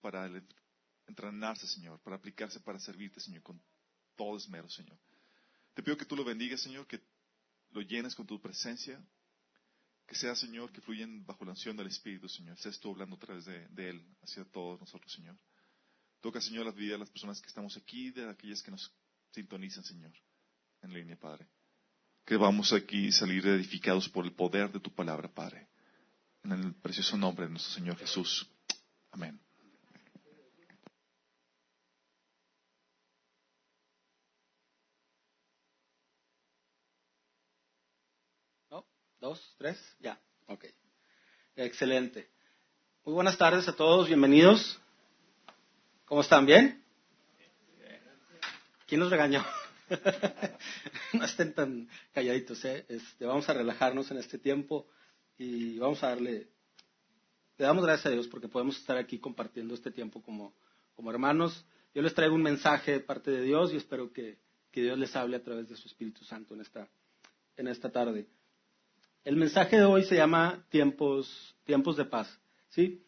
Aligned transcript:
para 0.00 0.30
entrenarse, 1.06 1.66
Señor, 1.66 2.00
para 2.00 2.16
aplicarse 2.16 2.60
para 2.60 2.78
servirte, 2.78 3.20
Señor, 3.20 3.42
con 3.42 3.60
todo 4.16 4.36
esmero, 4.36 4.68
Señor. 4.68 4.98
Te 5.74 5.82
pido 5.82 5.96
que 5.96 6.04
tú 6.04 6.16
lo 6.16 6.24
bendigas, 6.24 6.60
Señor, 6.60 6.86
que 6.86 7.00
lo 7.70 7.82
llenes 7.82 8.14
con 8.14 8.26
tu 8.26 8.40
presencia, 8.40 9.00
que 10.06 10.14
sea, 10.14 10.34
Señor, 10.34 10.72
que 10.72 10.80
fluyan 10.80 11.24
bajo 11.24 11.44
la 11.44 11.52
unción 11.52 11.76
del 11.76 11.86
Espíritu, 11.86 12.28
Señor. 12.28 12.58
Seas 12.58 12.80
tú 12.80 12.90
hablando 12.90 13.16
a 13.16 13.18
través 13.18 13.44
de, 13.44 13.68
Él 13.76 14.04
hacia 14.22 14.44
todos 14.44 14.80
nosotros, 14.80 15.12
Señor. 15.12 15.36
Toca, 16.20 16.40
Señor, 16.40 16.66
la 16.66 16.72
vida 16.72 16.92
de 16.92 16.98
las 16.98 17.10
personas 17.10 17.40
que 17.40 17.48
estamos 17.48 17.76
aquí, 17.76 18.10
de 18.10 18.28
aquellas 18.28 18.62
que 18.62 18.70
nos 18.70 18.92
sintonizan, 19.32 19.84
Señor, 19.84 20.12
en 20.82 20.92
línea, 20.92 21.16
Padre. 21.16 21.46
Que 22.24 22.36
vamos 22.36 22.72
aquí 22.72 23.12
salir 23.12 23.46
edificados 23.46 24.08
por 24.08 24.24
el 24.24 24.32
poder 24.32 24.72
de 24.72 24.80
tu 24.80 24.92
palabra, 24.92 25.32
Padre. 25.32 25.68
En 26.42 26.52
el 26.52 26.74
precioso 26.74 27.16
nombre 27.16 27.46
de 27.46 27.52
nuestro 27.52 27.72
Señor 27.72 27.96
Jesús. 27.96 28.48
Amén. 29.10 29.40
¿Dos? 39.20 39.56
¿Tres? 39.58 39.76
Ya. 39.98 40.20
Ok. 40.46 40.64
Excelente. 41.56 42.30
Muy 43.04 43.14
buenas 43.14 43.36
tardes 43.36 43.66
a 43.66 43.74
todos, 43.74 44.06
bienvenidos. 44.06 44.80
¿Cómo 46.04 46.20
están? 46.20 46.46
¿Bien? 46.46 46.84
¿Quién 48.86 49.00
los 49.00 49.10
regañó? 49.10 49.44
no 51.14 51.24
estén 51.24 51.52
tan 51.52 51.88
calladitos, 52.12 52.64
¿eh? 52.64 52.86
Este, 52.88 53.26
vamos 53.26 53.48
a 53.48 53.54
relajarnos 53.54 54.08
en 54.12 54.18
este 54.18 54.38
tiempo 54.38 54.86
y 55.36 55.80
vamos 55.80 56.00
a 56.04 56.10
darle, 56.10 56.46
le 57.56 57.64
damos 57.64 57.84
gracias 57.84 58.06
a 58.06 58.10
Dios 58.10 58.28
porque 58.28 58.46
podemos 58.46 58.76
estar 58.76 58.96
aquí 58.98 59.18
compartiendo 59.18 59.74
este 59.74 59.90
tiempo 59.90 60.22
como, 60.22 60.54
como 60.94 61.10
hermanos. 61.10 61.66
Yo 61.92 62.02
les 62.02 62.14
traigo 62.14 62.36
un 62.36 62.42
mensaje 62.42 62.92
de 62.92 63.00
parte 63.00 63.32
de 63.32 63.42
Dios 63.42 63.72
y 63.72 63.78
espero 63.78 64.12
que, 64.12 64.38
que 64.70 64.82
Dios 64.82 64.96
les 64.96 65.16
hable 65.16 65.38
a 65.38 65.42
través 65.42 65.68
de 65.68 65.74
su 65.74 65.88
Espíritu 65.88 66.24
Santo 66.24 66.54
en 66.54 66.60
esta, 66.60 66.88
en 67.56 67.66
esta 67.66 67.90
tarde. 67.90 68.28
El 69.24 69.36
mensaje 69.36 69.76
de 69.76 69.84
hoy 69.84 70.04
se 70.04 70.16
llama 70.16 70.64
tiempos, 70.70 71.56
tiempos 71.64 71.96
de 71.96 72.04
paz. 72.04 72.38
¿sí? 72.70 73.02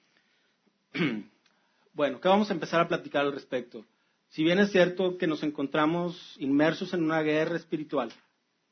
bueno, 1.95 2.21
¿qué 2.21 2.29
vamos 2.29 2.51
a 2.51 2.55
empezar 2.55 2.81
a 2.81 2.89
platicar 2.89 3.25
al 3.25 3.33
respecto? 3.33 3.85
Si 4.29 4.45
bien 4.45 4.59
es 4.59 4.71
cierto 4.71 5.19
que 5.19 5.27
nos 5.27 5.43
encontramos 5.43 6.37
inmersos 6.39 6.95
en 6.95 7.03
una 7.03 7.23
guerra 7.23 7.57
espiritual, 7.57 8.13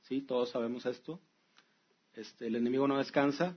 ¿sí? 0.03 0.21
todos 0.23 0.51
sabemos 0.51 0.87
esto, 0.87 1.21
este, 2.15 2.47
el 2.47 2.57
enemigo 2.57 2.87
no 2.87 2.99
descansa, 2.99 3.57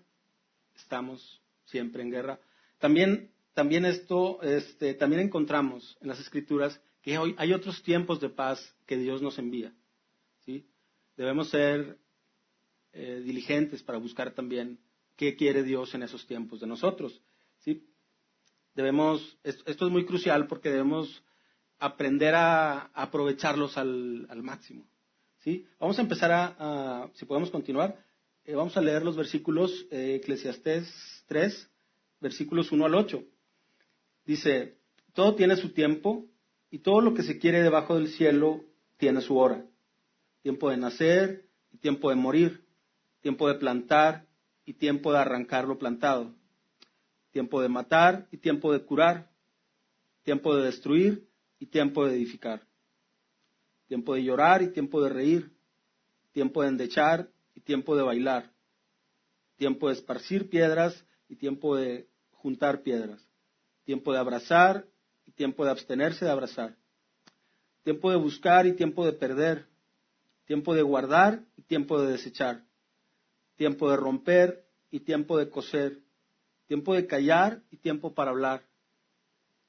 estamos 0.75 1.41
siempre 1.65 2.01
en 2.01 2.11
guerra. 2.11 2.39
También, 2.79 3.31
también 3.53 3.85
esto, 3.85 4.41
este, 4.41 4.93
también 4.93 5.21
encontramos 5.21 5.97
en 6.01 6.07
las 6.07 6.19
escrituras 6.19 6.79
que 7.01 7.17
hoy 7.17 7.35
hay 7.37 7.53
otros 7.53 7.81
tiempos 7.83 8.19
de 8.19 8.29
paz 8.29 8.75
que 8.85 8.97
Dios 8.97 9.21
nos 9.21 9.37
envía. 9.37 9.73
¿sí? 10.45 10.67
Debemos 11.17 11.49
ser 11.49 11.97
eh, 12.93 13.21
diligentes 13.23 13.83
para 13.83 13.97
buscar 13.97 14.31
también 14.31 14.79
qué 15.15 15.35
quiere 15.35 15.63
Dios 15.63 15.93
en 15.93 16.03
esos 16.03 16.25
tiempos 16.25 16.59
de 16.59 16.67
nosotros. 16.67 17.21
¿sí? 17.59 17.87
Debemos, 18.73 19.37
esto, 19.43 19.85
es 19.85 19.91
muy 19.91 20.05
crucial 20.05 20.47
porque 20.47 20.69
debemos 20.69 21.23
aprender 21.79 22.35
a, 22.35 22.91
aprovecharlos 22.93 23.77
al, 23.77 24.27
máximo. 24.43 24.87
¿sí? 25.39 25.65
Vamos 25.79 25.97
a 25.99 26.01
empezar 26.01 26.31
a, 26.31 27.03
a 27.03 27.11
si 27.13 27.25
podemos 27.25 27.49
continuar, 27.49 27.97
eh, 28.43 28.55
vamos 28.55 28.75
a 28.75 28.81
leer 28.81 29.03
los 29.03 29.15
versículos 29.15 29.85
eh, 29.91 30.15
Eclesiastés 30.15 31.23
3, 31.27 31.69
versículos 32.19 32.71
1 32.71 32.85
al 32.85 32.95
8. 32.95 33.23
Dice, 34.25 34.77
todo 35.13 35.35
tiene 35.35 35.55
su 35.55 35.69
tiempo 35.69 36.25
y 36.71 36.79
todo 36.79 37.01
lo 37.01 37.13
que 37.13 37.23
se 37.23 37.37
quiere 37.37 37.61
debajo 37.61 37.95
del 37.95 38.07
cielo 38.07 38.63
tiene 38.97 39.21
su 39.21 39.37
hora. 39.37 39.63
Tiempo 40.41 40.69
de 40.69 40.77
nacer 40.77 41.45
y 41.71 41.77
tiempo 41.77 42.09
de 42.09 42.15
morir, 42.15 42.65
tiempo 43.21 43.47
de 43.47 43.55
plantar 43.55 44.27
y 44.65 44.73
tiempo 44.73 45.11
de 45.11 45.19
arrancar 45.19 45.67
lo 45.67 45.77
plantado, 45.77 46.33
tiempo 47.31 47.61
de 47.61 47.69
matar 47.69 48.27
y 48.31 48.37
tiempo 48.37 48.73
de 48.73 48.83
curar, 48.83 49.31
tiempo 50.23 50.55
de 50.55 50.65
destruir 50.65 51.27
y 51.59 51.67
tiempo 51.67 52.05
de 52.05 52.15
edificar, 52.15 52.67
tiempo 53.87 54.15
de 54.15 54.23
llorar 54.23 54.61
y 54.61 54.71
tiempo 54.71 55.01
de 55.01 55.09
reír, 55.09 55.51
tiempo 56.31 56.61
de 56.61 56.69
endechar 56.69 57.29
y 57.55 57.61
tiempo 57.61 57.95
de 57.95 58.03
bailar, 58.03 58.51
tiempo 59.55 59.87
de 59.87 59.93
esparcir 59.93 60.49
piedras 60.49 61.05
y 61.29 61.35
tiempo 61.35 61.75
de 61.75 62.07
juntar 62.31 62.81
piedras, 62.81 63.25
tiempo 63.83 64.13
de 64.13 64.19
abrazar 64.19 64.87
y 65.25 65.31
tiempo 65.31 65.63
de 65.65 65.71
abstenerse 65.71 66.25
de 66.25 66.31
abrazar, 66.31 66.75
tiempo 67.83 68.09
de 68.11 68.17
buscar 68.17 68.65
y 68.65 68.73
tiempo 68.73 69.05
de 69.05 69.13
perder, 69.13 69.67
tiempo 70.45 70.73
de 70.73 70.81
guardar 70.81 71.43
y 71.55 71.61
tiempo 71.61 72.01
de 72.01 72.11
desechar, 72.11 72.65
tiempo 73.61 73.91
de 73.91 73.95
romper 73.95 74.65
y 74.89 75.01
tiempo 75.01 75.37
de 75.37 75.47
coser, 75.47 75.99
tiempo 76.65 76.95
de 76.95 77.05
callar 77.05 77.61
y 77.69 77.77
tiempo 77.77 78.15
para 78.15 78.31
hablar, 78.31 78.63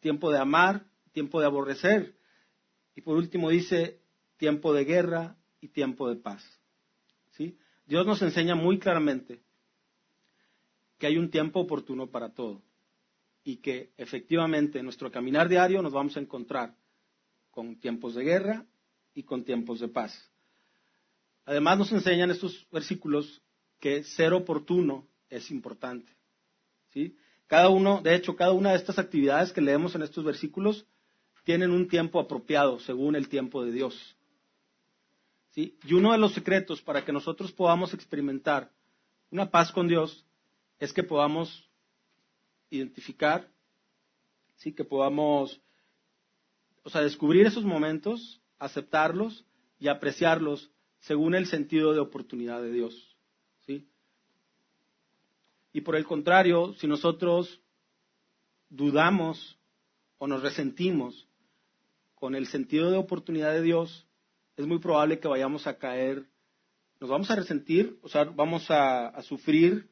tiempo 0.01 0.31
de 0.31 0.39
amar 0.39 0.87
y 1.05 1.11
tiempo 1.11 1.39
de 1.41 1.45
aborrecer. 1.45 2.17
Y 2.97 3.03
por 3.03 3.19
último 3.19 3.51
dice 3.51 4.01
tiempo 4.39 4.73
de 4.73 4.87
guerra 4.87 5.37
y 5.61 5.69
tiempo 5.69 6.09
de 6.09 6.17
paz. 6.17 6.43
¿Sí? 7.33 7.59
Dios 7.85 8.07
nos 8.07 8.23
enseña 8.23 8.55
muy 8.55 8.79
claramente 8.79 9.43
que 10.97 11.07
hay 11.07 11.19
un 11.19 11.31
tiempo 11.31 11.61
oportuno 11.61 12.07
para 12.07 12.33
todo 12.33 12.63
y 13.45 13.59
que 13.59 13.93
efectivamente 13.99 14.79
en 14.79 14.87
nuestro 14.87 15.13
caminar 15.13 15.51
diario 15.51 15.83
nos 15.83 15.93
vamos 15.93 16.17
a 16.17 16.21
encontrar 16.21 16.75
con 17.51 17.79
tiempos 17.79 18.15
de 18.15 18.25
guerra 18.25 18.65
y 19.13 19.25
con 19.25 19.45
tiempos 19.45 19.81
de 19.81 19.89
paz. 19.89 20.33
Además 21.45 21.77
nos 21.77 21.93
enseñan 21.93 22.31
estos 22.31 22.67
versículos 22.73 23.43
que 23.83 24.05
ser 24.05 24.33
oportuno 24.33 25.09
es 25.29 25.51
importante. 25.51 26.13
¿sí? 26.93 27.17
Cada 27.49 27.69
uno, 27.69 28.01
de 28.01 28.15
hecho, 28.15 28.37
cada 28.37 28.53
una 28.53 28.71
de 28.71 28.77
estas 28.77 28.97
actividades 28.97 29.53
que 29.53 29.61
leemos 29.61 29.97
en 29.97 30.03
estos 30.03 30.25
versículos 30.25 30.87
tienen 31.43 31.73
un 31.73 31.89
tiempo 31.89 32.21
apropiado 32.21 32.79
según 32.79 33.17
el 33.17 33.29
tiempo 33.29 33.65
de 33.65 33.73
Dios. 33.73 34.17
¿sí? 35.51 35.77
Y 35.83 35.95
uno 35.95 36.13
de 36.13 36.19
los 36.19 36.33
secretos 36.33 36.81
para 36.81 37.05
que 37.05 37.13
nosotros 37.13 37.51
podamos 37.51 37.93
experimentar 37.93 38.71
una 39.33 39.51
paz 39.51 39.73
con 39.73 39.89
Dios 39.89 40.25
es 40.79 40.93
que 40.93 41.03
podamos 41.03 41.69
identificar, 42.71 43.51
¿sí? 44.59 44.73
que 44.73 44.85
podamos, 44.85 45.61
o 46.85 46.91
sea, 46.91 47.01
descubrir 47.01 47.47
esos 47.47 47.65
momentos, 47.65 48.41
aceptarlos 48.61 49.45
y 49.81 49.89
apreciarlos 49.89 50.71
según 51.01 51.35
el 51.35 51.47
sentido 51.47 51.93
de 51.93 51.99
oportunidad 51.99 52.63
de 52.63 52.71
Dios. 52.71 53.12
Y 55.73 55.81
por 55.81 55.97
el 55.97 56.05
contrario, 56.05 56.75
si 56.75 56.87
nosotros 56.87 57.61
dudamos 58.69 59.59
o 60.19 60.27
nos 60.27 60.43
resentimos 60.43 61.29
con 62.15 62.35
el 62.35 62.47
sentido 62.47 62.91
de 62.91 62.99
oportunidad 62.99 63.53
de 63.53 63.63
Dios, 63.63 64.07
es 64.57 64.67
muy 64.67 64.79
probable 64.79 65.19
que 65.19 65.29
vayamos 65.29 65.67
a 65.67 65.79
caer, 65.79 66.27
nos 67.01 67.11
vamos 67.11 67.31
a 67.31 67.37
resentir, 67.37 67.99
o 68.03 68.09
sea, 68.09 68.25
vamos 68.25 68.71
a, 68.71 69.09
a 69.09 69.23
sufrir, 69.23 69.91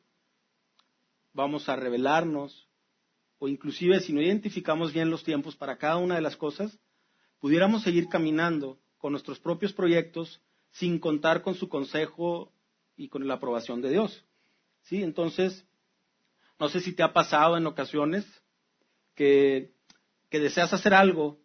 vamos 1.32 1.68
a 1.68 1.76
rebelarnos, 1.76 2.68
o 3.38 3.48
inclusive 3.48 4.00
si 4.00 4.12
no 4.12 4.20
identificamos 4.20 4.92
bien 4.92 5.10
los 5.10 5.24
tiempos 5.24 5.56
para 5.56 5.78
cada 5.78 5.96
una 5.96 6.14
de 6.14 6.20
las 6.20 6.36
cosas, 6.36 6.78
pudiéramos 7.40 7.82
seguir 7.82 8.06
caminando 8.08 8.78
con 8.98 9.12
nuestros 9.12 9.40
propios 9.40 9.72
proyectos 9.72 10.42
sin 10.72 10.98
contar 10.98 11.42
con 11.42 11.54
su 11.54 11.68
consejo 11.68 12.52
y 12.96 13.08
con 13.08 13.26
la 13.26 13.34
aprobación 13.34 13.80
de 13.80 13.90
Dios. 13.90 14.24
¿Sí? 14.82 15.02
Entonces, 15.02 15.66
no 16.60 16.68
sé 16.68 16.80
si 16.80 16.92
te 16.92 17.02
ha 17.02 17.14
pasado 17.14 17.56
en 17.56 17.66
ocasiones 17.66 18.26
que, 19.14 19.72
deseas 20.30 20.72
hacer 20.74 20.92
algo, 20.92 21.40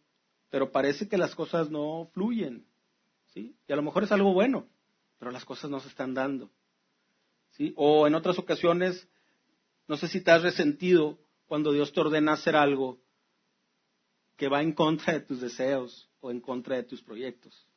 pero 0.50 0.73
parece 0.73 1.07
que 1.07 1.17
las 1.17 1.33
cosas 1.33 1.71
no 1.71 2.09
fluyen. 2.13 2.67
¿Sí? 3.33 3.56
Y 3.67 3.73
a 3.73 3.77
lo 3.77 3.81
mejor 3.81 4.03
es 4.03 4.12
algo 4.12 4.33
bueno, 4.33 4.67
pero 5.17 5.31
las 5.31 5.45
cosas 5.45 5.71
no 5.71 5.79
se 5.79 5.88
están 5.88 6.13
dando. 6.13 6.51
¿Sí? 7.51 7.73
O 7.77 8.07
en 8.07 8.15
otras 8.15 8.38
ocasiones, 8.38 9.07
no 9.88 9.95
sé 9.95 10.09
si 10.09 10.21
te 10.21 10.31
has 10.31 10.44
resentido 10.44 11.18
cuando 11.45 11.71
Dios 11.71 11.94
te 11.94 12.01
ordena 12.01 12.33
hacer 12.33 12.57
algo 12.57 13.00
que 14.35 14.50
va 14.50 14.61
en 14.61 14.73
contra 14.73 15.13
de 15.13 15.21
tus 15.21 15.39
deseos 15.39 16.09
o 16.19 16.29
en 16.29 16.41
contra 16.41 16.75
de 16.75 16.83
tus 16.83 17.01
proyectos. 17.01 17.68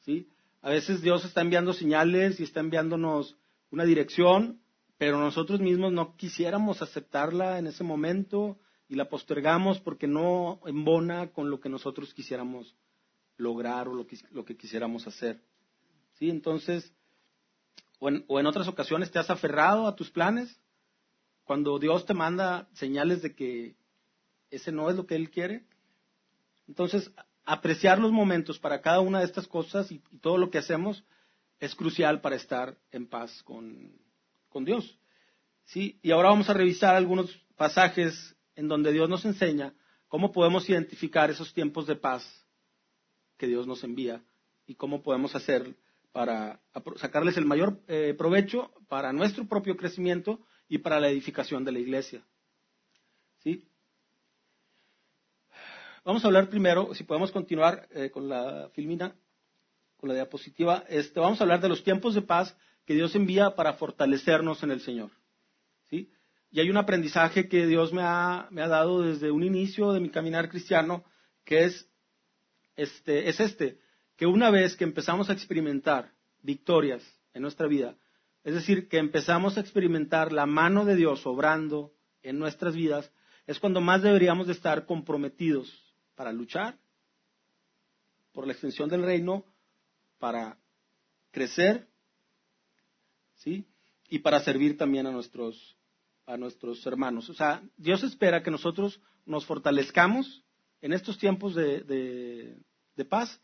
¿Sí? 0.00 0.28
A 0.60 0.70
veces 0.70 1.02
Dios 1.02 1.24
está 1.24 1.40
enviando 1.40 1.72
señales 1.72 2.40
y 2.40 2.42
está 2.42 2.58
enviándonos 2.58 3.36
una 3.70 3.84
dirección, 3.84 4.63
pero 4.98 5.18
nosotros 5.18 5.60
mismos 5.60 5.92
no 5.92 6.16
quisiéramos 6.16 6.82
aceptarla 6.82 7.58
en 7.58 7.66
ese 7.66 7.84
momento 7.84 8.58
y 8.88 8.94
la 8.94 9.08
postergamos 9.08 9.80
porque 9.80 10.06
no 10.06 10.60
embona 10.66 11.32
con 11.32 11.50
lo 11.50 11.60
que 11.60 11.68
nosotros 11.68 12.14
quisiéramos 12.14 12.76
lograr 13.36 13.88
o 13.88 13.94
lo 13.94 14.06
que, 14.06 14.18
lo 14.30 14.44
que 14.44 14.56
quisiéramos 14.56 15.06
hacer. 15.06 15.42
¿Sí? 16.14 16.30
Entonces, 16.30 16.92
o 17.98 18.08
en, 18.08 18.24
o 18.28 18.38
en 18.38 18.46
otras 18.46 18.68
ocasiones 18.68 19.10
te 19.10 19.18
has 19.18 19.30
aferrado 19.30 19.86
a 19.86 19.96
tus 19.96 20.10
planes 20.10 20.60
cuando 21.44 21.78
Dios 21.78 22.06
te 22.06 22.14
manda 22.14 22.68
señales 22.74 23.22
de 23.22 23.34
que 23.34 23.76
ese 24.50 24.72
no 24.72 24.88
es 24.90 24.96
lo 24.96 25.06
que 25.06 25.16
Él 25.16 25.30
quiere. 25.30 25.66
Entonces, 26.68 27.10
apreciar 27.44 27.98
los 27.98 28.12
momentos 28.12 28.58
para 28.58 28.80
cada 28.80 29.00
una 29.00 29.18
de 29.18 29.26
estas 29.26 29.46
cosas 29.46 29.90
y, 29.92 30.00
todo 30.20 30.38
lo 30.38 30.50
que 30.50 30.58
hacemos 30.58 31.04
es 31.60 31.74
crucial 31.74 32.20
para 32.20 32.36
estar 32.36 32.78
en 32.90 33.06
paz 33.06 33.42
con, 33.42 33.92
con 34.54 34.64
Dios. 34.64 34.96
¿Sí? 35.64 35.98
Y 36.00 36.12
ahora 36.12 36.28
vamos 36.28 36.48
a 36.48 36.54
revisar 36.54 36.94
algunos 36.94 37.36
pasajes 37.56 38.36
en 38.54 38.68
donde 38.68 38.92
Dios 38.92 39.10
nos 39.10 39.24
enseña 39.24 39.74
cómo 40.06 40.30
podemos 40.30 40.70
identificar 40.70 41.28
esos 41.28 41.52
tiempos 41.52 41.88
de 41.88 41.96
paz 41.96 42.24
que 43.36 43.48
Dios 43.48 43.66
nos 43.66 43.82
envía 43.82 44.22
y 44.64 44.76
cómo 44.76 45.02
podemos 45.02 45.34
hacer 45.34 45.74
para 46.12 46.60
sacarles 46.98 47.36
el 47.36 47.46
mayor 47.46 47.80
eh, 47.88 48.14
provecho 48.16 48.70
para 48.86 49.12
nuestro 49.12 49.44
propio 49.48 49.76
crecimiento 49.76 50.38
y 50.68 50.78
para 50.78 51.00
la 51.00 51.08
edificación 51.08 51.64
de 51.64 51.72
la 51.72 51.80
iglesia. 51.80 52.24
¿Sí? 53.40 53.66
Vamos 56.04 56.22
a 56.22 56.28
hablar 56.28 56.48
primero, 56.48 56.94
si 56.94 57.02
podemos 57.02 57.32
continuar 57.32 57.88
eh, 57.90 58.10
con 58.10 58.28
la 58.28 58.70
filmina, 58.72 59.16
con 59.96 60.10
la 60.10 60.14
diapositiva, 60.14 60.84
este, 60.88 61.18
vamos 61.18 61.40
a 61.40 61.42
hablar 61.44 61.60
de 61.60 61.70
los 61.70 61.82
tiempos 61.82 62.14
de 62.14 62.22
paz 62.22 62.56
que 62.84 62.94
Dios 62.94 63.14
envía 63.14 63.54
para 63.54 63.74
fortalecernos 63.74 64.62
en 64.62 64.70
el 64.70 64.80
Señor. 64.80 65.10
¿sí? 65.88 66.10
Y 66.50 66.60
hay 66.60 66.70
un 66.70 66.76
aprendizaje 66.76 67.48
que 67.48 67.66
Dios 67.66 67.92
me 67.92 68.02
ha, 68.02 68.48
me 68.50 68.62
ha 68.62 68.68
dado 68.68 69.02
desde 69.02 69.30
un 69.30 69.42
inicio 69.42 69.92
de 69.92 70.00
mi 70.00 70.10
caminar 70.10 70.48
cristiano, 70.48 71.04
que 71.44 71.64
es 71.64 71.88
este, 72.76 73.28
es 73.28 73.40
este, 73.40 73.78
que 74.16 74.26
una 74.26 74.50
vez 74.50 74.76
que 74.76 74.84
empezamos 74.84 75.30
a 75.30 75.32
experimentar 75.32 76.12
victorias 76.42 77.02
en 77.32 77.42
nuestra 77.42 77.66
vida, 77.66 77.96
es 78.42 78.54
decir, 78.54 78.88
que 78.88 78.98
empezamos 78.98 79.56
a 79.56 79.60
experimentar 79.60 80.32
la 80.32 80.46
mano 80.46 80.84
de 80.84 80.96
Dios 80.96 81.26
obrando 81.26 81.92
en 82.22 82.38
nuestras 82.38 82.74
vidas, 82.74 83.10
es 83.46 83.58
cuando 83.58 83.80
más 83.80 84.02
deberíamos 84.02 84.46
de 84.46 84.52
estar 84.52 84.86
comprometidos 84.86 85.72
para 86.14 86.32
luchar 86.32 86.78
por 88.32 88.46
la 88.46 88.52
extensión 88.52 88.88
del 88.88 89.02
reino, 89.02 89.44
para 90.18 90.58
crecer, 91.30 91.88
¿sí? 93.44 93.66
Y 94.08 94.18
para 94.20 94.40
servir 94.40 94.76
también 94.76 95.06
a 95.06 95.10
nuestros, 95.12 95.76
a 96.26 96.36
nuestros 96.36 96.84
hermanos. 96.86 97.28
O 97.28 97.34
sea, 97.34 97.62
Dios 97.76 98.02
espera 98.02 98.42
que 98.42 98.50
nosotros 98.50 99.00
nos 99.26 99.44
fortalezcamos 99.44 100.42
en 100.80 100.92
estos 100.92 101.18
tiempos 101.18 101.54
de, 101.54 101.82
de, 102.94 103.04
paz 103.04 103.40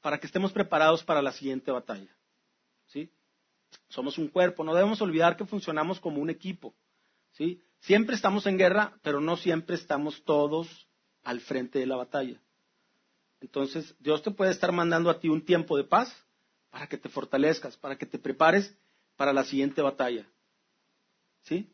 para 0.00 0.18
que 0.18 0.26
estemos 0.26 0.52
preparados 0.52 1.04
para 1.04 1.22
la 1.22 1.32
siguiente 1.32 1.70
batalla. 1.70 2.14
¿sí? 2.86 3.10
Somos 3.88 4.18
un 4.18 4.28
cuerpo, 4.28 4.64
no 4.64 4.74
debemos 4.74 5.00
olvidar 5.00 5.36
que 5.36 5.44
funcionamos 5.44 6.00
como 6.00 6.20
un 6.20 6.30
equipo. 6.30 6.74
¿sí? 7.32 7.62
Siempre 7.80 8.14
estamos 8.14 8.46
en 8.46 8.58
guerra, 8.58 8.98
pero 9.02 9.20
no 9.20 9.36
siempre 9.36 9.76
estamos 9.76 10.22
todos 10.24 10.88
al 11.22 11.40
frente 11.40 11.78
de 11.78 11.86
la 11.86 11.96
batalla. 11.96 12.40
Entonces, 13.40 13.94
Dios 13.98 14.22
te 14.22 14.30
puede 14.30 14.50
estar 14.50 14.72
mandando 14.72 15.10
a 15.10 15.20
ti 15.20 15.28
un 15.28 15.44
tiempo 15.44 15.76
de 15.76 15.84
paz 15.84 16.14
para 16.70 16.88
que 16.88 16.98
te 16.98 17.08
fortalezcas, 17.08 17.76
para 17.76 17.96
que 17.96 18.06
te 18.06 18.18
prepares 18.18 18.74
para 19.16 19.32
la 19.32 19.44
siguiente 19.44 19.82
batalla. 19.82 20.26
¿Sí? 21.42 21.70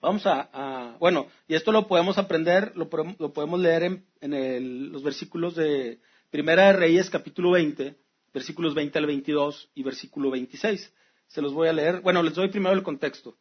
Vamos 0.00 0.22
a, 0.24 0.96
bueno, 0.98 1.26
y 1.46 1.54
esto 1.54 1.72
lo 1.72 1.86
podemos 1.86 2.16
aprender, 2.16 2.72
lo, 2.74 2.88
podemos 2.88 3.60
leer 3.60 4.02
en, 4.20 4.92
los 4.92 5.02
versículos 5.02 5.54
de 5.54 6.00
Primera 6.30 6.68
de 6.68 6.72
Reyes, 6.72 7.10
capítulo 7.10 7.50
20, 7.50 7.96
versículos 8.32 8.74
20 8.74 8.98
al 8.98 9.06
22 9.06 9.70
y 9.74 9.82
versículo 9.82 10.30
26. 10.30 10.94
Se 11.26 11.42
los 11.42 11.52
voy 11.52 11.68
a 11.68 11.74
leer. 11.74 12.00
Bueno, 12.00 12.22
les 12.22 12.34
doy 12.34 12.48
primero 12.48 12.74
el 12.74 12.82
contexto. 12.82 13.36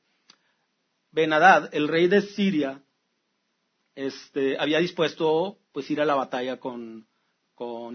Benadad, 1.11 1.73
el 1.73 1.87
rey 1.87 2.07
de 2.07 2.21
Siria, 2.21 2.83
este, 3.95 4.57
había 4.59 4.79
dispuesto 4.79 5.59
pues 5.71 5.89
ir 5.89 6.01
a 6.01 6.05
la 6.05 6.15
batalla 6.15 6.59
con, 6.59 7.07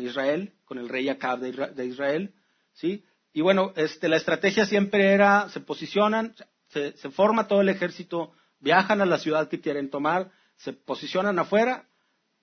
Israel, 0.00 0.54
con 0.64 0.78
el 0.78 0.88
rey 0.88 1.08
Acab 1.08 1.38
de, 1.40 1.86
Israel, 1.86 2.34
¿sí? 2.72 3.04
Y 3.36 3.40
bueno, 3.40 3.72
este, 3.74 4.08
la 4.08 4.16
estrategia 4.16 4.64
siempre 4.64 5.12
era, 5.12 5.48
se 5.48 5.58
posicionan, 5.58 6.36
se, 6.68 6.92
forma 7.10 7.48
todo 7.48 7.62
el 7.62 7.68
ejército, 7.68 8.32
viajan 8.60 9.00
a 9.00 9.06
la 9.06 9.18
ciudad 9.18 9.48
que 9.48 9.60
quieren 9.60 9.90
tomar, 9.90 10.30
se 10.56 10.72
posicionan 10.72 11.40
afuera 11.40 11.88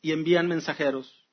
y 0.01 0.11
envían 0.11 0.49
mensajeros 0.49 1.29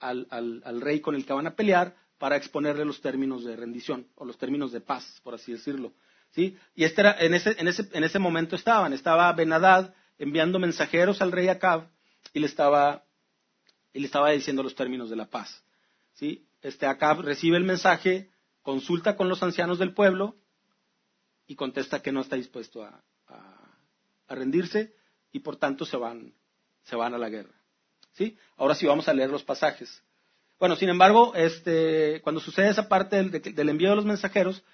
al, 0.00 0.80
rey 0.80 1.00
con 1.00 1.14
el 1.14 1.24
que 1.24 1.32
van 1.32 1.46
a 1.46 1.54
pelear 1.54 1.94
para 2.18 2.34
exponerle 2.36 2.84
los 2.84 3.00
términos 3.00 3.44
de 3.44 3.54
rendición 3.54 4.08
o 4.16 4.24
los 4.24 4.36
términos 4.38 4.72
de 4.72 4.80
paz, 4.80 5.20
por 5.22 5.34
así 5.34 5.52
decirlo. 5.52 5.92
¿sí? 6.32 6.58
Y 6.74 6.82
este 6.82 7.02
era, 7.02 7.16
en, 7.20 7.32
ese, 7.32 7.54
en, 7.60 7.68
ese, 7.68 7.88
en 7.92 8.02
ese 8.02 8.18
momento 8.18 8.56
estaban, 8.56 8.92
estaba 8.92 9.32
Benadad, 9.34 9.94
enviando 10.18 10.58
mensajeros 10.58 11.22
al 11.22 11.30
rey 11.30 11.46
Acab 11.46 11.90
y 12.32 12.40
le 12.40 12.46
estaba, 12.46 13.04
y 13.92 14.00
le 14.00 14.06
estaba 14.06 14.30
diciendo 14.32 14.64
los 14.64 14.74
términos 14.74 15.10
de 15.10 15.16
la 15.16 15.26
paz. 15.26 15.62
¿sí? 16.14 16.44
Este 16.66 16.86
Acab 16.86 17.20
recibe 17.20 17.56
el 17.56 17.62
mensaje, 17.62 18.28
consulta 18.62 19.14
con 19.14 19.28
los 19.28 19.40
ancianos 19.40 19.78
del 19.78 19.94
pueblo 19.94 20.34
y 21.46 21.54
contesta 21.54 22.02
que 22.02 22.10
no 22.10 22.20
está 22.20 22.34
dispuesto 22.34 22.82
a, 22.82 23.04
rendirse 24.28 24.92
y 25.30 25.38
por 25.38 25.58
tanto 25.58 25.84
se 25.84 25.96
van, 25.96 26.34
se 26.82 26.96
van 26.96 27.14
a 27.14 27.18
la 27.18 27.28
guerra. 27.28 27.54
¿sí? 28.14 28.36
Ahora 28.56 28.74
sí 28.74 28.84
vamos 28.84 29.06
a 29.06 29.14
leer 29.14 29.30
los 29.30 29.44
pasajes. 29.44 30.02
Bueno, 30.58 30.74
sin 30.74 30.88
embargo, 30.88 31.36
este, 31.36 32.20
cuando 32.22 32.40
sucede 32.40 32.70
esa 32.70 32.88
parte 32.88 33.14
del, 33.14 33.30
del 33.30 33.68
envío 33.68 33.90
de 33.90 33.96
los 33.96 34.04
mensajeros 34.04 34.64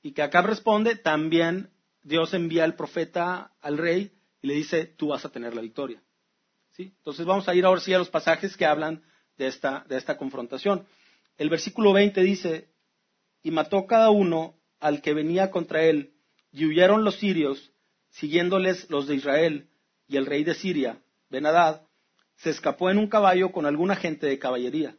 y 0.00 0.12
que 0.12 0.22
Acab 0.22 0.46
responde, 0.46 0.96
también 0.96 1.68
Dios 2.02 2.32
envía 2.32 2.64
al 2.64 2.74
profeta 2.74 3.52
al 3.60 3.76
rey 3.76 4.16
y 4.40 4.46
le 4.46 4.54
dice, 4.54 4.86
tú 4.86 5.08
vas 5.08 5.26
a 5.26 5.28
tener 5.28 5.54
la 5.54 5.60
victoria. 5.60 6.02
¿Sí? 6.70 6.94
Entonces 6.96 7.26
vamos 7.26 7.46
a 7.46 7.54
ir 7.54 7.66
ahora 7.66 7.82
sí 7.82 7.92
a 7.92 7.98
los 7.98 8.08
pasajes 8.08 8.56
que 8.56 8.64
hablan 8.64 9.04
de 9.36 9.48
esta, 9.48 9.84
de 9.86 9.98
esta 9.98 10.16
confrontación. 10.16 10.86
El 11.36 11.50
versículo 11.50 11.92
20 11.92 12.20
dice, 12.22 12.68
y 13.42 13.50
mató 13.50 13.86
cada 13.86 14.10
uno 14.10 14.60
al 14.80 15.02
que 15.02 15.14
venía 15.14 15.50
contra 15.50 15.84
él, 15.84 16.14
y 16.52 16.66
huyeron 16.66 17.04
los 17.04 17.16
sirios, 17.16 17.72
siguiéndoles 18.10 18.88
los 18.90 19.06
de 19.06 19.16
Israel, 19.16 19.68
y 20.06 20.16
el 20.16 20.26
rey 20.26 20.44
de 20.44 20.54
Siria, 20.54 21.02
Benadad, 21.28 21.82
se 22.36 22.50
escapó 22.50 22.90
en 22.90 22.98
un 22.98 23.08
caballo 23.08 23.50
con 23.52 23.66
alguna 23.66 23.96
gente 23.96 24.26
de 24.26 24.38
caballería. 24.38 24.96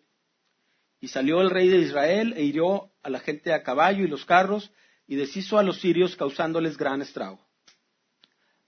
Y 0.99 1.07
salió 1.07 1.41
el 1.41 1.49
rey 1.49 1.69
de 1.69 1.77
Israel 1.77 2.33
e 2.35 2.43
hirió 2.43 2.91
a 3.03 3.09
la 3.09 3.19
gente 3.19 3.53
a 3.53 3.63
caballo 3.63 4.03
y 4.03 4.07
los 4.07 4.25
carros, 4.25 4.71
y 5.07 5.15
deshizo 5.15 5.59
a 5.59 5.63
los 5.63 5.79
sirios 5.79 6.15
causándoles 6.15 6.77
gran 6.77 7.01
estrago. 7.01 7.45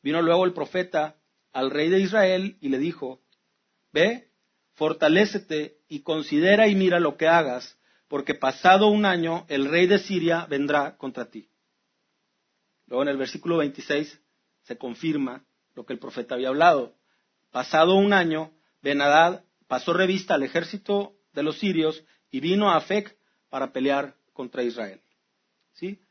Vino 0.04 0.22
luego 0.22 0.46
el 0.46 0.54
profeta 0.54 1.18
al 1.52 1.72
rey 1.72 1.90
de 1.90 2.00
Israel 2.00 2.58
y 2.62 2.70
le 2.70 2.78
dijo, 2.78 3.22
Ve, 3.92 4.27
fortalécete 4.78 5.80
y 5.90 6.02
considera 6.02 6.68
y 6.68 6.76
mira 6.76 7.00
lo 7.00 7.18
que 7.18 7.28
hagas, 7.28 7.78
porque 8.08 8.36
pasado 8.36 8.88
un 8.88 9.06
año 9.06 9.46
el 9.50 9.66
rey 9.66 9.88
de 9.88 9.98
Siria 9.98 10.46
vendrá 10.46 10.98
contra 10.98 11.32
ti. 11.32 11.50
Luego 12.86 13.02
en 13.02 13.10
el 13.10 13.18
versículo 13.18 13.58
26 13.58 14.22
se 14.62 14.78
confirma 14.78 15.44
lo 15.74 15.86
que 15.86 15.94
el 15.94 16.00
profeta 16.00 16.36
había 16.36 16.50
hablado. 16.50 16.96
Pasado 17.52 17.96
un 17.96 18.14
año, 18.14 18.54
Benadad 18.84 19.44
pasó 19.68 19.94
revista 19.94 20.36
al 20.36 20.44
ejército 20.44 21.16
de 21.34 21.42
los 21.42 21.58
sirios 21.58 22.04
y 22.30 22.40
vino 22.40 22.70
a 22.70 22.78
Afec 22.78 23.18
para 23.50 23.74
pelear 23.74 24.16
contra 24.32 24.62
Israel. 24.62 25.02
¿Sí? 25.74 26.04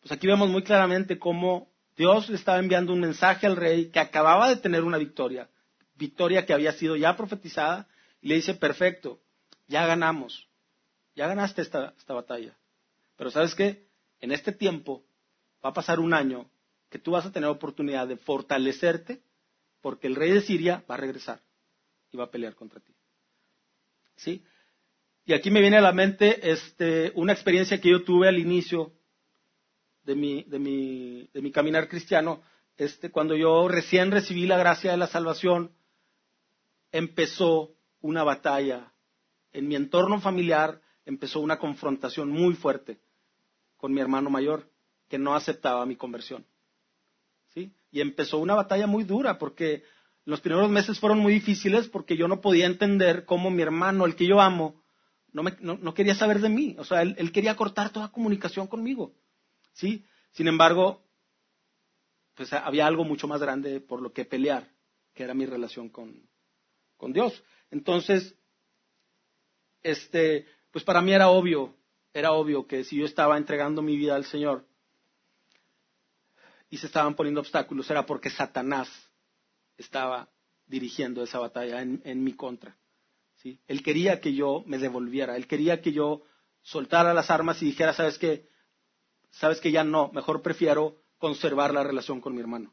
Pues 0.00 0.12
aquí 0.12 0.28
vemos 0.28 0.48
muy 0.48 0.62
claramente 0.62 1.18
cómo 1.18 1.72
Dios 1.96 2.28
le 2.28 2.36
estaba 2.36 2.60
enviando 2.60 2.92
un 2.92 3.00
mensaje 3.00 3.48
al 3.48 3.56
rey 3.56 3.90
que 3.90 3.98
acababa 3.98 4.48
de 4.48 4.56
tener 4.56 4.84
una 4.84 4.98
victoria, 4.98 5.50
victoria 5.96 6.46
que 6.46 6.52
había 6.52 6.72
sido 6.72 6.94
ya 6.96 7.16
profetizada, 7.16 7.88
y 8.22 8.28
le 8.28 8.36
dice, 8.36 8.54
perfecto, 8.54 9.20
ya 9.66 9.84
ganamos, 9.84 10.48
ya 11.14 11.26
ganaste 11.26 11.60
esta, 11.60 11.92
esta 11.98 12.14
batalla. 12.14 12.56
Pero 13.16 13.30
sabes 13.30 13.54
qué, 13.54 13.88
en 14.20 14.32
este 14.32 14.52
tiempo 14.52 15.04
va 15.62 15.70
a 15.70 15.74
pasar 15.74 16.00
un 16.00 16.14
año 16.14 16.48
que 16.88 16.98
tú 16.98 17.10
vas 17.10 17.26
a 17.26 17.32
tener 17.32 17.50
oportunidad 17.50 18.06
de 18.06 18.16
fortalecerte 18.16 19.22
porque 19.80 20.06
el 20.06 20.14
rey 20.14 20.30
de 20.30 20.40
Siria 20.40 20.84
va 20.88 20.94
a 20.94 20.98
regresar 20.98 21.42
y 22.12 22.16
va 22.16 22.24
a 22.24 22.30
pelear 22.30 22.54
contra 22.54 22.80
ti. 22.80 22.94
¿Sí? 24.16 24.44
Y 25.24 25.34
aquí 25.34 25.50
me 25.50 25.60
viene 25.60 25.78
a 25.78 25.82
la 25.82 25.92
mente 25.92 26.50
este, 26.50 27.12
una 27.16 27.32
experiencia 27.32 27.80
que 27.80 27.90
yo 27.90 28.04
tuve 28.04 28.28
al 28.28 28.38
inicio 28.38 28.92
de 30.04 30.14
mi, 30.14 30.44
de 30.44 30.58
mi, 30.58 31.28
de 31.32 31.42
mi 31.42 31.50
caminar 31.50 31.88
cristiano, 31.88 32.42
este, 32.76 33.10
cuando 33.10 33.36
yo 33.36 33.68
recién 33.68 34.10
recibí 34.10 34.46
la 34.46 34.58
gracia 34.58 34.92
de 34.92 34.96
la 34.96 35.06
salvación, 35.06 35.72
empezó 36.90 37.74
una 38.02 38.22
batalla. 38.22 38.92
En 39.52 39.68
mi 39.68 39.76
entorno 39.76 40.20
familiar 40.20 40.82
empezó 41.06 41.40
una 41.40 41.58
confrontación 41.58 42.30
muy 42.30 42.54
fuerte 42.54 43.00
con 43.76 43.92
mi 43.92 44.00
hermano 44.00 44.30
mayor, 44.30 44.70
que 45.08 45.18
no 45.18 45.34
aceptaba 45.34 45.86
mi 45.86 45.96
conversión. 45.96 46.46
¿Sí? 47.54 47.72
Y 47.90 48.00
empezó 48.00 48.38
una 48.38 48.54
batalla 48.54 48.86
muy 48.86 49.04
dura, 49.04 49.38
porque 49.38 49.82
los 50.24 50.40
primeros 50.40 50.70
meses 50.70 51.00
fueron 51.00 51.18
muy 51.18 51.32
difíciles 51.34 51.88
porque 51.88 52.16
yo 52.16 52.28
no 52.28 52.40
podía 52.40 52.66
entender 52.66 53.24
cómo 53.24 53.50
mi 53.50 53.62
hermano, 53.62 54.06
el 54.06 54.14
que 54.14 54.26
yo 54.26 54.40
amo, 54.40 54.82
no, 55.32 55.42
no, 55.60 55.94
quería 55.94 56.14
saber 56.14 56.40
de 56.40 56.48
mí. 56.48 56.76
O 56.78 56.84
sea, 56.84 57.02
él, 57.02 57.32
quería 57.32 57.56
cortar 57.56 57.90
toda 57.90 58.12
comunicación 58.12 58.66
conmigo. 58.66 59.14
¿sí? 59.72 60.04
Sin 60.30 60.46
embargo, 60.46 61.02
pues 62.34 62.52
había 62.52 62.86
algo 62.86 63.04
mucho 63.04 63.26
más 63.26 63.40
grande 63.40 63.80
por 63.80 64.00
lo 64.00 64.12
que 64.12 64.24
pelear. 64.24 64.70
que 65.14 65.24
era 65.24 65.34
mi 65.34 65.46
relación 65.46 65.88
con, 65.88 66.28
con 67.02 67.12
Dios. 67.12 67.42
Entonces, 67.72 68.32
este, 69.82 70.46
pues 70.70 70.84
para 70.84 71.02
mí 71.02 71.12
era 71.12 71.30
obvio, 71.30 71.74
era 72.14 72.30
obvio 72.30 72.68
que 72.68 72.84
si 72.84 72.96
yo 72.96 73.06
estaba 73.06 73.36
entregando 73.36 73.82
mi 73.82 73.96
vida 73.96 74.14
al 74.14 74.24
Señor 74.24 74.64
y 76.70 76.76
se 76.76 76.86
estaban 76.86 77.16
poniendo 77.16 77.40
obstáculos, 77.40 77.90
era 77.90 78.06
porque 78.06 78.30
Satanás 78.30 78.88
estaba 79.76 80.30
dirigiendo 80.66 81.24
esa 81.24 81.40
batalla 81.40 81.82
en, 81.82 82.22
mi 82.22 82.34
contra. 82.34 82.78
¿sí? 83.34 83.58
Él 83.66 83.82
quería 83.82 84.20
que 84.20 84.32
yo 84.32 84.62
me 84.68 84.78
devolviera, 84.78 85.34
él 85.34 85.48
quería 85.48 85.82
que 85.82 85.90
yo 85.90 86.22
soltara 86.60 87.12
las 87.12 87.32
armas 87.32 87.60
y 87.62 87.66
dijera, 87.66 87.94
sabes 87.94 88.16
que, 88.16 88.46
sabes 89.30 89.60
que 89.60 89.72
ya 89.72 89.82
no, 89.82 90.12
mejor 90.12 90.40
prefiero 90.40 91.02
conservar 91.18 91.74
la 91.74 91.82
relación 91.82 92.20
con 92.20 92.32
mi 92.32 92.40
hermano. 92.40 92.72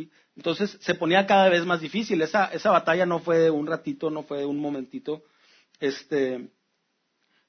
¿Sí? 0.00 0.10
Entonces 0.36 0.78
se 0.80 0.94
ponía 0.94 1.26
cada 1.26 1.48
vez 1.48 1.64
más 1.64 1.80
difícil. 1.80 2.22
Esa, 2.22 2.46
esa 2.46 2.70
batalla 2.70 3.06
no 3.06 3.18
fue 3.18 3.38
de 3.38 3.50
un 3.50 3.66
ratito, 3.66 4.10
no 4.10 4.22
fue 4.22 4.38
de 4.38 4.46
un 4.46 4.58
momentito. 4.58 5.22
Este, 5.78 6.48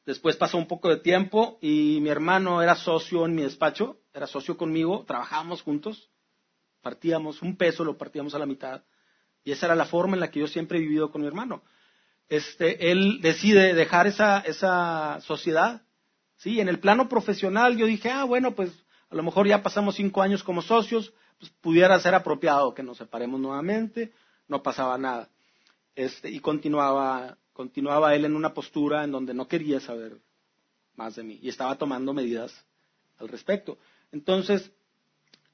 después 0.06 0.36
pasó 0.36 0.58
un 0.58 0.68
poco 0.68 0.90
de 0.90 0.98
tiempo 0.98 1.58
y 1.62 2.00
mi 2.02 2.10
hermano 2.10 2.62
era 2.62 2.76
socio 2.76 3.26
en 3.26 3.36
mi 3.36 3.44
despacho, 3.44 3.98
era 4.14 4.28
socio 4.28 4.58
conmigo, 4.58 5.06
trabajábamos 5.06 5.62
juntos, 5.62 6.10
partíamos 6.82 7.42
un 7.42 7.56
peso, 7.56 7.84
lo 7.84 7.98
partíamos 7.98 8.36
a 8.36 8.40
la 8.40 8.46
mitad. 8.46 8.84
Y 9.44 9.52
esa 9.52 9.68
era 9.68 9.76
la 9.76 9.86
forma 9.86 10.16
en 10.16 10.20
la 10.20 10.30
que 10.30 10.40
yo 10.40 10.48
siempre 10.48 10.78
he 10.78 10.82
vivido 10.82 11.12
con 11.12 11.22
mi 11.22 11.28
hermano. 11.28 11.64
Este, 12.30 12.92
él 12.92 13.20
decide 13.22 13.74
dejar 13.74 14.08
esa, 14.08 14.40
esa 14.40 15.20
sociedad. 15.22 15.82
Sí, 16.38 16.60
en 16.60 16.70
el 16.70 16.80
plano 16.80 17.10
profesional 17.10 17.78
yo 17.78 17.86
dije, 17.86 18.10
ah, 18.10 18.24
bueno, 18.24 18.56
pues 18.56 18.72
a 19.10 19.16
lo 19.16 19.24
mejor 19.24 19.48
ya 19.48 19.62
pasamos 19.62 19.96
cinco 19.96 20.22
años 20.22 20.44
como 20.44 20.62
socios, 20.62 21.14
pues 21.42 21.52
pudiera 21.60 22.00
ser 22.00 22.14
apropiado 22.14 22.76
que 22.76 22.84
nos 22.84 23.00
separemos 23.00 23.40
nuevamente, 23.40 24.14
no 24.48 24.62
pasaba 24.62 24.96
nada. 25.00 25.28
Este, 25.96 26.30
y 26.30 26.40
continuaba, 26.40 27.36
continuaba 27.52 28.14
él 28.14 28.26
en 28.26 28.36
una 28.36 28.54
postura 28.54 29.04
en 29.04 29.12
donde 29.12 29.34
no 29.34 29.48
quería 29.48 29.80
saber 29.80 30.20
más 30.96 31.16
de 31.16 31.24
mí 31.24 31.40
y 31.42 31.50
estaba 31.50 31.76
tomando 31.80 32.14
medidas 32.14 32.54
al 33.18 33.28
respecto. 33.28 33.80
Entonces, 34.12 34.72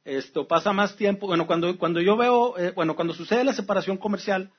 esto 0.04 0.46
pasa 0.46 0.74
más 0.74 0.98
tiempo, 0.98 1.28
bueno, 1.28 1.48
cuando, 1.48 1.78
cuando 1.78 2.02
yo 2.02 2.18
veo, 2.18 2.58
eh, 2.58 2.72
bueno, 2.76 2.94
cuando 2.96 3.14
sucede 3.14 3.46
la 3.46 3.54
separación 3.54 3.96
comercial, 3.96 4.52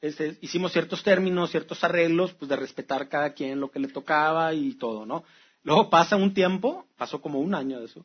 este, 0.00 0.38
hicimos 0.40 0.72
ciertos 0.72 1.04
términos, 1.04 1.52
ciertos 1.52 1.84
arreglos, 1.84 2.32
pues 2.32 2.48
de 2.48 2.56
respetar 2.56 3.08
cada 3.08 3.32
quien 3.32 3.60
lo 3.60 3.70
que 3.70 3.78
le 3.78 3.88
tocaba 3.88 4.52
y 4.54 4.74
todo, 4.74 5.06
¿no? 5.06 5.22
Luego 5.62 5.88
pasa 5.88 6.16
un 6.16 6.34
tiempo, 6.34 6.84
pasó 6.96 7.20
como 7.20 7.38
un 7.38 7.54
año 7.54 7.78
de 7.78 7.86
eso, 7.86 8.04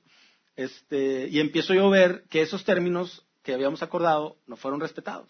este, 0.55 1.27
y 1.29 1.39
empiezo 1.39 1.73
yo 1.73 1.87
a 1.87 1.91
ver 1.91 2.23
que 2.29 2.41
esos 2.41 2.63
términos 2.63 3.25
que 3.43 3.53
habíamos 3.53 3.81
acordado 3.81 4.37
no 4.45 4.55
fueron 4.55 4.79
respetados. 4.79 5.29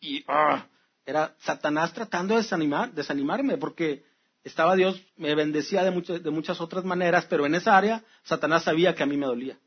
Y 0.00 0.24
ah, 0.28 0.66
era 1.04 1.34
Satanás 1.40 1.92
tratando 1.92 2.34
de 2.34 2.42
desanimar, 2.42 2.92
desanimarme, 2.92 3.56
porque 3.56 4.04
estaba 4.44 4.76
Dios, 4.76 5.02
me 5.16 5.34
bendecía 5.34 5.82
de, 5.82 6.20
de 6.20 6.30
muchas 6.30 6.60
otras 6.60 6.84
maneras, 6.84 7.26
pero 7.26 7.46
en 7.46 7.54
esa 7.54 7.76
área 7.76 8.04
Satanás 8.22 8.64
sabía 8.64 8.94
que 8.94 9.02
a 9.02 9.06
mí 9.06 9.16
me 9.16 9.26
dolía 9.26 9.58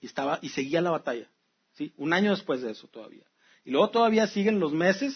y 0.00 0.06
estaba 0.06 0.38
y 0.42 0.48
seguía 0.48 0.80
la 0.80 0.90
batalla. 0.90 1.30
¿sí? 1.72 1.92
Un 1.96 2.12
año 2.12 2.30
después 2.30 2.62
de 2.62 2.72
eso 2.72 2.88
todavía. 2.88 3.24
Y 3.64 3.70
luego 3.70 3.90
todavía 3.90 4.26
siguen 4.26 4.58
los 4.58 4.72
meses 4.72 5.14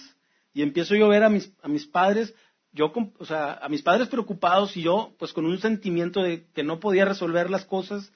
y 0.53 0.63
empiezo 0.63 0.95
yo 0.95 1.07
a 1.07 1.09
ver 1.09 1.25
a 1.25 1.31
mis, 1.31 1.51
a 1.63 1.69
mis 1.69 1.87
padres, 1.87 2.35
yo, 2.75 2.93
o 3.19 3.25
sea, 3.25 3.55
a 3.55 3.69
mis 3.69 3.83
padres 3.83 4.09
preocupados 4.09 4.77
y 4.77 4.83
yo, 4.83 5.15
pues 5.19 5.33
con 5.33 5.47
un 5.47 5.59
sentimiento 5.59 6.23
de 6.23 6.47
que 6.53 6.63
no 6.63 6.81
podía 6.81 7.07
resolver 7.07 7.49
las 7.49 7.65
cosas 7.65 8.13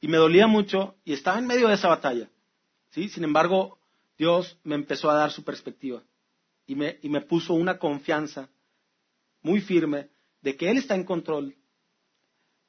y 0.00 0.06
me 0.06 0.18
dolía 0.18 0.46
mucho 0.46 0.94
y 1.04 1.12
estaba 1.12 1.38
en 1.38 1.46
medio 1.46 1.66
de 1.68 1.74
esa 1.74 1.88
batalla. 1.88 2.30
¿sí? 2.90 3.08
Sin 3.08 3.24
embargo, 3.24 3.78
Dios 4.16 4.58
me 4.62 4.76
empezó 4.76 5.10
a 5.10 5.14
dar 5.14 5.32
su 5.32 5.42
perspectiva 5.42 6.02
y 6.66 6.76
me, 6.76 6.98
y 7.02 7.08
me 7.08 7.22
puso 7.22 7.54
una 7.54 7.78
confianza 7.78 8.48
muy 9.40 9.60
firme 9.60 10.10
de 10.40 10.56
que 10.56 10.70
Él 10.70 10.76
está 10.76 10.94
en 10.94 11.04
control 11.04 11.56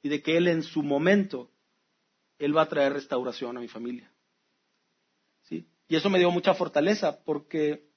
y 0.01 0.09
de 0.09 0.23
que 0.23 0.37
Él 0.37 0.47
en 0.47 0.63
su 0.63 0.81
momento 0.81 1.49
él 2.43 2.55
va 2.55 2.63
a 2.63 2.69
traer 2.69 2.93
restauración 2.93 3.57
a 3.57 3.61
mi 3.61 3.67
familia. 3.67 4.11
¿Sí? 5.43 5.67
Y 5.87 5.95
eso 5.95 6.09
me 6.09 6.19
dio 6.19 6.31
mucha 6.31 6.53
fortaleza 6.53 7.23
porque 7.23 7.87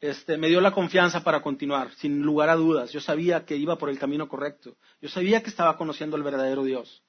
este, 0.00 0.36
me 0.36 0.48
dio 0.48 0.60
la 0.60 0.72
confianza 0.72 1.24
para 1.24 1.42
continuar, 1.42 1.92
sin 1.94 2.22
lugar 2.22 2.48
a 2.48 2.56
dudas. 2.56 2.92
Yo 2.92 3.00
sabía 3.00 3.44
que 3.44 3.56
iba 3.56 3.76
por 3.76 3.90
el 3.90 3.98
camino 3.98 4.28
correcto. 4.28 4.76
Yo 5.00 5.08
sabía 5.08 5.42
que 5.42 5.50
estaba 5.50 5.76
conociendo 5.76 6.16
al 6.16 6.22
verdadero 6.22 6.64
Dios. 6.64 7.02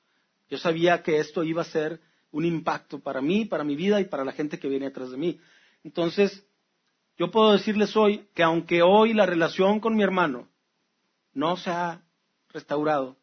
Yo 0.50 0.58
sabía 0.58 1.04
que 1.04 1.20
esto 1.20 1.44
iba 1.44 1.62
a 1.62 1.66
ser 1.66 2.02
un 2.32 2.46
impacto 2.46 3.00
para 3.00 3.22
mí, 3.22 3.46
para 3.46 3.64
mi 3.64 3.76
vida 3.76 4.02
y 4.02 4.06
para 4.06 4.26
la 4.26 4.32
gente 4.32 4.60
que 4.60 4.70
viene 4.70 4.88
atrás 4.88 5.12
de 5.12 5.18
mí. 5.18 5.40
Entonces, 5.84 6.46
yo 7.18 7.32
puedo 7.32 7.52
decirles 7.52 7.96
hoy 7.96 8.28
que 8.34 8.44
aunque 8.44 8.82
hoy 8.82 9.14
la 9.14 9.26
relación 9.26 9.80
con 9.80 9.96
mi 9.96 10.04
hermano 10.04 10.50
no 11.34 11.58
se 11.58 11.70
ha 11.70 12.02
restaurado, 12.50 13.18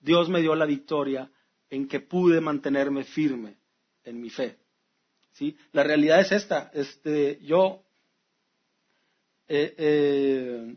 Dios 0.00 0.28
me 0.28 0.40
dio 0.40 0.54
la 0.54 0.66
victoria 0.66 1.30
en 1.70 1.88
que 1.88 2.00
pude 2.00 2.40
mantenerme 2.40 3.04
firme 3.04 3.58
en 4.04 4.20
mi 4.20 4.30
fe. 4.30 4.58
¿sí? 5.32 5.56
La 5.72 5.82
realidad 5.82 6.20
es 6.20 6.32
esta. 6.32 6.70
Este, 6.74 7.38
yo, 7.42 7.84
eh, 9.48 9.74
eh, 9.78 10.76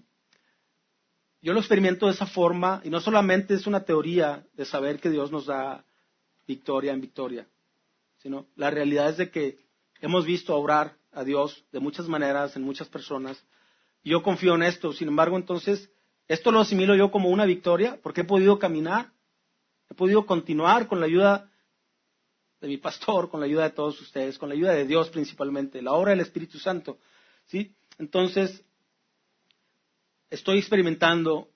yo 1.41 1.53
lo 1.53 1.59
experimento 1.59 2.05
de 2.05 2.13
esa 2.13 2.25
forma 2.25 2.81
y 2.83 2.89
no 2.89 2.99
solamente 2.99 3.53
es 3.53 3.67
una 3.67 3.83
teoría 3.83 4.45
de 4.53 4.65
saber 4.65 4.99
que 4.99 5.09
Dios 5.09 5.31
nos 5.31 5.45
da 5.47 5.85
victoria 6.47 6.93
en 6.93 7.01
victoria, 7.01 7.47
sino 8.17 8.47
la 8.55 8.69
realidad 8.69 9.09
es 9.09 9.17
de 9.17 9.31
que 9.31 9.59
hemos 9.99 10.25
visto 10.25 10.55
obrar 10.55 10.97
a 11.11 11.23
Dios 11.23 11.65
de 11.71 11.79
muchas 11.79 12.07
maneras 12.07 12.55
en 12.55 12.63
muchas 12.63 12.87
personas. 12.87 13.43
Y 14.03 14.11
yo 14.11 14.23
confío 14.23 14.55
en 14.55 14.63
esto. 14.63 14.93
Sin 14.93 15.07
embargo, 15.07 15.37
entonces, 15.37 15.91
esto 16.27 16.51
lo 16.51 16.61
asimilo 16.61 16.95
yo 16.95 17.11
como 17.11 17.29
una 17.29 17.45
victoria 17.45 17.99
porque 18.01 18.21
he 18.21 18.25
podido 18.25 18.57
caminar 18.57 19.11
He 19.91 19.93
podido 19.93 20.25
continuar 20.25 20.87
con 20.87 21.01
la 21.01 21.05
ayuda 21.05 21.51
de 22.61 22.69
mi 22.69 22.77
pastor, 22.77 23.29
con 23.29 23.41
la 23.41 23.45
ayuda 23.45 23.63
de 23.63 23.71
todos 23.71 23.99
ustedes, 23.99 24.37
con 24.37 24.47
la 24.47 24.55
ayuda 24.55 24.71
de 24.71 24.85
Dios 24.85 25.09
principalmente, 25.09 25.81
la 25.81 25.91
obra 25.91 26.11
del 26.11 26.21
Espíritu 26.21 26.59
Santo. 26.59 26.97
¿sí? 27.47 27.75
Entonces, 28.01 28.65
estoy 30.31 30.57
experimentando 30.57 31.51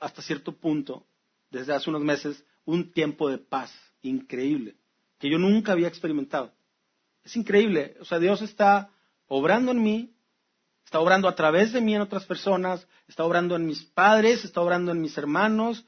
hasta 0.00 0.22
cierto 0.22 0.56
punto, 0.56 1.06
desde 1.50 1.74
hace 1.74 1.90
unos 1.90 2.00
meses, 2.00 2.42
un 2.64 2.90
tiempo 2.90 3.28
de 3.28 3.36
paz 3.36 3.70
increíble, 4.00 4.76
que 5.18 5.28
yo 5.28 5.38
nunca 5.38 5.72
había 5.72 5.88
experimentado. 5.88 6.54
Es 7.22 7.36
increíble, 7.36 7.98
o 8.00 8.06
sea, 8.06 8.18
Dios 8.18 8.40
está 8.40 8.92
obrando 9.26 9.72
en 9.72 9.82
mí, 9.82 10.14
está 10.86 11.00
obrando 11.00 11.28
a 11.28 11.34
través 11.34 11.74
de 11.74 11.82
mí 11.82 11.94
en 11.94 12.00
otras 12.00 12.24
personas, 12.24 12.88
está 13.06 13.22
obrando 13.24 13.54
en 13.54 13.66
mis 13.66 13.84
padres, 13.84 14.42
está 14.42 14.62
obrando 14.62 14.90
en 14.90 15.02
mis 15.02 15.18
hermanos, 15.18 15.84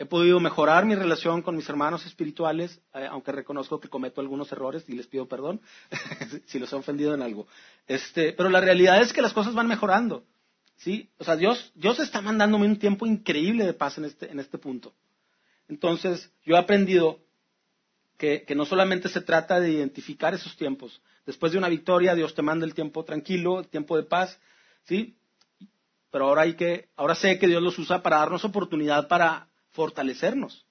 He 0.00 0.06
podido 0.06 0.40
mejorar 0.40 0.86
mi 0.86 0.94
relación 0.94 1.42
con 1.42 1.54
mis 1.54 1.68
hermanos 1.68 2.06
espirituales, 2.06 2.80
eh, 2.94 3.06
aunque 3.10 3.32
reconozco 3.32 3.80
que 3.80 3.90
cometo 3.90 4.22
algunos 4.22 4.50
errores 4.50 4.82
y 4.88 4.94
les 4.94 5.06
pido 5.06 5.28
perdón 5.28 5.60
si 6.46 6.58
los 6.58 6.72
he 6.72 6.76
ofendido 6.76 7.12
en 7.12 7.20
algo. 7.20 7.46
Este, 7.86 8.32
pero 8.32 8.48
la 8.48 8.62
realidad 8.62 9.02
es 9.02 9.12
que 9.12 9.20
las 9.20 9.34
cosas 9.34 9.52
van 9.52 9.68
mejorando. 9.68 10.24
¿sí? 10.76 11.10
O 11.18 11.24
sea, 11.24 11.36
Dios, 11.36 11.70
Dios 11.74 12.00
está 12.00 12.22
mandándome 12.22 12.64
un 12.64 12.78
tiempo 12.78 13.04
increíble 13.04 13.66
de 13.66 13.74
paz 13.74 13.98
en 13.98 14.06
este, 14.06 14.30
en 14.32 14.40
este 14.40 14.56
punto. 14.56 14.94
Entonces, 15.68 16.32
yo 16.46 16.54
he 16.54 16.58
aprendido 16.58 17.18
que, 18.16 18.44
que 18.44 18.54
no 18.54 18.64
solamente 18.64 19.10
se 19.10 19.20
trata 19.20 19.60
de 19.60 19.70
identificar 19.70 20.32
esos 20.32 20.56
tiempos. 20.56 21.02
Después 21.26 21.52
de 21.52 21.58
una 21.58 21.68
victoria, 21.68 22.14
Dios 22.14 22.34
te 22.34 22.40
manda 22.40 22.64
el 22.64 22.72
tiempo 22.72 23.04
tranquilo, 23.04 23.60
el 23.60 23.68
tiempo 23.68 23.98
de 23.98 24.04
paz, 24.04 24.40
¿sí? 24.84 25.18
Pero 26.10 26.28
ahora 26.28 26.40
hay 26.40 26.54
que, 26.54 26.88
ahora 26.96 27.14
sé 27.14 27.38
que 27.38 27.48
Dios 27.48 27.62
los 27.62 27.78
usa 27.78 28.02
para 28.02 28.16
darnos 28.16 28.46
oportunidad 28.46 29.06
para 29.06 29.49
fortalecernos. 29.70 30.66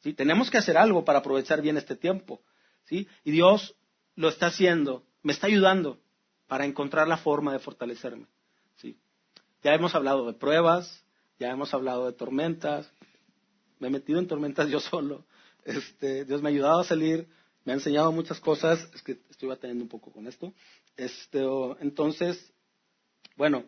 ¿sí? 0.00 0.14
Tenemos 0.14 0.50
que 0.50 0.58
hacer 0.58 0.76
algo 0.76 1.04
para 1.04 1.20
aprovechar 1.20 1.62
bien 1.62 1.76
este 1.76 1.96
tiempo. 1.96 2.42
¿sí? 2.84 3.08
Y 3.24 3.32
Dios 3.32 3.76
lo 4.14 4.28
está 4.28 4.46
haciendo, 4.46 5.04
me 5.22 5.32
está 5.32 5.46
ayudando 5.46 6.00
para 6.46 6.66
encontrar 6.66 7.08
la 7.08 7.16
forma 7.16 7.52
de 7.52 7.58
fortalecerme. 7.58 8.26
¿sí? 8.76 8.98
Ya 9.62 9.74
hemos 9.74 9.94
hablado 9.94 10.26
de 10.26 10.34
pruebas, 10.34 11.04
ya 11.38 11.50
hemos 11.50 11.72
hablado 11.74 12.06
de 12.06 12.12
tormentas, 12.12 12.92
me 13.78 13.88
he 13.88 13.90
metido 13.90 14.18
en 14.18 14.26
tormentas 14.26 14.68
yo 14.70 14.80
solo. 14.80 15.24
Este, 15.64 16.24
Dios 16.24 16.42
me 16.42 16.48
ha 16.48 16.52
ayudado 16.52 16.80
a 16.80 16.84
salir, 16.84 17.28
me 17.64 17.72
ha 17.72 17.76
enseñado 17.76 18.10
muchas 18.10 18.40
cosas, 18.40 18.88
es 18.94 19.02
que 19.02 19.20
estoy 19.30 19.48
batallando 19.48 19.84
un 19.84 19.88
poco 19.88 20.12
con 20.12 20.26
esto. 20.26 20.52
Este, 20.96 21.42
entonces, 21.80 22.52
bueno, 23.36 23.64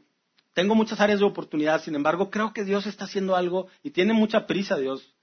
tengo 0.54 0.74
muchas 0.74 1.00
áreas 1.00 1.18
de 1.18 1.26
oportunidad, 1.26 1.82
sin 1.82 1.94
embargo, 1.94 2.30
creo 2.30 2.52
que 2.52 2.64
Dios 2.64 2.86
está 2.86 3.04
haciendo 3.04 3.36
algo 3.36 3.68
y 3.82 3.90
tiene 3.90 4.14
mucha 4.14 4.46
prisa 4.46 4.76
Dios, 4.76 5.14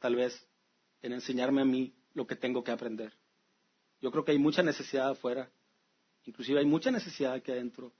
tal 0.00 0.16
vez, 0.16 0.46
en 1.00 1.12
enseñarme 1.12 1.62
a 1.62 1.64
mí 1.64 1.94
lo 2.14 2.26
que 2.26 2.36
tengo 2.36 2.62
que 2.62 2.72
aprender. 2.72 3.12
Yo 4.00 4.10
creo 4.10 4.24
que 4.24 4.32
hay 4.32 4.38
mucha 4.38 4.62
necesidad 4.62 5.10
afuera, 5.10 5.48
inclusive 6.24 6.58
hay 6.58 6.66
mucha 6.66 6.90
necesidad 6.90 7.32
aquí 7.32 7.52
adentro, 7.52 7.92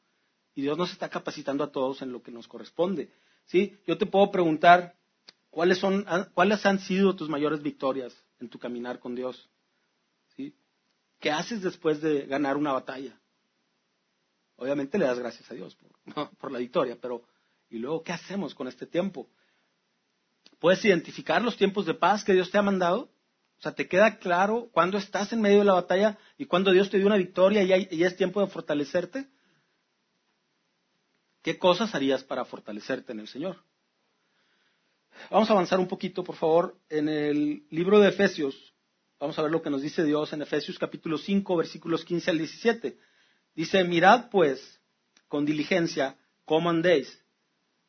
y 0.55 0.63
Dios 0.63 0.77
nos 0.77 0.93
está 0.93 1.09
capacitando 1.09 1.65
a 1.65 1.73
todos 1.73 2.03
en 2.03 2.13
lo 2.13 2.23
que 2.23 2.33
nos 2.33 2.49
corresponde. 2.49 3.11
¿sí? 3.47 3.79
Yo 3.87 3.97
te 3.97 4.05
puedo 4.05 4.31
preguntar, 4.31 4.97
¿cuáles, 5.51 5.81
¿cuáles 6.35 6.67
han 6.67 6.81
sido 6.81 7.17
tus 7.17 7.29
mayores 7.29 7.63
victorias 7.63 8.15
en 8.41 8.49
tu 8.49 8.59
caminar 8.59 8.99
con 8.99 9.15
Dios? 9.15 9.49
¿Qué 11.21 11.31
haces 11.31 11.63
después 11.63 12.01
de 12.01 12.27
ganar 12.27 12.57
una 12.57 12.73
batalla? 12.73 13.17
Obviamente 14.63 14.97
le 14.97 15.07
das 15.07 15.19
gracias 15.19 15.51
a 15.51 15.55
Dios 15.55 15.77
por, 16.39 16.53
la 16.53 16.61
victoria, 16.61 16.97
pero 17.01 17.25
¿y 17.69 17.79
luego 17.79 18.05
qué 18.05 18.13
hacemos 18.13 18.55
con 18.55 18.69
este 18.69 18.87
tiempo? 18.87 19.29
¿Puedes 20.61 20.85
identificar 20.85 21.43
los 21.43 21.57
tiempos 21.57 21.85
de 21.85 21.95
paz 21.95 22.23
que 22.23 22.33
Dios 22.33 22.53
te 22.53 22.59
ha 22.59 22.63
mandado? 22.63 23.11
O 23.59 23.63
sea, 23.63 23.75
¿te 23.75 23.89
queda 23.89 24.19
claro 24.19 24.69
cuándo 24.71 24.99
estás 24.99 25.33
en 25.33 25.41
medio 25.41 25.59
de 25.59 25.65
la 25.65 25.73
batalla 25.73 26.17
y 26.39 26.47
cuándo 26.47 26.71
Dios 26.71 26.91
te 26.91 26.99
dio 26.99 27.09
una 27.09 27.17
victoria 27.17 27.65
y 27.65 28.05
es 28.05 28.17
tiempo 28.17 28.41
de 28.41 28.47
fortalecerte? 28.47 29.27
¿Qué 31.43 31.59
cosas 31.59 31.93
harías 31.97 32.23
para 32.23 32.45
fortalecerte 32.45 33.11
en 33.11 33.19
el 33.19 33.27
Señor? 33.27 33.65
Vamos 35.29 35.51
a 35.51 35.55
avanzar 35.55 35.81
un 35.81 35.89
poquito, 35.89 36.23
por 36.23 36.37
favor, 36.37 36.79
en 36.89 37.09
el 37.09 37.67
libro 37.71 37.99
de 37.99 38.11
Efesios. 38.11 38.75
Vamos 39.19 39.37
a 39.41 39.43
ver 39.43 39.51
lo 39.51 39.61
que 39.61 39.71
nos 39.71 39.83
dice 39.83 40.05
Dios 40.05 40.33
en 40.33 40.43
Efesios 40.43 40.79
capítulo 40.79 41.19
5, 41.19 41.57
versículos 41.57 42.05
15 42.05 42.31
al 42.31 42.39
17. 42.39 42.97
Dice, 43.55 43.85
mirad 43.85 44.31
pues 44.31 44.81
con 45.29 45.45
diligencia 45.45 46.17
cómo 46.45 46.71
andéis, 46.71 47.23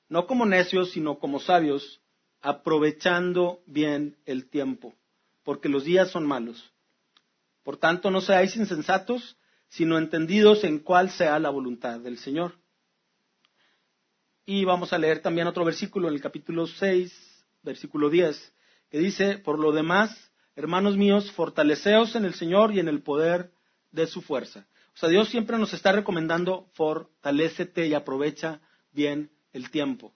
no 0.09 0.27
como 0.27 0.45
necios, 0.45 0.91
sino 0.91 1.19
como 1.19 1.39
sabios, 1.39 2.01
aprovechando 2.41 3.61
bien 3.65 4.17
el 4.25 4.49
tiempo, 4.49 4.93
porque 5.43 5.69
los 5.69 5.85
días 5.85 6.11
son 6.11 6.25
malos. 6.25 6.71
Por 7.63 7.77
tanto, 7.77 8.11
no 8.11 8.19
seáis 8.19 8.55
insensatos, 8.57 9.37
sino 9.69 9.97
entendidos 9.97 10.63
en 10.65 10.79
cuál 10.79 11.09
sea 11.09 11.39
la 11.39 11.49
voluntad 11.49 11.99
del 11.99 12.17
Señor. 12.17 12.59
Y 14.45 14.65
vamos 14.65 14.91
a 14.91 14.97
leer 14.97 15.21
también 15.21 15.47
otro 15.47 15.63
versículo 15.63 16.09
en 16.09 16.15
el 16.15 16.21
capítulo 16.21 16.67
6, 16.67 17.45
versículo 17.63 18.09
10, 18.09 18.53
que 18.89 18.99
dice, 18.99 19.37
por 19.37 19.57
lo 19.57 19.71
demás, 19.71 20.31
hermanos 20.55 20.97
míos, 20.97 21.31
fortaleceos 21.31 22.15
en 22.15 22.25
el 22.25 22.33
Señor 22.33 22.73
y 22.73 22.79
en 22.79 22.89
el 22.89 23.01
poder 23.01 23.51
de 23.91 24.05
su 24.05 24.21
fuerza. 24.21 24.67
O 24.95 24.97
sea, 24.97 25.09
Dios 25.09 25.29
siempre 25.29 25.57
nos 25.57 25.73
está 25.73 25.91
recomendando, 25.91 26.69
fortalécete 26.73 27.87
y 27.87 27.93
aprovecha 27.93 28.61
bien 28.91 29.31
el 29.51 29.71
tiempo. 29.71 30.13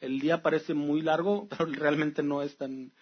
El 0.00 0.20
día 0.20 0.42
parece 0.42 0.74
muy 0.74 1.02
largo, 1.02 1.48
pero 1.50 1.66
realmente 1.66 2.22
no 2.22 2.42
es 2.42 2.56
tan, 2.56 2.92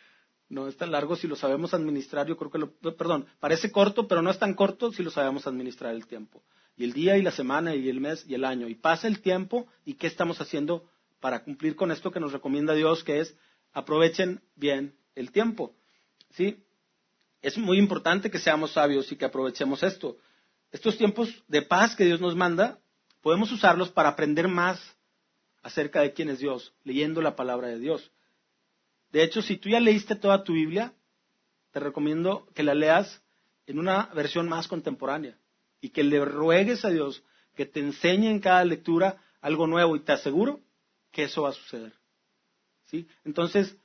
no 0.48 0.68
es 0.68 0.76
tan 0.76 0.90
largo 0.90 1.16
si 1.16 1.28
lo 1.28 1.36
sabemos 1.36 1.74
administrar. 1.74 2.26
Yo 2.26 2.36
creo 2.36 2.50
que 2.50 2.58
lo, 2.58 2.72
perdón, 2.96 3.26
parece 3.40 3.70
corto, 3.70 4.08
pero 4.08 4.22
no 4.22 4.30
es 4.30 4.38
tan 4.38 4.54
corto 4.54 4.92
si 4.92 5.02
lo 5.02 5.10
sabemos 5.10 5.46
administrar 5.46 5.94
el 5.94 6.06
tiempo 6.06 6.42
y 6.76 6.84
el 6.84 6.92
día 6.92 7.16
y 7.16 7.22
la 7.22 7.30
semana 7.30 7.74
y 7.74 7.88
el 7.88 8.00
mes 8.00 8.24
y 8.28 8.34
el 8.34 8.44
año. 8.44 8.68
Y 8.68 8.74
pasa 8.74 9.08
el 9.08 9.20
tiempo 9.20 9.66
y 9.84 9.94
qué 9.94 10.06
estamos 10.06 10.40
haciendo 10.40 10.88
para 11.20 11.42
cumplir 11.42 11.74
con 11.74 11.90
esto 11.90 12.10
que 12.10 12.20
nos 12.20 12.32
recomienda 12.32 12.74
Dios, 12.74 13.02
que 13.02 13.20
es 13.20 13.36
aprovechen 13.72 14.42
bien 14.54 14.94
el 15.14 15.32
tiempo. 15.32 15.74
¿Sí? 16.30 16.65
Es 17.46 17.56
muy 17.56 17.78
importante 17.78 18.28
que 18.28 18.40
seamos 18.40 18.72
sabios 18.72 19.12
y 19.12 19.14
que 19.14 19.24
aprovechemos 19.24 19.80
esto. 19.84 20.18
Estos 20.72 20.98
tiempos 20.98 21.44
de 21.46 21.62
paz 21.62 21.94
que 21.94 22.04
Dios 22.04 22.20
nos 22.20 22.34
manda, 22.34 22.80
podemos 23.20 23.52
usarlos 23.52 23.88
para 23.88 24.08
aprender 24.08 24.48
más 24.48 24.80
acerca 25.62 26.00
de 26.00 26.12
quién 26.12 26.28
es 26.28 26.40
Dios, 26.40 26.74
leyendo 26.82 27.22
la 27.22 27.36
palabra 27.36 27.68
de 27.68 27.78
Dios. 27.78 28.10
De 29.12 29.22
hecho, 29.22 29.42
si 29.42 29.58
tú 29.58 29.68
ya 29.68 29.78
leíste 29.78 30.16
toda 30.16 30.42
tu 30.42 30.54
Biblia, 30.54 30.92
te 31.70 31.78
recomiendo 31.78 32.48
que 32.52 32.64
la 32.64 32.74
leas 32.74 33.22
en 33.68 33.78
una 33.78 34.06
versión 34.06 34.48
más 34.48 34.66
contemporánea 34.66 35.38
y 35.80 35.90
que 35.90 36.02
le 36.02 36.24
ruegues 36.24 36.84
a 36.84 36.90
Dios 36.90 37.22
que 37.54 37.64
te 37.64 37.78
enseñe 37.78 38.28
en 38.28 38.40
cada 38.40 38.64
lectura 38.64 39.22
algo 39.40 39.68
nuevo 39.68 39.94
y 39.94 40.00
te 40.00 40.10
aseguro 40.10 40.62
que 41.12 41.22
eso 41.22 41.42
va 41.42 41.50
a 41.50 41.52
suceder. 41.52 41.92
¿Sí? 42.86 43.06
Entonces, 43.24 43.76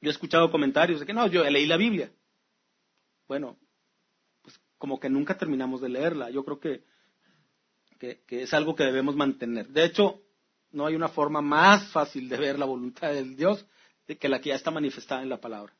yo 0.00 0.08
he 0.08 0.12
escuchado 0.12 0.52
comentarios 0.52 1.00
de 1.00 1.06
que 1.06 1.12
no, 1.12 1.26
yo 1.26 1.42
leí 1.42 1.66
la 1.66 1.76
Biblia. 1.76 2.12
Bueno, 3.28 3.58
pues 4.42 4.58
como 4.78 4.98
que 4.98 5.10
nunca 5.10 5.36
terminamos 5.36 5.80
de 5.80 5.90
leerla. 5.90 6.30
Yo 6.30 6.44
creo 6.44 6.58
que, 6.58 6.82
que, 7.98 8.24
es 8.30 8.54
algo 8.54 8.74
que 8.74 8.84
debemos 8.84 9.14
mantener. 9.14 9.68
De 9.68 9.84
hecho, 9.84 10.22
no 10.72 10.86
hay 10.86 10.96
una 10.96 11.08
forma 11.08 11.42
más 11.42 11.92
fácil 11.92 12.28
de 12.28 12.38
ver 12.38 12.58
la 12.58 12.64
voluntad 12.64 13.12
de 13.12 13.24
Dios 13.24 13.66
que 14.18 14.28
la 14.28 14.40
que 14.40 14.48
ya 14.48 14.54
está 14.54 14.70
manifestada 14.70 15.22
en 15.22 15.28
la 15.28 15.40
palabra. 15.40 15.74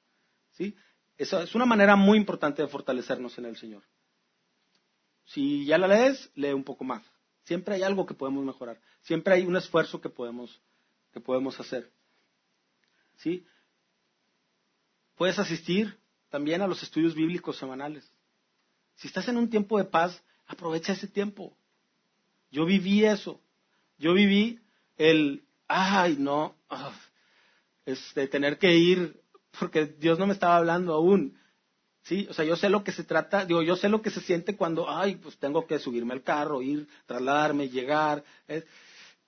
¿Sí? 0.52 0.76
Eso 1.16 1.40
es 1.40 1.54
una 1.54 1.64
manera 1.64 1.96
muy 1.96 2.18
importante 2.18 2.60
de 2.60 2.68
fortalecernos 2.68 3.38
en 3.38 3.46
el 3.46 3.56
Señor. 3.56 3.82
Si 5.24 5.64
ya 5.64 5.78
la 5.78 5.88
lees, 5.88 6.30
lee 6.34 6.52
un 6.52 6.64
poco 6.64 6.84
más. 6.84 7.02
Siempre 7.44 7.74
hay 7.74 7.82
algo 7.82 8.04
que 8.04 8.14
podemos 8.14 8.44
mejorar. 8.44 8.78
Siempre 9.02 9.34
hay 9.34 9.46
un 9.46 9.56
esfuerzo 9.56 10.00
que 10.00 10.10
podemos, 10.10 10.60
que 11.12 11.20
podemos 11.20 11.58
hacer. 11.58 11.90
¿Sí? 13.16 13.46
Puedes 15.16 15.38
asistir 15.38 15.98
también 16.30 16.62
a 16.62 16.66
los 16.66 16.82
estudios 16.82 17.14
bíblicos 17.14 17.56
semanales. 17.56 18.10
Si 18.96 19.08
estás 19.08 19.28
en 19.28 19.36
un 19.36 19.48
tiempo 19.48 19.78
de 19.78 19.84
paz, 19.84 20.22
aprovecha 20.46 20.92
ese 20.92 21.06
tiempo. 21.06 21.56
Yo 22.50 22.64
viví 22.64 23.04
eso. 23.04 23.40
Yo 23.98 24.14
viví 24.14 24.58
el, 24.96 25.44
ay, 25.66 26.16
no, 26.18 26.54
este, 27.84 28.28
tener 28.28 28.58
que 28.58 28.74
ir 28.74 29.20
porque 29.58 29.86
Dios 29.86 30.18
no 30.18 30.26
me 30.26 30.34
estaba 30.34 30.56
hablando 30.56 30.94
aún. 30.94 31.36
Sí, 32.02 32.26
o 32.30 32.32
sea, 32.32 32.44
yo 32.44 32.56
sé 32.56 32.70
lo 32.70 32.84
que 32.84 32.92
se 32.92 33.04
trata, 33.04 33.44
digo, 33.44 33.62
yo 33.62 33.76
sé 33.76 33.88
lo 33.88 34.00
que 34.00 34.10
se 34.10 34.20
siente 34.20 34.56
cuando, 34.56 34.88
ay, 34.88 35.16
pues 35.16 35.36
tengo 35.36 35.66
que 35.66 35.78
subirme 35.78 36.14
al 36.14 36.22
carro, 36.22 36.62
ir, 36.62 36.88
trasladarme, 37.06 37.68
llegar. 37.68 38.24
Eh, 38.46 38.64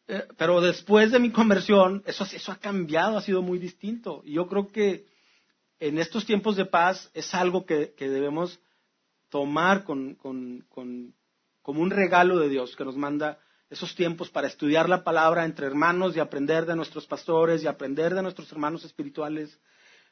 eh, 0.09 0.25
pero 0.39 0.61
después 0.61 1.13
de 1.13 1.19
mi 1.19 1.31
conversión, 1.31 2.03
eso, 2.07 2.25
eso 2.25 2.53
ha 2.53 2.57
cambiado, 2.57 3.19
ha 3.19 3.23
sido 3.23 3.43
muy 3.43 3.59
distinto. 3.59 4.23
Y 4.25 4.33
yo 4.35 4.49
creo 4.49 4.69
que 4.69 5.05
en 5.81 5.99
estos 5.99 6.25
tiempos 6.27 6.57
de 6.57 6.67
paz 6.67 7.11
es 7.15 7.35
algo 7.35 7.67
que, 7.67 7.95
debemos 7.99 8.61
tomar 9.31 9.85
como 9.85 10.15
un 10.23 11.91
regalo 11.91 12.39
de 12.39 12.49
Dios 12.49 12.77
que 12.77 12.85
nos 12.85 12.97
manda 12.97 13.39
esos 13.71 13.95
tiempos 13.95 14.31
para 14.31 14.49
estudiar 14.49 14.89
la 14.89 15.05
palabra 15.05 15.45
entre 15.45 15.67
hermanos 15.67 16.17
y 16.17 16.21
aprender 16.21 16.67
de 16.67 16.77
nuestros 16.77 17.07
pastores 17.07 17.63
y 17.63 17.67
aprender 17.67 18.15
de 18.15 18.23
nuestros 18.23 18.51
hermanos 18.53 18.85
espirituales 18.85 19.59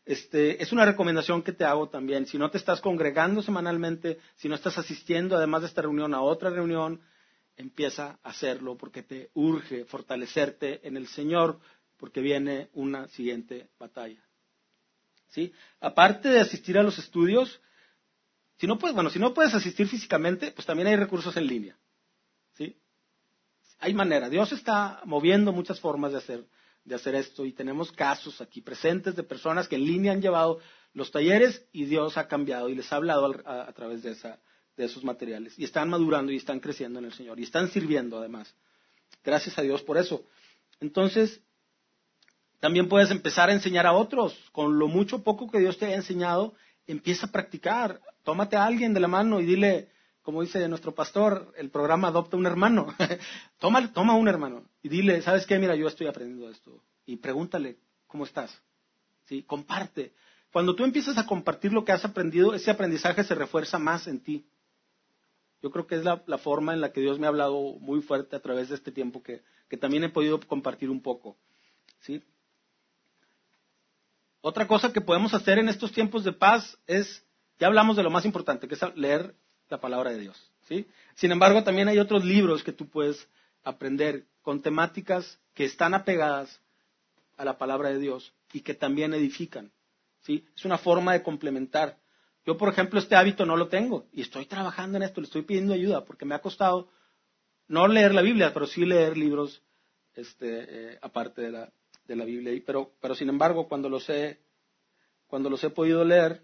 este, 0.08 0.62
es 0.62 0.72
una 0.72 0.86
recomendación 0.86 1.42
que 1.42 1.52
te 1.52 1.66
hago 1.66 1.90
también. 1.90 2.24
Si 2.26 2.38
no 2.38 2.50
te 2.50 2.56
estás 2.56 2.80
congregando 2.80 3.42
semanalmente, 3.42 4.18
si 4.36 4.48
no 4.48 4.54
estás 4.54 4.78
asistiendo 4.78 5.36
además 5.36 5.60
de 5.60 5.68
esta 5.68 5.82
reunión 5.82 6.14
a 6.14 6.22
otra 6.22 6.48
reunión, 6.48 7.02
empieza 7.56 8.18
a 8.22 8.30
hacerlo 8.30 8.78
porque 8.78 9.02
te 9.02 9.30
urge 9.34 9.84
fortalecerte 9.84 10.86
en 10.88 10.96
el 10.96 11.08
Señor 11.08 11.60
porque 11.98 12.22
viene 12.22 12.70
una 12.72 13.08
siguiente 13.08 13.68
batalla. 13.78 14.27
¿Sí? 15.28 15.52
Aparte 15.80 16.28
de 16.28 16.40
asistir 16.40 16.78
a 16.78 16.82
los 16.82 16.98
estudios, 16.98 17.60
si 18.58 18.66
no 18.66 18.78
puedes, 18.78 18.94
bueno, 18.94 19.10
si 19.10 19.18
no 19.18 19.34
puedes 19.34 19.54
asistir 19.54 19.86
físicamente, 19.86 20.50
pues 20.52 20.66
también 20.66 20.88
hay 20.88 20.96
recursos 20.96 21.36
en 21.36 21.46
línea. 21.46 21.78
¿Sí? 22.54 22.76
Hay 23.78 23.94
manera. 23.94 24.28
Dios 24.28 24.52
está 24.52 25.00
moviendo 25.04 25.52
muchas 25.52 25.78
formas 25.80 26.12
de 26.12 26.18
hacer 26.18 26.44
de 26.88 26.94
hacer 26.94 27.14
esto 27.14 27.44
y 27.44 27.52
tenemos 27.52 27.92
casos 27.92 28.40
aquí 28.40 28.62
presentes 28.62 29.14
de 29.14 29.22
personas 29.22 29.68
que 29.68 29.76
en 29.76 29.84
línea 29.84 30.12
han 30.12 30.22
llevado 30.22 30.58
los 30.94 31.10
talleres 31.10 31.64
y 31.72 31.84
Dios 31.84 32.16
ha 32.16 32.26
cambiado 32.26 32.68
y 32.68 32.74
les 32.74 32.90
ha 32.92 32.96
hablado 32.96 33.34
a, 33.44 33.72
través 33.72 34.02
de, 34.02 34.12
esa, 34.12 34.40
de 34.76 34.86
esos 34.86 35.04
materiales 35.04 35.56
y 35.58 35.64
están 35.64 35.90
madurando 35.90 36.32
y 36.32 36.36
están 36.36 36.60
creciendo 36.60 36.98
en 36.98 37.04
el 37.04 37.12
Señor 37.12 37.38
y 37.38 37.44
están 37.44 37.70
sirviendo 37.70 38.18
además. 38.18 38.52
Gracias 39.22 39.58
a 39.58 39.62
Dios 39.62 39.82
por 39.82 39.98
eso. 39.98 40.24
Entonces, 40.80 41.42
también 42.60 42.88
puedes 42.88 43.10
empezar 43.10 43.50
a 43.50 43.52
enseñar 43.52 43.86
a 43.86 43.92
otros. 43.92 44.36
Con 44.52 44.78
lo 44.78 44.88
mucho 44.88 45.22
poco 45.22 45.50
que 45.50 45.60
Dios 45.60 45.78
te 45.78 45.86
haya 45.86 45.96
enseñado, 45.96 46.54
empieza 46.86 47.26
a 47.26 47.32
practicar. 47.32 48.00
Tómate 48.24 48.56
a 48.56 48.64
alguien 48.64 48.94
de 48.94 49.00
la 49.00 49.08
mano 49.08 49.40
y 49.40 49.46
dile, 49.46 49.90
como 50.22 50.42
dice 50.42 50.66
nuestro 50.68 50.94
pastor, 50.94 51.52
el 51.56 51.70
programa 51.70 52.08
Adopta 52.08 52.36
un 52.36 52.46
hermano. 52.46 52.94
toma, 53.58 53.92
toma 53.92 54.14
un 54.14 54.28
hermano 54.28 54.64
y 54.82 54.88
dile, 54.88 55.22
¿sabes 55.22 55.46
qué? 55.46 55.58
Mira, 55.58 55.76
yo 55.76 55.86
estoy 55.86 56.06
aprendiendo 56.06 56.50
esto. 56.50 56.82
Y 57.06 57.16
pregúntale, 57.16 57.78
¿cómo 58.06 58.24
estás? 58.24 58.60
¿Sí? 59.26 59.42
Comparte. 59.44 60.12
Cuando 60.52 60.74
tú 60.74 60.84
empiezas 60.84 61.16
a 61.18 61.26
compartir 61.26 61.72
lo 61.72 61.84
que 61.84 61.92
has 61.92 62.04
aprendido, 62.04 62.54
ese 62.54 62.70
aprendizaje 62.70 63.22
se 63.22 63.34
refuerza 63.34 63.78
más 63.78 64.06
en 64.06 64.20
ti. 64.20 64.46
Yo 65.62 65.70
creo 65.70 65.86
que 65.86 65.96
es 65.96 66.04
la, 66.04 66.18
forma 66.38 66.72
en 66.72 66.80
la 66.80 66.92
que 66.92 67.00
Dios 67.00 67.18
me 67.18 67.26
ha 67.26 67.30
hablado 67.30 67.76
muy 67.80 68.00
fuerte 68.00 68.36
a 68.36 68.40
través 68.40 68.68
de 68.68 68.76
este 68.76 68.92
tiempo 68.92 69.22
que, 69.22 69.42
que 69.68 69.76
también 69.76 70.04
he 70.04 70.08
podido 70.08 70.40
compartir 70.40 70.88
un 70.88 71.02
poco. 71.02 71.36
¿Sí? 72.00 72.22
Otra 74.40 74.66
cosa 74.68 74.92
que 74.92 75.00
podemos 75.00 75.34
hacer 75.34 75.58
en 75.58 75.68
estos 75.68 75.92
tiempos 75.92 76.24
de 76.24 76.32
paz 76.32 76.78
es, 76.86 77.24
ya 77.58 77.66
hablamos 77.66 77.96
de 77.96 78.02
lo 78.02 78.10
más 78.10 78.24
importante, 78.24 78.68
que 78.68 78.74
es 78.74 78.80
leer 78.94 79.34
la 79.68 79.80
palabra 79.80 80.10
de 80.10 80.20
Dios. 80.20 80.52
¿sí? 80.68 80.86
Sin 81.14 81.32
embargo, 81.32 81.64
también 81.64 81.88
hay 81.88 81.98
otros 81.98 82.24
libros 82.24 82.62
que 82.62 82.72
tú 82.72 82.88
puedes 82.88 83.28
aprender 83.64 84.26
con 84.42 84.62
temáticas 84.62 85.40
que 85.54 85.64
están 85.64 85.94
apegadas 85.94 86.60
a 87.36 87.44
la 87.44 87.58
palabra 87.58 87.88
de 87.90 87.98
Dios 87.98 88.32
y 88.52 88.60
que 88.60 88.74
también 88.74 89.12
edifican. 89.12 89.72
¿sí? 90.20 90.46
Es 90.56 90.64
una 90.64 90.78
forma 90.78 91.12
de 91.12 91.22
complementar. 91.22 91.98
Yo, 92.46 92.56
por 92.56 92.68
ejemplo, 92.68 92.98
este 92.98 93.16
hábito 93.16 93.44
no 93.44 93.56
lo 93.56 93.68
tengo 93.68 94.06
y 94.12 94.22
estoy 94.22 94.46
trabajando 94.46 94.96
en 94.96 95.02
esto, 95.02 95.20
le 95.20 95.26
estoy 95.26 95.42
pidiendo 95.42 95.74
ayuda 95.74 96.04
porque 96.04 96.24
me 96.24 96.34
ha 96.34 96.40
costado 96.40 96.88
no 97.66 97.86
leer 97.88 98.14
la 98.14 98.22
Biblia, 98.22 98.52
pero 98.54 98.66
sí 98.66 98.86
leer 98.86 99.18
libros 99.18 99.62
este, 100.14 100.92
eh, 100.94 100.98
aparte 101.02 101.42
de 101.42 101.50
la, 101.50 101.72
de 102.08 102.16
la 102.16 102.24
Biblia. 102.24 102.60
Pero, 102.66 102.90
pero 103.00 103.14
sin 103.14 103.28
embargo, 103.28 103.68
cuando 103.68 103.88
los 103.88 104.08
he, 104.10 104.38
cuando 105.28 105.48
los 105.48 105.62
he 105.62 105.70
podido 105.70 106.04
leer, 106.04 106.42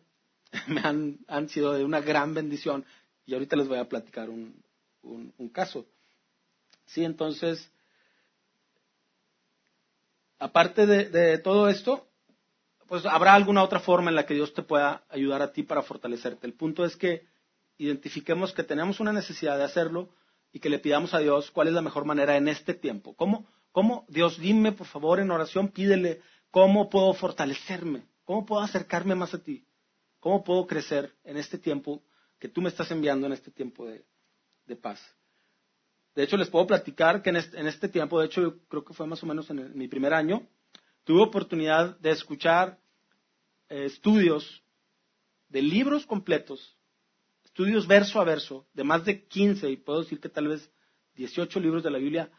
me 0.69 0.81
han, 0.83 1.19
han 1.27 1.49
sido 1.49 1.73
de 1.73 1.85
una 1.85 2.01
gran 2.01 2.35
bendición 2.35 2.85
y 3.27 3.35
ahorita 3.35 3.57
les 3.57 3.67
voy 3.67 3.79
a 3.79 3.89
platicar 3.89 4.31
un, 4.31 4.63
un, 5.03 5.49
caso. 5.49 5.87
Sí, 6.87 7.05
entonces, 7.05 7.71
aparte 10.39 10.87
de, 10.87 11.09
de, 11.09 11.39
todo 11.39 11.69
esto, 11.69 12.07
pues 12.87 13.07
habrá 13.07 13.35
alguna 13.35 13.63
otra 13.63 13.81
forma 13.81 14.11
en 14.11 14.17
la 14.17 14.27
que 14.27 14.35
Dios 14.35 14.53
te 14.53 14.63
pueda 14.63 15.05
ayudar 15.09 15.41
a 15.41 15.53
ti 15.53 15.63
para 15.63 15.83
fortalecerte. 15.83 16.47
El 16.47 16.53
punto 16.53 16.85
es 16.85 16.97
que 16.97 17.27
identifiquemos 17.79 18.53
que 18.53 18.63
tenemos 18.63 19.01
una 19.01 19.13
necesidad 19.13 19.57
de 19.57 19.65
hacerlo 19.65 20.11
y 20.53 20.61
que 20.61 20.69
le 20.69 20.79
pidamos 20.79 21.15
a 21.15 21.19
Dios 21.19 21.51
cuál 21.51 21.69
es 21.69 21.75
la 21.75 21.83
mejor 21.83 22.05
manera 22.05 22.37
en 22.37 22.49
este 22.49 22.75
tiempo. 22.75 23.15
¿Cómo, 23.15 23.47
cómo 23.75 24.07
Dios, 24.07 24.39
dime 24.39 24.71
por 24.71 24.87
favor 24.87 25.19
en 25.19 25.33
oración, 25.33 25.67
pídele 25.69 26.23
cómo 26.53 26.89
puedo 26.89 27.13
fortalecerme, 27.13 28.07
cómo 28.23 28.47
puedo 28.47 28.63
acercarme 28.63 29.17
más 29.17 29.35
a 29.35 29.43
ti, 29.43 29.67
cómo 30.21 30.45
puedo 30.45 30.65
crecer 30.69 31.13
en 31.25 31.39
este 31.39 31.59
tiempo 31.59 32.05
que 32.39 32.49
tú 32.49 32.63
me 32.63 32.69
estás 32.69 32.93
enviando 32.93 33.27
en 33.27 33.33
este 33.33 33.51
tiempo 33.51 33.85
de, 33.85 34.05
de 34.67 34.77
paz. 34.77 35.01
De 36.15 36.23
hecho, 36.23 36.37
les 36.37 36.49
puedo 36.51 36.69
platicar 36.69 37.21
que 37.21 37.31
en 37.31 37.67
este, 37.67 37.89
tiempo, 37.89 38.21
de 38.21 38.27
hecho, 38.27 38.43
yo 38.43 38.59
creo 38.69 38.85
que 38.85 38.95
fue 38.95 39.09
más 39.09 39.21
o 39.25 39.27
menos 39.27 39.51
en, 39.51 39.77
mi 39.77 39.89
primer 39.89 40.15
año, 40.15 40.47
tuve 41.03 41.25
oportunidad 41.25 41.99
de 41.99 42.13
escuchar 42.13 42.79
eh, 43.69 43.87
estudios 43.87 44.63
de 45.49 45.63
libros 45.63 46.07
completos, 46.07 46.79
estudios 47.45 47.89
verso 47.89 48.21
a 48.21 48.25
verso, 48.25 48.69
de 48.73 48.85
más 48.85 49.05
de 49.05 49.27
15, 49.27 49.69
y 49.69 49.77
puedo 49.79 50.03
decir 50.03 50.21
que 50.21 50.29
tal 50.29 50.47
vez 50.47 50.71
18 51.17 51.59
libros 51.59 51.83
de 51.83 51.91
la 51.91 51.99
Biblia, 51.99 52.31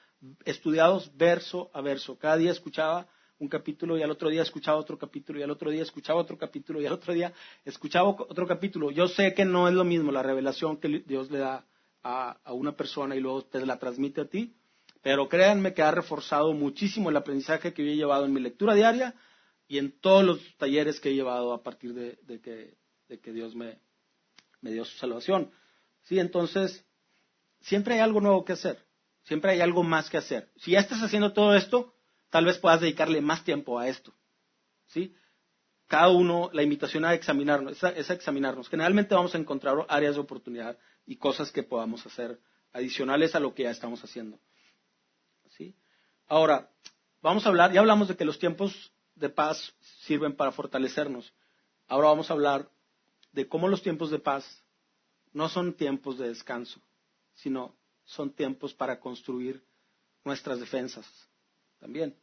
estudiados 0.46 1.12
verso 1.16 1.70
a 1.74 1.82
verso. 1.82 2.18
Cada 2.18 2.38
día 2.38 2.52
escuchaba 2.52 3.08
un 3.40 3.48
capítulo 3.48 3.98
y 3.98 4.04
al 4.04 4.12
otro 4.12 4.30
día 4.30 4.42
escuchaba 4.42 4.78
otro 4.78 4.98
capítulo 4.98 5.40
y 5.40 5.44
al 5.44 5.52
otro 5.52 5.70
día 5.70 5.84
escuchaba 5.84 6.22
otro 6.22 6.38
capítulo 6.38 6.82
y 6.82 6.86
al 6.86 6.94
otro 6.94 7.14
día 7.14 7.34
escuchaba 7.66 8.10
otro 8.10 8.48
capítulo. 8.48 8.92
Yo 8.92 9.08
sé 9.08 9.34
que 9.34 9.46
no 9.46 9.68
es 9.68 9.74
lo 9.74 9.84
mismo 9.84 10.12
la 10.12 10.24
revelación 10.24 10.78
que 10.78 11.04
Dios 11.06 11.30
le 11.32 11.40
da 11.40 11.66
a, 12.06 12.54
una 12.54 12.76
persona 12.76 13.16
y 13.16 13.20
luego 13.20 13.44
te 13.46 13.66
la 13.66 13.78
transmite 13.78 14.22
a 14.22 14.26
ti. 14.26 14.56
Pero 15.02 15.28
créanme 15.28 15.74
que 15.74 15.82
ha 15.82 15.92
reforzado 15.92 16.54
muchísimo 16.54 17.10
el 17.10 17.18
aprendizaje 17.18 17.74
que 17.74 17.86
yo 17.86 17.92
he 17.92 17.96
llevado 17.96 18.26
en 18.26 18.34
mi 18.34 18.40
lectura 18.40 18.74
diaria 18.74 19.14
y 19.68 19.78
en 19.78 19.92
todos 20.00 20.24
los 20.24 20.40
talleres 20.58 21.00
que 21.00 21.10
he 21.10 21.14
llevado 21.14 21.54
a 21.54 21.64
partir 21.64 21.94
de, 21.94 22.18
que, 22.42 23.32
Dios 23.32 23.56
me, 23.56 23.80
dio 24.62 24.86
su 24.86 24.98
salvación. 24.98 25.52
Sí, 26.04 26.20
entonces, 26.20 26.86
siempre 27.62 27.96
hay 27.96 28.00
algo 28.00 28.22
nuevo 28.22 28.46
que 28.46 28.54
hacer. 28.54 28.84
Siempre 29.26 29.52
hay 29.52 29.62
algo 29.62 29.84
más 29.84 30.10
que 30.10 30.18
hacer. 30.18 30.52
Si 30.58 30.72
ya 30.72 30.80
estás 30.80 31.02
haciendo 31.02 31.34
todo 31.34 31.56
esto, 31.56 31.94
tal 32.30 32.46
vez 32.46 32.58
puedas 32.60 32.82
dedicarle 32.82 33.22
más 33.22 33.44
tiempo 33.44 33.80
a 33.80 33.88
esto. 33.88 34.14
¿Sí? 34.88 35.16
Cada 35.88 36.10
uno, 36.10 36.50
la 36.54 36.64
invitación 36.64 37.06
a 37.06 37.14
examinarnos, 37.14 37.84
es 37.84 38.10
a 38.10 38.14
examinarnos. 38.14 38.70
Generalmente 38.70 39.16
vamos 39.16 39.34
a 39.36 39.38
encontrar 39.38 39.86
áreas 39.90 40.16
de 40.16 40.22
oportunidad 40.22 40.78
y 41.06 41.18
cosas 41.18 41.52
que 41.52 41.64
podamos 41.64 42.06
hacer 42.06 42.40
adicionales 42.72 43.36
a 43.36 43.40
lo 43.40 43.54
que 43.54 43.64
ya 43.64 43.72
estamos 43.72 44.04
haciendo. 44.04 44.40
¿Sí? 45.58 45.76
Ahora, 46.28 46.72
vamos 47.22 47.46
a 47.46 47.50
hablar, 47.50 47.72
ya 47.72 47.80
hablamos 47.80 48.08
de 48.08 48.16
que 48.16 48.26
los 48.26 48.38
tiempos 48.38 48.94
de 49.16 49.30
paz 49.30 49.74
sirven 50.02 50.36
para 50.36 50.52
fortalecernos. 50.52 51.34
Ahora 51.88 52.10
vamos 52.10 52.30
a 52.30 52.34
hablar 52.34 52.70
de 53.32 53.48
cómo 53.48 53.68
los 53.68 53.82
tiempos 53.82 54.12
de 54.12 54.20
paz 54.20 54.64
no 55.34 55.50
son 55.50 55.74
tiempos 55.74 56.18
de 56.18 56.28
descanso, 56.28 56.80
sino 57.34 57.76
son 58.06 58.32
tiempos 58.32 58.74
para 58.74 59.00
construir 59.00 59.64
nuestras 60.24 60.60
defensas 60.60 61.06
también. 61.80 62.16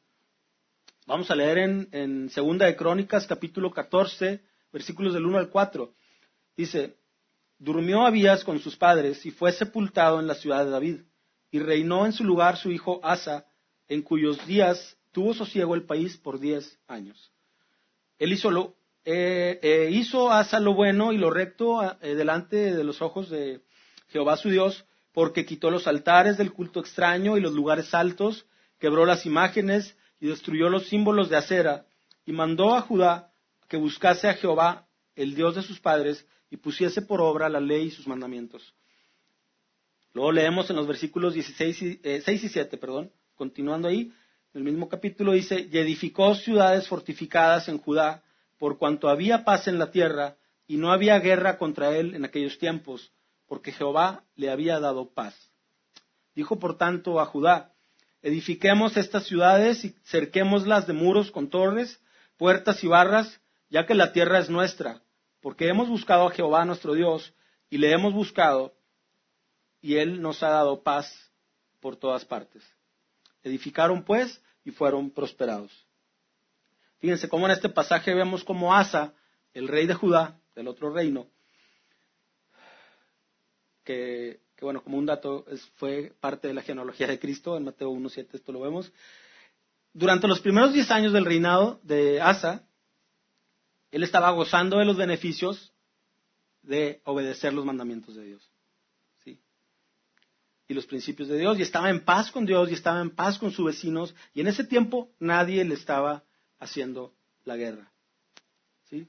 Vamos 1.06 1.30
a 1.30 1.34
leer 1.34 1.58
en, 1.58 2.30
Segunda 2.30 2.66
de 2.66 2.76
Crónicas, 2.76 3.26
capítulo 3.26 3.70
14, 3.72 4.40
versículos 4.72 5.14
del 5.14 5.26
1 5.26 5.38
al 5.38 5.50
4. 5.50 5.92
Dice, 6.56 6.96
Durmió 7.58 8.06
Abías 8.06 8.44
con 8.44 8.60
sus 8.60 8.76
padres 8.76 9.24
y 9.26 9.30
fue 9.30 9.52
sepultado 9.52 10.20
en 10.20 10.26
la 10.26 10.34
ciudad 10.34 10.64
de 10.64 10.70
David, 10.70 11.00
y 11.50 11.58
reinó 11.58 12.06
en 12.06 12.12
su 12.12 12.24
lugar 12.24 12.56
su 12.56 12.70
hijo 12.70 13.00
Asa, 13.02 13.46
en 13.88 14.02
cuyos 14.02 14.46
días 14.46 14.96
tuvo 15.12 15.34
sosiego 15.34 15.74
el 15.74 15.84
país 15.84 16.16
por 16.16 16.40
diez 16.40 16.78
años. 16.86 17.32
Él 18.18 18.32
hizo, 18.32 18.74
eh, 19.04 19.58
eh, 19.62 19.90
hizo 19.92 20.30
Asa 20.30 20.60
lo 20.60 20.74
bueno 20.74 21.12
y 21.12 21.18
lo 21.18 21.30
recto 21.30 21.82
eh, 22.00 22.14
delante 22.14 22.74
de 22.74 22.84
los 22.84 23.02
ojos 23.02 23.28
de 23.28 23.60
Jehová 24.08 24.36
su 24.36 24.48
Dios, 24.48 24.84
porque 25.12 25.44
quitó 25.44 25.70
los 25.70 25.86
altares 25.86 26.38
del 26.38 26.52
culto 26.52 26.80
extraño 26.80 27.36
y 27.36 27.40
los 27.40 27.52
lugares 27.52 27.94
altos, 27.94 28.46
quebró 28.78 29.06
las 29.06 29.26
imágenes 29.26 29.96
y 30.20 30.28
destruyó 30.28 30.68
los 30.68 30.88
símbolos 30.88 31.28
de 31.28 31.36
acera, 31.36 31.86
y 32.24 32.32
mandó 32.32 32.74
a 32.74 32.80
Judá 32.80 33.32
que 33.68 33.76
buscase 33.76 34.28
a 34.28 34.34
Jehová, 34.34 34.86
el 35.14 35.34
Dios 35.34 35.54
de 35.54 35.62
sus 35.62 35.80
padres, 35.80 36.26
y 36.50 36.56
pusiese 36.56 37.02
por 37.02 37.20
obra 37.20 37.48
la 37.48 37.60
ley 37.60 37.86
y 37.86 37.90
sus 37.90 38.06
mandamientos. 38.06 38.74
Luego 40.14 40.32
leemos 40.32 40.68
en 40.70 40.76
los 40.76 40.86
versículos 40.86 41.34
16 41.34 41.82
y, 41.82 42.00
6 42.02 42.28
eh, 42.28 42.32
y 42.34 42.48
7, 42.48 42.76
perdón, 42.76 43.10
continuando 43.34 43.88
ahí, 43.88 44.12
en 44.54 44.58
el 44.58 44.64
mismo 44.64 44.88
capítulo 44.88 45.32
dice, 45.32 45.68
y 45.70 45.78
edificó 45.78 46.34
ciudades 46.34 46.86
fortificadas 46.86 47.68
en 47.68 47.78
Judá, 47.78 48.22
por 48.58 48.78
cuanto 48.78 49.08
había 49.08 49.44
paz 49.44 49.66
en 49.66 49.78
la 49.78 49.90
tierra, 49.90 50.36
y 50.66 50.76
no 50.76 50.92
había 50.92 51.18
guerra 51.18 51.56
contra 51.56 51.96
él 51.96 52.14
en 52.14 52.24
aquellos 52.24 52.58
tiempos, 52.58 53.12
porque 53.52 53.70
Jehová 53.70 54.24
le 54.34 54.48
había 54.48 54.80
dado 54.80 55.12
paz. 55.12 55.34
Dijo 56.34 56.58
por 56.58 56.78
tanto 56.78 57.20
a 57.20 57.26
Judá, 57.26 57.74
edifiquemos 58.22 58.96
estas 58.96 59.26
ciudades 59.26 59.84
y 59.84 59.90
cerquémoslas 60.06 60.86
de 60.86 60.94
muros 60.94 61.30
con 61.30 61.50
torres, 61.50 62.00
puertas 62.38 62.82
y 62.82 62.86
barras, 62.86 63.42
ya 63.68 63.84
que 63.84 63.92
la 63.92 64.14
tierra 64.14 64.38
es 64.38 64.48
nuestra 64.48 65.02
porque 65.42 65.68
hemos 65.68 65.90
buscado 65.90 66.28
a 66.28 66.30
Jehová 66.30 66.64
nuestro 66.64 66.94
Dios 66.94 67.34
y 67.68 67.76
le 67.76 67.92
hemos 67.92 68.14
buscado 68.14 68.72
y 69.82 69.96
Él 69.96 70.22
nos 70.22 70.42
ha 70.42 70.48
dado 70.48 70.82
paz 70.82 71.14
por 71.78 71.96
todas 71.96 72.24
partes. 72.24 72.64
Edificaron 73.42 74.02
pues 74.02 74.40
y 74.64 74.70
fueron 74.70 75.10
prosperados. 75.10 75.86
Fíjense 77.00 77.28
cómo 77.28 77.44
en 77.44 77.52
este 77.52 77.68
pasaje 77.68 78.14
vemos 78.14 78.44
como 78.44 78.74
Asa, 78.74 79.12
el 79.52 79.68
rey 79.68 79.86
de 79.86 79.92
Judá, 79.92 80.40
del 80.54 80.68
otro 80.68 80.90
reino, 80.90 81.26
que, 83.84 84.40
bueno, 84.60 84.82
como 84.82 84.98
un 84.98 85.06
dato, 85.06 85.44
fue 85.76 86.12
parte 86.20 86.48
de 86.48 86.54
la 86.54 86.62
genealogía 86.62 87.06
de 87.06 87.18
Cristo, 87.18 87.56
en 87.56 87.64
Mateo 87.64 87.90
1.7 87.90 88.28
esto 88.32 88.52
lo 88.52 88.60
vemos. 88.60 88.92
Durante 89.92 90.28
los 90.28 90.40
primeros 90.40 90.72
diez 90.72 90.90
años 90.90 91.12
del 91.12 91.24
reinado 91.24 91.80
de 91.82 92.20
Asa, 92.20 92.66
él 93.90 94.02
estaba 94.02 94.30
gozando 94.30 94.78
de 94.78 94.86
los 94.86 94.96
beneficios 94.96 95.72
de 96.62 97.02
obedecer 97.04 97.52
los 97.52 97.64
mandamientos 97.64 98.14
de 98.14 98.24
Dios. 98.24 98.50
¿sí? 99.22 99.38
Y 100.66 100.74
los 100.74 100.86
principios 100.86 101.28
de 101.28 101.38
Dios. 101.38 101.58
Y 101.58 101.62
estaba 101.62 101.90
en 101.90 102.04
paz 102.04 102.30
con 102.30 102.46
Dios 102.46 102.70
y 102.70 102.74
estaba 102.74 103.00
en 103.00 103.10
paz 103.10 103.38
con 103.38 103.52
sus 103.52 103.66
vecinos. 103.66 104.14
Y 104.32 104.40
en 104.40 104.48
ese 104.48 104.64
tiempo 104.64 105.10
nadie 105.18 105.64
le 105.64 105.74
estaba 105.74 106.24
haciendo 106.58 107.12
la 107.44 107.56
guerra. 107.56 107.92
¿sí? 108.88 109.06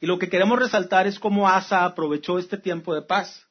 Y 0.00 0.06
lo 0.06 0.18
que 0.18 0.28
queremos 0.28 0.58
resaltar 0.58 1.06
es 1.06 1.18
cómo 1.18 1.48
Asa 1.48 1.84
aprovechó 1.84 2.38
este 2.38 2.58
tiempo 2.58 2.94
de 2.94 3.02
paz, 3.02 3.46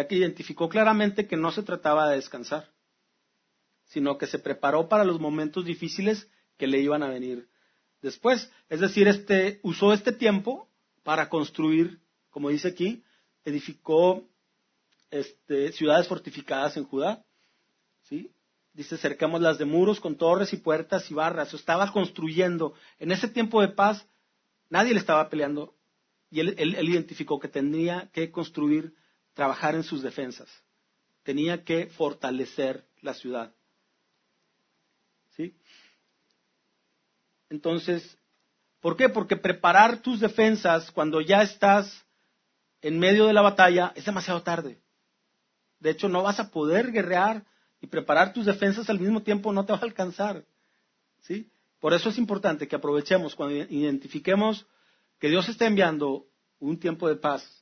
ya 0.00 0.08
que 0.08 0.16
identificó 0.16 0.70
claramente 0.70 1.26
que 1.26 1.36
no 1.36 1.52
se 1.52 1.62
trataba 1.62 2.08
de 2.08 2.16
descansar, 2.16 2.70
sino 3.84 4.16
que 4.16 4.26
se 4.26 4.38
preparó 4.38 4.88
para 4.88 5.04
los 5.04 5.20
momentos 5.20 5.66
difíciles 5.66 6.26
que 6.56 6.66
le 6.66 6.80
iban 6.80 7.02
a 7.02 7.08
venir 7.08 7.50
después. 8.00 8.50
Es 8.70 8.80
decir, 8.80 9.08
este, 9.08 9.60
usó 9.62 9.92
este 9.92 10.12
tiempo 10.12 10.70
para 11.02 11.28
construir, 11.28 12.00
como 12.30 12.48
dice 12.48 12.68
aquí, 12.68 13.04
edificó 13.44 14.26
este, 15.10 15.72
ciudades 15.72 16.08
fortificadas 16.08 16.78
en 16.78 16.84
Judá. 16.84 17.26
¿sí? 18.04 18.32
Dice, 18.72 18.96
cercamos 18.96 19.42
las 19.42 19.58
de 19.58 19.66
muros 19.66 20.00
con 20.00 20.16
torres 20.16 20.54
y 20.54 20.56
puertas 20.56 21.10
y 21.10 21.14
barras. 21.14 21.52
Estaba 21.52 21.92
construyendo. 21.92 22.72
En 22.98 23.12
ese 23.12 23.28
tiempo 23.28 23.60
de 23.60 23.68
paz, 23.68 24.06
nadie 24.70 24.94
le 24.94 25.00
estaba 25.00 25.28
peleando. 25.28 25.74
Y 26.30 26.40
él 26.40 26.88
identificó 26.88 27.38
que 27.38 27.48
tenía 27.48 28.08
que 28.14 28.30
construir, 28.30 28.94
trabajar 29.40 29.74
en 29.74 29.82
sus 29.82 30.02
defensas. 30.02 30.50
Tenía 31.22 31.64
que 31.64 31.86
fortalecer 31.86 32.84
la 33.00 33.14
ciudad. 33.14 33.54
¿Sí? 35.34 35.56
Entonces, 37.48 38.18
¿por 38.82 38.98
qué? 38.98 39.08
Porque 39.08 39.38
preparar 39.38 40.02
tus 40.02 40.20
defensas 40.20 40.90
cuando 40.90 41.22
ya 41.22 41.40
estás 41.40 42.04
en 42.82 42.98
medio 42.98 43.26
de 43.26 43.32
la 43.32 43.40
batalla 43.40 43.94
es 43.96 44.04
demasiado 44.04 44.42
tarde. 44.42 44.78
De 45.78 45.88
hecho, 45.88 46.10
no 46.10 46.22
vas 46.22 46.38
a 46.38 46.50
poder 46.50 46.92
guerrear 46.92 47.46
y 47.80 47.86
preparar 47.86 48.34
tus 48.34 48.44
defensas 48.44 48.90
al 48.90 49.00
mismo 49.00 49.22
tiempo 49.22 49.54
no 49.54 49.64
te 49.64 49.72
va 49.72 49.78
a 49.78 49.84
alcanzar. 49.84 50.44
¿Sí? 51.22 51.50
Por 51.78 51.94
eso 51.94 52.10
es 52.10 52.18
importante 52.18 52.68
que 52.68 52.76
aprovechemos 52.76 53.34
cuando 53.34 53.56
identifiquemos 53.56 54.66
que 55.18 55.30
Dios 55.30 55.48
está 55.48 55.64
enviando 55.64 56.26
un 56.58 56.78
tiempo 56.78 57.08
de 57.08 57.16
paz. 57.16 57.59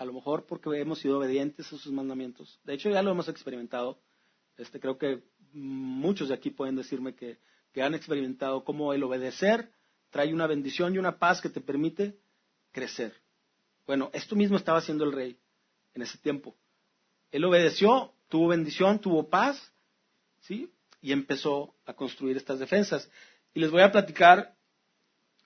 A 0.00 0.06
lo 0.06 0.14
mejor 0.14 0.46
porque 0.46 0.80
hemos 0.80 1.00
sido 1.00 1.18
obedientes 1.18 1.66
a 1.66 1.76
sus 1.76 1.92
mandamientos. 1.92 2.58
De 2.64 2.72
hecho, 2.72 2.88
ya 2.88 3.02
lo 3.02 3.10
hemos 3.10 3.28
experimentado. 3.28 4.00
Este, 4.56 4.80
creo 4.80 4.96
que 4.96 5.22
muchos 5.52 6.28
de 6.28 6.34
aquí 6.34 6.48
pueden 6.48 6.74
decirme 6.74 7.14
que 7.14 7.36
han 7.82 7.94
experimentado 7.94 8.64
cómo 8.64 8.94
el 8.94 9.02
obedecer 9.02 9.70
trae 10.08 10.32
una 10.32 10.46
bendición 10.46 10.94
y 10.94 10.98
una 10.98 11.18
paz 11.18 11.42
que 11.42 11.50
te 11.50 11.60
permite 11.60 12.18
crecer. 12.72 13.12
Bueno, 13.86 14.08
esto 14.14 14.36
mismo 14.36 14.56
estaba 14.56 14.78
haciendo 14.78 15.04
el 15.04 15.12
rey 15.12 15.38
en 15.92 16.00
ese 16.00 16.16
tiempo. 16.16 16.56
Él 17.30 17.44
obedeció, 17.44 18.14
tuvo 18.30 18.48
bendición, 18.48 19.00
tuvo 19.00 19.28
paz, 19.28 19.70
¿sí? 20.40 20.72
Y 21.02 21.12
empezó 21.12 21.74
a 21.84 21.92
construir 21.92 22.38
estas 22.38 22.58
defensas. 22.58 23.10
Y 23.52 23.60
les 23.60 23.70
voy 23.70 23.82
a 23.82 23.92
platicar 23.92 24.56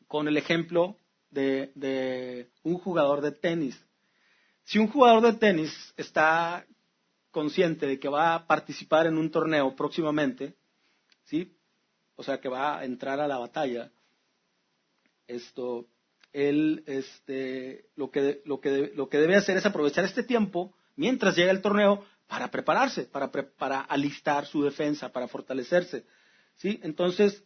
con 0.07 0.29
el 0.29 0.37
ejemplo 0.37 0.97
de 1.31 2.53
un 2.63 2.79
jugador 2.79 3.21
de 3.21 3.33
tenis. 3.33 3.85
Si 4.65 4.79
un 4.79 4.89
jugador 4.89 5.23
de 5.23 5.39
tenis 5.39 5.95
está 5.97 6.67
consciente 7.31 7.87
de 7.87 7.99
que 7.99 8.09
va 8.09 8.35
a 8.35 8.47
participar 8.47 9.07
en 9.07 9.19
un 9.19 9.31
torneo 9.31 9.75
próximamente, 9.77 10.55
¿sí? 11.25 11.57
O 12.17 12.23
sea, 12.23 12.41
que 12.41 12.49
va 12.49 12.79
a 12.79 12.85
entrar 12.85 13.21
a 13.21 13.29
la 13.29 13.39
batalla, 13.39 13.91
esto, 15.27 15.87
él, 16.33 16.83
este, 16.87 17.91
lo 17.97 18.11
que, 18.11 18.43
lo 18.45 18.61
que, 18.61 18.93
lo 18.95 19.09
que 19.09 19.19
debe 19.19 19.37
hacer 19.37 19.57
es 19.57 19.67
aprovechar 19.67 20.05
este 20.05 20.23
tiempo 20.23 20.75
mientras 20.97 21.37
llega 21.37 21.51
el 21.51 21.61
torneo 21.61 22.05
para 22.27 22.51
prepararse, 22.51 23.05
para, 23.05 23.31
para 23.31 23.81
alistar 23.81 24.47
su 24.47 24.63
defensa, 24.63 25.13
para 25.13 25.29
fortalecerse, 25.29 26.07
¿sí? 26.55 26.81
Entonces, 26.83 27.45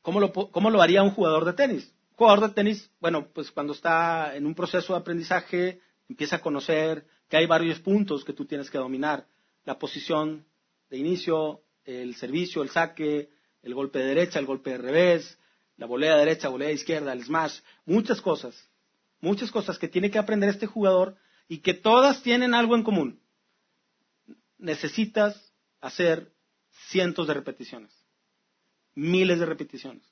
¿cómo 0.00 0.20
lo, 0.20 0.32
¿cómo 0.32 0.70
lo 0.70 0.80
haría 0.80 1.02
un 1.02 1.10
jugador 1.10 1.44
de 1.44 1.52
tenis? 1.52 1.92
Jugador 2.20 2.48
de 2.50 2.54
tenis, 2.54 2.90
bueno, 3.00 3.28
pues 3.32 3.50
cuando 3.50 3.72
está 3.72 4.36
en 4.36 4.44
un 4.44 4.54
proceso 4.54 4.92
de 4.92 4.98
aprendizaje, 4.98 5.80
empieza 6.06 6.36
a 6.36 6.42
conocer 6.42 7.06
que 7.30 7.38
hay 7.38 7.46
varios 7.46 7.80
puntos 7.80 8.26
que 8.26 8.34
tú 8.34 8.44
tienes 8.44 8.70
que 8.70 8.76
dominar. 8.76 9.26
La 9.64 9.78
posición 9.78 10.44
de 10.90 10.98
inicio, 10.98 11.62
el 11.82 12.14
servicio, 12.16 12.62
el 12.62 12.68
saque, 12.68 13.30
el 13.62 13.72
golpe 13.72 14.00
de 14.00 14.04
derecha, 14.04 14.38
el 14.38 14.44
golpe 14.44 14.68
de 14.68 14.76
revés, 14.76 15.38
la 15.78 15.86
volea 15.86 16.14
derecha, 16.14 16.50
volea 16.50 16.70
izquierda, 16.70 17.14
el 17.14 17.24
smash, 17.24 17.60
muchas 17.86 18.20
cosas, 18.20 18.68
muchas 19.22 19.50
cosas 19.50 19.78
que 19.78 19.88
tiene 19.88 20.10
que 20.10 20.18
aprender 20.18 20.50
este 20.50 20.66
jugador 20.66 21.16
y 21.48 21.60
que 21.60 21.72
todas 21.72 22.22
tienen 22.22 22.52
algo 22.52 22.76
en 22.76 22.82
común. 22.82 23.22
Necesitas 24.58 25.54
hacer 25.80 26.30
cientos 26.90 27.26
de 27.28 27.32
repeticiones, 27.32 27.94
miles 28.94 29.38
de 29.38 29.46
repeticiones 29.46 30.10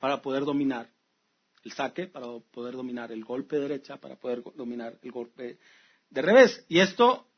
para 0.00 0.20
poder 0.22 0.44
dominar 0.44 0.90
el 1.62 1.72
saque, 1.72 2.06
para 2.06 2.26
poder 2.50 2.74
dominar 2.74 3.12
el 3.12 3.24
golpe 3.24 3.56
de 3.56 3.62
derecha, 3.62 3.98
para 3.98 4.16
poder 4.16 4.42
dominar 4.56 4.98
el 5.02 5.12
golpe 5.12 5.58
de 6.08 6.22
revés. 6.22 6.64
Y 6.68 6.80
esto 6.80 7.28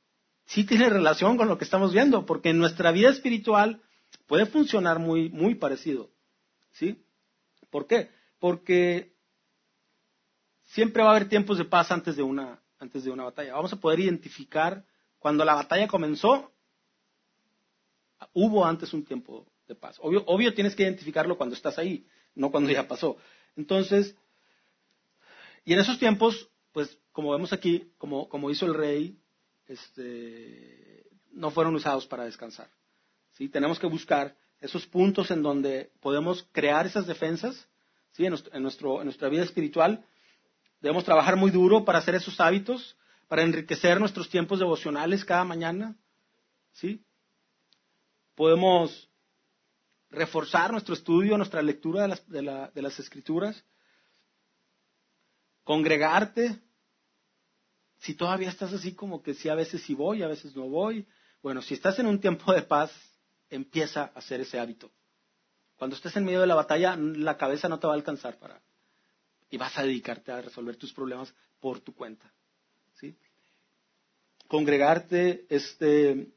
sí 0.47 0.65
tiene 0.65 0.89
relación 0.89 1.37
con 1.37 1.49
lo 1.49 1.59
que 1.59 1.65
estamos 1.65 1.93
viendo, 1.93 2.25
porque 2.25 2.51
en 2.51 2.59
nuestra 2.59 2.93
vida 2.93 3.11
espiritual 3.11 3.83
puede 4.27 4.47
funcionar 4.47 5.01
muy, 5.01 5.29
muy 5.31 5.57
parecido. 5.57 6.11
¿Sí? 6.71 7.05
¿Por 7.69 7.87
qué? 7.87 8.11
Porque 8.39 9.13
siempre 10.67 11.03
va 11.03 11.11
a 11.11 11.17
haber 11.17 11.29
tiempos 11.29 11.59
de 11.59 11.65
paz 11.65 11.91
antes 11.91 12.17
de 12.17 12.23
una, 12.23 12.63
antes 12.79 13.05
de 13.05 13.11
una 13.11 13.25
batalla. 13.25 13.55
Vamos 13.55 13.73
a 13.73 13.81
poder 13.81 14.01
identificar 14.01 14.85
cuando 15.19 15.45
la 15.45 15.55
batalla 15.55 15.87
comenzó, 15.89 16.53
hubo 18.33 18.65
antes 18.65 18.93
un 18.93 19.05
tiempo 19.05 19.47
de 19.67 19.75
paz. 19.75 19.99
Obvio, 20.01 20.23
obvio 20.27 20.55
tienes 20.55 20.75
que 20.75 20.83
identificarlo 20.85 21.37
cuando 21.37 21.55
estás 21.55 21.79
ahí, 21.79 22.07
no 22.35 22.51
cuando 22.51 22.71
ya 22.71 22.89
pasó. 22.89 23.17
Entonces, 23.57 24.17
y 25.65 25.73
en 25.73 25.81
esos 25.81 25.99
tiempos, 25.99 26.49
pues 26.73 26.99
como 27.13 27.33
vemos 27.33 27.53
aquí, 27.53 27.91
como, 27.99 28.29
como 28.29 28.51
hizo 28.51 28.67
el 28.67 28.75
rey, 28.75 29.19
este, 29.67 31.07
no 31.33 31.51
fueron 31.51 31.75
usados 31.75 32.07
para 32.07 32.25
descansar. 32.25 32.71
¿sí? 33.33 33.49
Tenemos 33.49 33.79
que 33.79 33.87
buscar 33.87 34.37
esos 34.61 34.87
puntos 34.87 35.31
en 35.31 35.43
donde 35.43 35.93
podemos 36.01 36.47
crear 36.53 36.87
esas 36.87 37.07
defensas 37.07 37.69
¿sí? 38.13 38.25
en, 38.25 38.63
nuestro, 38.63 39.01
en 39.01 39.05
nuestra 39.05 39.29
vida 39.29 39.43
espiritual. 39.43 40.05
Debemos 40.81 41.05
trabajar 41.05 41.37
muy 41.37 41.51
duro 41.51 41.85
para 41.85 41.99
hacer 41.99 42.15
esos 42.15 42.41
hábitos, 42.41 42.97
para 43.29 43.43
enriquecer 43.43 44.01
nuestros 44.01 44.29
tiempos 44.29 44.59
devocionales 44.59 45.25
cada 45.25 45.45
mañana. 45.45 45.97
¿sí? 46.73 47.05
Podemos 48.35 49.11
reforzar 50.13 50.71
nuestro 50.71 50.95
estudio, 50.95 51.37
nuestra 51.37 51.63
lectura 51.63 52.07
de 52.27 52.83
las, 52.83 52.99
escrituras, 52.99 53.65
congregarte, 55.65 56.61
si 57.99 58.15
todavía 58.15 58.51
estás 58.51 58.73
así 58.73 58.95
como 58.95 59.23
que 59.23 59.35
sí, 59.35 59.49
a 59.49 59.55
veces 59.55 59.83
sí 59.83 59.95
voy, 59.95 60.23
a 60.23 60.29
veces 60.29 60.55
no 60.55 60.69
voy, 60.69 61.07
bueno, 61.43 61.63
si 61.63 61.75
estás 61.75 61.99
en 61.99 62.07
un 62.07 62.21
tiempo 62.21 62.53
de 62.53 62.63
paz, 62.63 62.93
empieza 63.49 64.03
a 64.03 64.19
hacer 64.19 64.41
ese 64.41 64.61
hábito. 64.61 64.91
Cuando 65.77 65.97
estés 65.97 66.15
en 66.17 66.25
medio 66.25 66.41
de 66.41 66.47
la 66.47 66.55
batalla, 66.55 66.95
la 66.97 67.37
cabeza 67.37 67.69
no 67.69 67.79
te 67.79 67.87
va 67.87 67.95
a 67.95 67.97
alcanzar 67.97 68.39
para... 68.39 68.61
Y 69.51 69.59
vas 69.59 69.77
a 69.77 69.83
dedicarte 69.83 70.33
a 70.33 70.41
resolver 70.41 70.77
tus 70.77 70.93
problemas 70.93 71.35
por 71.61 71.81
tu 71.81 71.95
cuenta. 71.95 72.33
¿sí? 72.95 73.17
Congregarte, 74.47 75.47
este, 75.51 76.33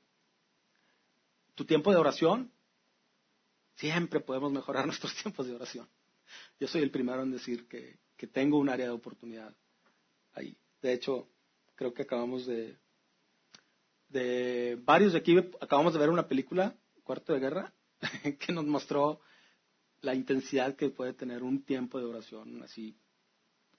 tu 1.54 1.64
tiempo 1.66 1.92
de 1.92 1.98
oración, 1.98 2.52
Siempre 3.76 4.20
podemos 4.20 4.52
mejorar 4.52 4.86
nuestros 4.86 5.16
tiempos 5.16 5.48
de 5.48 5.56
oración. 5.56 5.88
Yo 6.60 6.68
soy 6.68 6.82
el 6.82 6.92
primero 6.92 7.24
en 7.24 7.32
decir 7.32 7.68
que, 7.68 8.00
tengo 8.32 8.58
un 8.58 8.70
área 8.70 8.88
de 8.88 8.92
oportunidad 8.92 9.56
ahí. 10.34 10.58
De 10.82 10.94
hecho, 10.94 11.30
creo 11.76 11.94
que 11.94 12.02
acabamos 12.02 12.48
de, 12.48 12.76
de 14.10 14.80
varios 14.82 15.14
de 15.14 15.20
aquí, 15.20 15.38
acabamos 15.62 15.94
de 15.94 16.00
ver 16.00 16.10
una 16.10 16.28
película, 16.28 16.76
Cuarto 17.04 17.34
de 17.34 17.40
Guerra, 17.40 17.72
que 18.40 18.52
nos 18.52 18.66
mostró 18.66 19.22
la 20.02 20.16
intensidad 20.16 20.76
que 20.76 20.90
puede 20.90 21.14
tener 21.14 21.44
un 21.44 21.64
tiempo 21.64 22.00
de 22.00 22.06
oración 22.06 22.64
así 22.64 22.98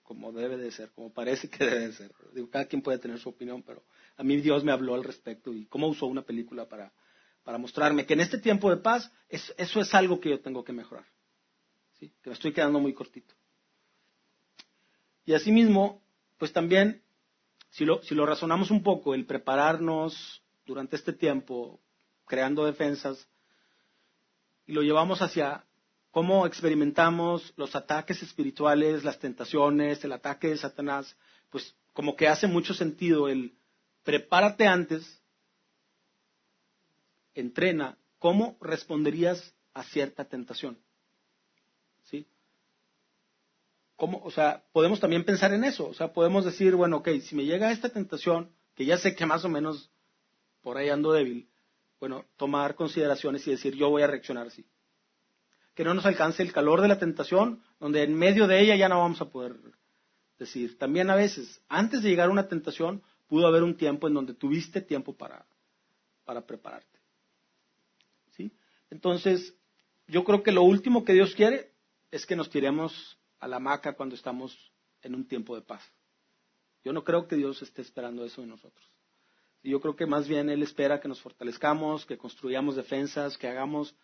como 0.06 0.30
debe 0.32 0.56
de 0.56 0.70
ser, 0.70 0.92
como 0.92 1.12
parece 1.12 1.50
que 1.50 1.64
debe 1.64 1.88
de 1.88 1.92
ser. 1.92 2.12
Cada 2.50 2.66
quien 2.66 2.82
puede 2.82 2.98
tener 2.98 3.18
su 3.18 3.28
opinión, 3.28 3.62
pero 3.62 3.82
a 4.16 4.22
mí 4.22 4.40
Dios 4.40 4.62
me 4.62 4.70
habló 4.70 4.94
al 4.94 5.02
respecto 5.02 5.52
y 5.52 5.66
cómo 5.66 5.88
usó 5.88 6.06
una 6.06 6.22
película 6.22 6.68
para 6.68 6.92
para 7.46 7.58
mostrarme 7.58 8.06
que 8.06 8.14
en 8.14 8.20
este 8.20 8.38
tiempo 8.38 8.70
de 8.70 8.78
paz 8.78 9.08
eso 9.28 9.80
es 9.80 9.94
algo 9.94 10.18
que 10.18 10.30
yo 10.30 10.40
tengo 10.40 10.64
que 10.64 10.72
mejorar. 10.72 11.06
¿sí? 11.92 12.12
Que 12.20 12.30
me 12.30 12.34
estoy 12.34 12.52
quedando 12.52 12.80
muy 12.80 12.92
cortito. 12.92 13.36
Y 15.24 15.32
asimismo, 15.32 16.02
pues 16.38 16.52
también, 16.52 17.04
si 17.70 17.84
lo, 17.84 18.02
si 18.02 18.16
lo 18.16 18.26
razonamos 18.26 18.72
un 18.72 18.82
poco, 18.82 19.14
el 19.14 19.26
prepararnos 19.26 20.42
durante 20.64 20.96
este 20.96 21.12
tiempo, 21.12 21.80
creando 22.26 22.64
defensas, 22.64 23.28
y 24.66 24.72
lo 24.72 24.82
llevamos 24.82 25.22
hacia 25.22 25.64
cómo 26.10 26.48
experimentamos 26.48 27.54
los 27.56 27.76
ataques 27.76 28.24
espirituales, 28.24 29.04
las 29.04 29.20
tentaciones, 29.20 30.02
el 30.02 30.10
ataque 30.10 30.48
de 30.48 30.56
Satanás, 30.56 31.16
pues 31.50 31.76
como 31.92 32.16
que 32.16 32.26
hace 32.26 32.48
mucho 32.48 32.74
sentido 32.74 33.28
el 33.28 33.56
prepárate 34.02 34.66
antes 34.66 35.22
entrena 37.36 37.96
cómo 38.18 38.56
responderías 38.60 39.54
a 39.74 39.84
cierta 39.84 40.24
tentación. 40.24 40.78
¿Sí? 42.04 42.26
¿Cómo, 43.94 44.20
o 44.24 44.30
sea, 44.30 44.64
podemos 44.72 44.98
también 44.98 45.24
pensar 45.24 45.52
en 45.52 45.64
eso. 45.64 45.86
O 45.86 45.94
sea, 45.94 46.12
podemos 46.12 46.44
decir, 46.44 46.74
bueno, 46.74 46.98
ok, 46.98 47.08
si 47.22 47.36
me 47.36 47.44
llega 47.44 47.70
esta 47.70 47.90
tentación, 47.90 48.50
que 48.74 48.84
ya 48.84 48.98
sé 48.98 49.14
que 49.14 49.26
más 49.26 49.44
o 49.44 49.48
menos 49.48 49.90
por 50.62 50.76
ahí 50.76 50.88
ando 50.88 51.12
débil, 51.12 51.48
bueno, 52.00 52.24
tomar 52.36 52.74
consideraciones 52.74 53.46
y 53.46 53.52
decir, 53.52 53.74
yo 53.74 53.90
voy 53.90 54.02
a 54.02 54.06
reaccionar 54.06 54.48
así. 54.48 54.66
Que 55.74 55.84
no 55.84 55.94
nos 55.94 56.06
alcance 56.06 56.42
el 56.42 56.52
calor 56.52 56.80
de 56.80 56.88
la 56.88 56.98
tentación, 56.98 57.62
donde 57.78 58.02
en 58.02 58.14
medio 58.14 58.46
de 58.46 58.60
ella 58.60 58.76
ya 58.76 58.88
no 58.88 58.98
vamos 58.98 59.20
a 59.20 59.30
poder 59.30 59.56
decir. 60.38 60.78
También 60.78 61.10
a 61.10 61.16
veces, 61.16 61.62
antes 61.68 62.02
de 62.02 62.10
llegar 62.10 62.28
a 62.28 62.32
una 62.32 62.48
tentación, 62.48 63.02
pudo 63.28 63.46
haber 63.46 63.62
un 63.62 63.76
tiempo 63.76 64.08
en 64.08 64.14
donde 64.14 64.34
tuviste 64.34 64.80
tiempo 64.80 65.14
para, 65.14 65.46
para 66.24 66.46
prepararte. 66.46 66.95
Entonces, 68.90 69.54
yo 70.06 70.24
creo 70.24 70.42
que 70.42 70.52
lo 70.52 70.62
último 70.62 71.04
que 71.04 71.12
Dios 71.12 71.34
quiere 71.34 71.72
es 72.10 72.26
que 72.26 72.36
nos 72.36 72.50
tiremos 72.50 73.18
a 73.40 73.48
la 73.48 73.56
hamaca 73.56 73.94
cuando 73.94 74.14
estamos 74.14 74.56
en 75.02 75.14
un 75.14 75.26
tiempo 75.26 75.54
de 75.54 75.62
paz. 75.62 75.82
Yo 76.84 76.92
no 76.92 77.04
creo 77.04 77.26
que 77.26 77.36
Dios 77.36 77.60
esté 77.62 77.82
esperando 77.82 78.24
eso 78.24 78.40
de 78.40 78.46
nosotros. 78.46 78.88
Yo 79.62 79.80
creo 79.80 79.96
que 79.96 80.06
más 80.06 80.28
bien 80.28 80.48
Él 80.48 80.62
espera 80.62 81.00
que 81.00 81.08
nos 81.08 81.20
fortalezcamos, 81.20 82.06
que 82.06 82.16
construyamos 82.16 82.76
defensas, 82.76 83.36
que 83.36 83.48
hagamos 83.48 83.96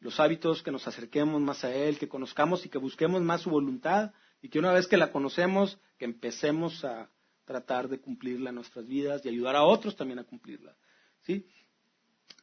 los 0.00 0.18
hábitos, 0.18 0.62
que 0.62 0.72
nos 0.72 0.88
acerquemos 0.88 1.40
más 1.40 1.64
a 1.64 1.72
Él, 1.72 1.98
que 1.98 2.08
conozcamos 2.08 2.66
y 2.66 2.68
que 2.68 2.78
busquemos 2.78 3.22
más 3.22 3.42
su 3.42 3.50
voluntad 3.50 4.12
y 4.42 4.48
que 4.48 4.58
una 4.58 4.72
vez 4.72 4.88
que 4.88 4.96
la 4.96 5.12
conocemos, 5.12 5.78
que 5.96 6.04
empecemos 6.04 6.84
a 6.84 7.08
tratar 7.44 7.88
de 7.88 8.00
cumplirla 8.00 8.50
en 8.50 8.56
nuestras 8.56 8.86
vidas 8.86 9.24
y 9.24 9.28
ayudar 9.28 9.54
a 9.54 9.62
otros 9.62 9.96
también 9.96 10.18
a 10.18 10.24
cumplirla. 10.24 10.76
¿sí? 11.22 11.46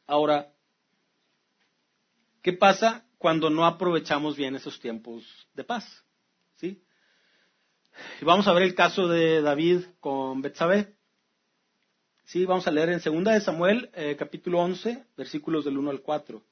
Ahora, 0.06 0.52
¿Qué 2.42 2.52
pasa 2.52 3.04
cuando 3.18 3.50
no 3.50 3.64
aprovechamos 3.64 4.36
bien 4.36 4.56
esos 4.56 4.80
tiempos 4.80 5.24
de 5.54 5.64
paz? 5.64 6.04
¿Sí? 6.56 6.82
Y 8.20 8.24
vamos 8.24 8.48
a 8.48 8.52
ver 8.52 8.64
el 8.64 8.74
caso 8.74 9.06
de 9.08 9.40
David 9.40 9.84
con 10.00 10.42
Betsabé. 10.42 10.94
Sí, 12.24 12.44
vamos 12.44 12.66
a 12.66 12.70
leer 12.70 12.88
en 12.88 13.00
2 13.00 13.24
de 13.34 13.40
Samuel, 13.40 13.90
eh, 13.94 14.16
capítulo 14.18 14.60
11, 14.60 15.04
versículos 15.16 15.64
del 15.64 15.78
1 15.78 15.90
al 15.90 16.00
4. 16.00 16.42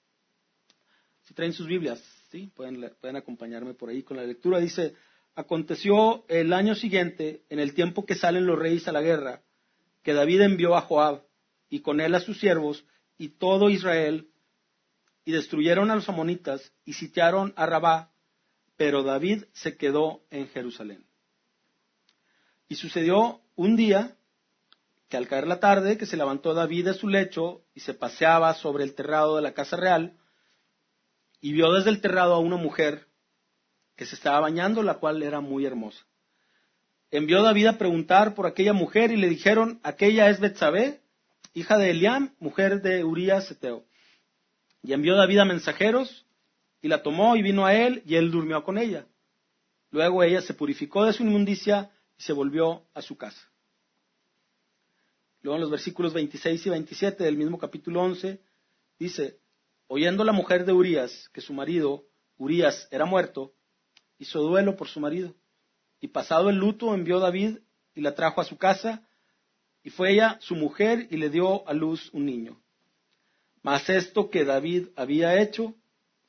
Si 1.23 1.35
traen 1.35 1.53
sus 1.53 1.67
Biblias, 1.67 2.03
¿Sí? 2.31 2.49
Pueden, 2.55 2.93
pueden 3.01 3.17
acompañarme 3.17 3.75
por 3.75 3.89
ahí 3.89 4.05
con 4.05 4.17
la 4.17 4.25
lectura. 4.25 4.61
Dice, 4.61 4.95
aconteció 5.35 6.25
el 6.29 6.53
año 6.53 6.77
siguiente, 6.77 7.43
en 7.49 7.59
el 7.59 7.75
tiempo 7.75 8.07
que 8.07 8.15
salen 8.15 8.47
los 8.47 8.59
reyes 8.59 8.87
a 8.87 8.93
la 8.93 9.03
guerra, 9.03 9.43
que 10.05 10.15
David 10.15 10.43
envió 10.43 10.77
a 10.77 10.83
Joab 10.83 11.25
y 11.69 11.81
con 11.81 12.01
él 12.01 12.15
a 12.15 12.21
sus 12.21 12.39
siervos 12.39 12.85
y 13.19 13.31
todo 13.31 13.69
Israel, 13.69 14.30
y 15.25 15.33
destruyeron 15.33 15.91
a 15.91 15.95
los 15.95 16.09
amonitas 16.09 16.73
y 16.85 16.95
sitiaron 16.95 17.53
a 17.57 17.67
Rabá, 17.67 18.11
pero 18.77 19.03
David 19.03 19.45
se 19.53 19.77
quedó 19.77 20.23
en 20.31 20.49
Jerusalén. 20.49 21.05
Y 22.69 22.77
sucedió 22.77 23.41
un 23.57 23.77
día 23.77 24.17
que 25.09 25.17
al 25.17 25.27
caer 25.29 25.47
la 25.47 25.61
tarde, 25.61 25.99
que 25.99 26.07
se 26.07 26.17
levantó 26.17 26.55
David 26.55 26.87
de 26.87 26.95
su 26.95 27.09
lecho 27.09 27.63
y 27.75 27.81
se 27.81 27.95
paseaba 27.95 28.55
sobre 28.55 28.85
el 28.85 28.95
terrado 28.95 29.37
de 29.37 29.43
la 29.43 29.55
casa 29.55 29.77
real, 29.77 30.17
y 31.41 31.53
vio 31.53 31.73
desde 31.73 31.91
el 31.91 32.01
terrado 32.01 32.35
a 32.35 32.39
una 32.39 32.57
mujer 32.57 33.09
que 33.97 34.07
se 34.07 34.15
estaba 34.15 34.41
bañando, 34.41 34.83
la 34.83 34.95
cual 34.95 35.23
era 35.23 35.41
muy 35.41 35.67
hermosa. 35.67 36.07
Envió 37.11 37.43
David 37.43 37.67
a 37.67 37.79
preguntar 37.79 38.35
por 38.35 38.47
aquella 38.47 38.73
mujer 38.73 39.11
y 39.11 39.17
le 39.17 39.29
dijeron, 39.29 39.81
aquella 39.83 40.31
es 40.31 40.39
Betsabé, 40.39 41.01
hija 41.55 41.77
de 41.77 41.91
Eliam, 41.91 42.35
mujer 42.39 42.83
de 42.83 43.03
Urías. 43.03 43.55
Y 44.83 44.93
envió 44.93 45.17
David 45.17 45.39
a 45.39 45.45
mensajeros 45.45 46.27
y 46.83 46.89
la 46.89 47.03
tomó 47.03 47.37
y 47.37 47.43
vino 47.43 47.67
a 47.67 47.75
él 47.75 48.03
y 48.07 48.17
él 48.17 48.31
durmió 48.31 48.65
con 48.65 48.79
ella. 48.79 49.07
Luego 49.91 50.23
ella 50.23 50.41
se 50.41 50.55
purificó 50.55 51.05
de 51.05 51.13
su 51.13 51.23
inmundicia 51.23 51.91
y 52.19 52.23
se 52.23 52.33
volvió 52.33 52.87
a 52.95 53.03
su 53.03 53.17
casa. 53.17 53.51
Luego 55.43 55.57
en 55.57 55.63
los 55.63 55.71
versículos 55.71 56.13
26 56.13 56.67
y 56.67 56.71
27 56.71 57.25
del 57.25 57.37
mismo 57.37 57.59
capítulo 57.59 58.03
11 58.03 58.41
dice, 58.99 59.41
oyendo 59.87 60.23
la 60.23 60.33
mujer 60.33 60.65
de 60.65 60.73
Urías 60.73 61.29
que 61.33 61.41
su 61.41 61.53
marido, 61.53 62.05
Urías, 62.37 62.89
era 62.91 63.05
muerto, 63.05 63.55
hizo 64.19 64.41
duelo 64.41 64.77
por 64.77 64.89
su 64.89 65.01
marido. 65.01 65.35
Y 66.01 66.09
pasado 66.09 66.51
el 66.51 66.57
luto 66.57 66.95
envió 66.95 67.19
David 67.21 67.59
y 67.95 68.01
la 68.01 68.15
trajo 68.15 68.41
a 68.41 68.45
su 68.45 68.57
casa, 68.57 69.07
y 69.83 69.91
fue 69.91 70.13
ella 70.13 70.39
su 70.41 70.55
mujer 70.55 71.09
y 71.11 71.17
le 71.17 71.31
dio 71.31 71.67
a 71.69 71.73
luz 71.73 72.11
un 72.13 72.27
niño. 72.27 72.63
Mas 73.63 73.89
esto 73.91 74.31
que 74.31 74.45
David 74.45 74.89
había 74.97 75.41
hecho 75.41 75.75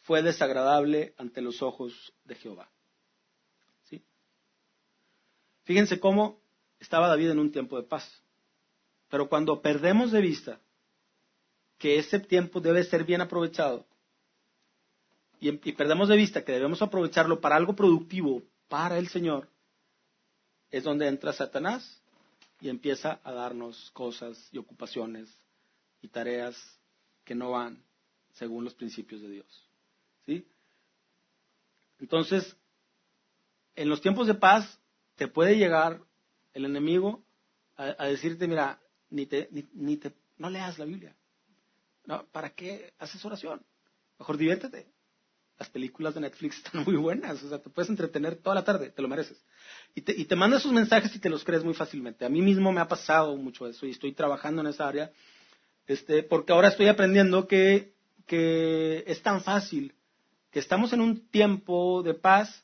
fue 0.02 0.22
desagradable 0.22 1.14
ante 1.18 1.42
los 1.42 1.62
ojos 1.62 2.14
de 2.26 2.36
Jehová. 2.36 2.70
¿Sí? 3.84 4.04
Fíjense 5.64 6.00
cómo 6.00 6.42
estaba 6.80 7.08
David 7.08 7.32
en 7.32 7.40
un 7.40 7.52
tiempo 7.52 7.78
de 7.78 7.88
paz. 7.88 8.22
Pero 9.10 9.30
cuando 9.30 9.62
perdemos 9.62 10.12
de 10.12 10.22
vista 10.22 10.60
que 11.78 11.98
ese 11.98 12.20
tiempo 12.20 12.60
debe 12.60 12.84
ser 12.84 13.04
bien 13.04 13.22
aprovechado 13.22 13.86
y, 15.40 15.50
y 15.50 15.74
perdemos 15.74 16.10
de 16.10 16.18
vista 16.18 16.44
que 16.44 16.52
debemos 16.52 16.82
aprovecharlo 16.82 17.40
para 17.40 17.56
algo 17.56 17.76
productivo 17.76 18.44
para 18.68 18.98
el 18.98 19.08
Señor, 19.08 19.50
es 20.70 20.84
donde 20.84 21.08
entra 21.08 21.34
Satanás 21.34 22.02
y 22.60 22.70
empieza 22.70 23.20
a 23.24 23.32
darnos 23.32 23.92
cosas 23.92 24.48
y 24.52 24.58
ocupaciones 24.58 25.30
y 26.02 26.08
tareas 26.08 26.56
que 27.32 27.36
no 27.36 27.52
van 27.52 27.82
según 28.34 28.66
los 28.66 28.74
principios 28.74 29.22
de 29.22 29.30
Dios. 29.30 29.70
¿Sí? 30.26 30.46
Entonces, 31.98 32.58
en 33.74 33.88
los 33.88 34.02
tiempos 34.02 34.28
de 34.28 34.34
paz 34.34 34.82
te 35.16 35.30
puede 35.30 35.56
llegar 35.58 36.02
el 36.54 36.66
enemigo 36.66 37.24
a, 37.78 38.06
decirte, 38.08 38.50
mira, 38.50 38.82
ni 39.10 39.28
te, 39.28 39.48
ni, 39.72 39.96
te, 39.96 40.14
no 40.40 40.50
leas 40.50 40.78
la 40.78 40.84
Biblia. 40.84 41.16
No, 42.04 42.26
¿Para 42.34 42.50
qué 42.50 42.92
haces 43.00 43.24
oración? 43.24 43.66
Mejor 44.20 44.36
diviértete. 44.36 44.92
Las 45.58 45.70
películas 45.70 46.16
de 46.16 46.20
Netflix 46.20 46.58
están 46.66 46.84
muy 46.84 46.98
buenas, 46.98 47.42
o 47.44 47.48
sea, 47.48 47.62
te 47.62 47.70
puedes 47.70 47.90
entretener 47.90 48.36
toda 48.36 48.56
la 48.56 48.66
tarde, 48.66 48.90
te 48.90 49.02
lo 49.02 49.08
mereces. 49.08 49.42
Y 49.96 50.02
te, 50.02 50.12
y 50.12 50.26
te 50.26 50.36
manda 50.36 50.58
esos 50.58 50.74
mensajes 50.74 51.16
y 51.16 51.20
te 51.20 51.30
los 51.30 51.46
crees 51.46 51.64
muy 51.64 51.76
fácilmente. 51.76 52.26
A 52.26 52.30
mí 52.30 52.42
mismo 52.42 52.74
me 52.74 52.82
ha 52.82 52.90
pasado 52.90 53.38
mucho 53.38 53.68
eso 53.68 53.86
y 53.86 53.92
estoy 53.92 54.12
trabajando 54.12 54.60
en 54.60 54.68
esa 54.68 54.86
área 54.86 55.14
este, 55.88 56.24
porque 56.24 56.54
ahora 56.54 56.70
estoy 56.70 56.88
aprendiendo 56.88 57.48
que, 57.48 57.92
es 58.28 59.22
tan 59.22 59.42
fácil, 59.42 59.94
que 60.52 60.60
estamos 60.60 60.94
en 60.94 61.02
un 61.02 61.28
tiempo 61.28 62.02
de 62.02 62.14
paz, 62.14 62.64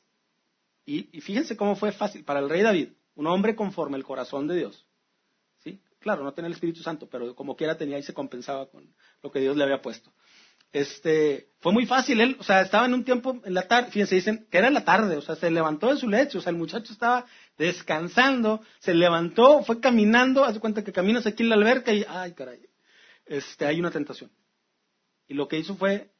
y, 0.86 1.02
fíjense 1.20 1.56
cómo 1.56 1.76
fue 1.76 1.92
fácil 1.92 2.24
para 2.24 2.40
el 2.40 2.48
rey 2.48 2.62
David, 2.62 2.88
un 3.16 3.26
hombre 3.26 3.54
conforme 3.54 3.98
el 3.98 4.04
corazón 4.04 4.48
de 4.48 4.56
Dios. 4.56 4.86
¿sí? 5.62 5.82
Claro, 6.00 6.24
no 6.24 6.32
tenía 6.32 6.46
el 6.46 6.54
Espíritu 6.54 6.82
Santo, 6.82 7.06
pero 7.10 7.34
como 7.34 7.54
quiera 7.54 7.76
tenía 7.76 7.98
y 7.98 8.02
se 8.02 8.14
compensaba 8.14 8.70
con 8.70 8.94
lo 9.22 9.30
que 9.30 9.40
Dios 9.40 9.58
le 9.58 9.64
había 9.64 9.82
puesto. 9.82 10.10
Este, 10.72 11.48
fue 11.60 11.72
muy 11.72 11.86
fácil, 11.86 12.20
él, 12.20 12.36
o 12.38 12.42
sea, 12.42 12.60
estaba 12.60 12.84
en 12.84 12.92
un 12.92 13.04
tiempo 13.04 13.40
en 13.44 13.54
la 13.54 13.66
tarde, 13.66 13.90
fíjense, 13.90 14.14
dicen 14.14 14.46
que 14.50 14.58
era 14.58 14.68
en 14.68 14.74
la 14.74 14.84
tarde, 14.84 15.16
o 15.16 15.22
sea, 15.22 15.34
se 15.34 15.50
levantó 15.50 15.88
de 15.92 15.98
su 15.98 16.08
lecho, 16.08 16.38
o 16.38 16.40
sea, 16.42 16.50
el 16.50 16.58
muchacho 16.58 16.92
estaba 16.92 17.24
descansando, 17.56 18.60
se 18.78 18.92
levantó, 18.92 19.62
fue 19.64 19.80
caminando, 19.80 20.44
hace 20.44 20.60
cuenta 20.60 20.84
que 20.84 20.92
caminas 20.92 21.26
aquí 21.26 21.42
en 21.42 21.48
la 21.48 21.54
alberca 21.54 21.92
y, 21.94 22.04
ay, 22.06 22.32
caray, 22.32 22.60
este, 23.28 23.66
hay 23.66 23.80
una 23.80 23.90
tentación. 23.90 24.30
Y 25.28 25.34
lo 25.34 25.48
que 25.48 25.58
hizo 25.58 25.76
fue, 25.76 26.10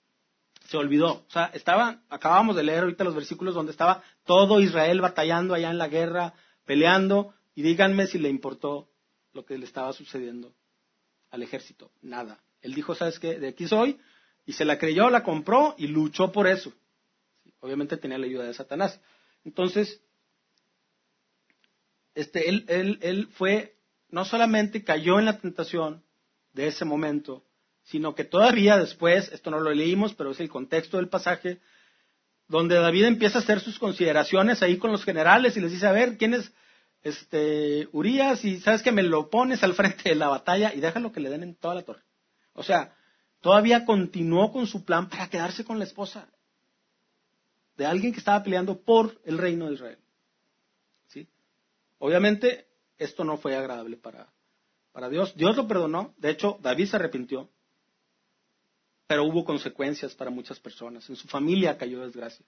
se 0.66 0.76
olvidó. 0.76 1.24
O 1.26 1.30
sea, 1.30 1.46
estaba, 1.54 2.02
acabamos 2.08 2.56
de 2.56 2.62
leer 2.62 2.80
ahorita 2.84 3.04
los 3.04 3.14
versículos 3.14 3.54
donde 3.54 3.72
estaba 3.72 4.02
todo 4.24 4.60
Israel 4.60 5.00
batallando 5.00 5.54
allá 5.54 5.70
en 5.70 5.78
la 5.78 5.88
guerra, 5.88 6.34
peleando, 6.64 7.34
y 7.54 7.62
díganme 7.62 8.06
si 8.06 8.18
le 8.18 8.28
importó 8.28 8.90
lo 9.32 9.44
que 9.44 9.56
le 9.58 9.64
estaba 9.64 9.92
sucediendo 9.92 10.54
al 11.30 11.42
ejército. 11.42 11.90
Nada. 12.02 12.40
Él 12.60 12.74
dijo, 12.74 12.94
¿sabes 12.94 13.18
qué? 13.18 13.38
De 13.38 13.48
aquí 13.48 13.66
soy, 13.66 13.98
y 14.44 14.52
se 14.52 14.64
la 14.64 14.78
creyó, 14.78 15.10
la 15.10 15.22
compró 15.22 15.74
y 15.78 15.86
luchó 15.86 16.32
por 16.32 16.46
eso. 16.46 16.72
Obviamente 17.60 17.96
tenía 17.96 18.18
la 18.18 18.26
ayuda 18.26 18.44
de 18.44 18.54
Satanás. 18.54 19.00
Entonces, 19.44 20.00
este, 22.14 22.48
él, 22.48 22.64
él, 22.68 22.98
él 23.02 23.28
fue, 23.28 23.76
no 24.10 24.24
solamente 24.24 24.84
cayó 24.84 25.18
en 25.18 25.24
la 25.26 25.38
tentación, 25.38 26.02
de 26.58 26.66
ese 26.66 26.84
momento, 26.84 27.44
sino 27.84 28.16
que 28.16 28.24
todavía 28.24 28.76
después, 28.76 29.30
esto 29.32 29.48
no 29.48 29.60
lo 29.60 29.72
leímos, 29.72 30.12
pero 30.14 30.32
es 30.32 30.40
el 30.40 30.48
contexto 30.48 30.96
del 30.96 31.08
pasaje, 31.08 31.60
donde 32.48 32.74
David 32.74 33.04
empieza 33.04 33.38
a 33.38 33.42
hacer 33.42 33.60
sus 33.60 33.78
consideraciones 33.78 34.60
ahí 34.60 34.76
con 34.76 34.90
los 34.90 35.04
generales 35.04 35.56
y 35.56 35.60
les 35.60 35.70
dice, 35.70 35.86
a 35.86 35.92
ver, 35.92 36.16
¿quién 36.16 36.34
es 36.34 36.50
este 37.04 37.88
Urias? 37.92 38.44
Y 38.44 38.58
sabes 38.58 38.82
que 38.82 38.90
me 38.90 39.04
lo 39.04 39.30
pones 39.30 39.62
al 39.62 39.74
frente 39.80 40.08
de 40.08 40.16
la 40.16 40.28
batalla 40.28 40.74
y 40.74 40.80
déjalo 40.80 41.12
que 41.12 41.20
le 41.20 41.30
den 41.30 41.44
en 41.44 41.54
toda 41.54 41.76
la 41.76 41.82
torre. 41.82 42.02
O 42.54 42.64
sea, 42.64 42.92
todavía 43.40 43.84
continuó 43.84 44.50
con 44.50 44.66
su 44.66 44.84
plan 44.84 45.08
para 45.08 45.30
quedarse 45.30 45.64
con 45.64 45.78
la 45.78 45.84
esposa 45.84 46.28
de 47.76 47.86
alguien 47.86 48.12
que 48.12 48.18
estaba 48.18 48.42
peleando 48.42 48.80
por 48.80 49.20
el 49.24 49.38
reino 49.38 49.68
de 49.68 49.74
Israel. 49.74 49.98
¿Sí? 51.06 51.28
Obviamente, 52.00 52.66
esto 52.98 53.22
no 53.22 53.36
fue 53.36 53.54
agradable 53.54 53.96
para, 53.96 54.26
para 54.98 55.10
Dios. 55.10 55.32
Dios 55.36 55.56
lo 55.56 55.68
perdonó. 55.68 56.12
De 56.16 56.28
hecho, 56.28 56.58
David 56.60 56.88
se 56.88 56.96
arrepintió. 56.96 57.48
Pero 59.06 59.22
hubo 59.22 59.44
consecuencias 59.44 60.12
para 60.16 60.28
muchas 60.28 60.58
personas. 60.58 61.08
En 61.08 61.14
su 61.14 61.28
familia 61.28 61.78
cayó 61.78 62.00
desgracia 62.00 62.44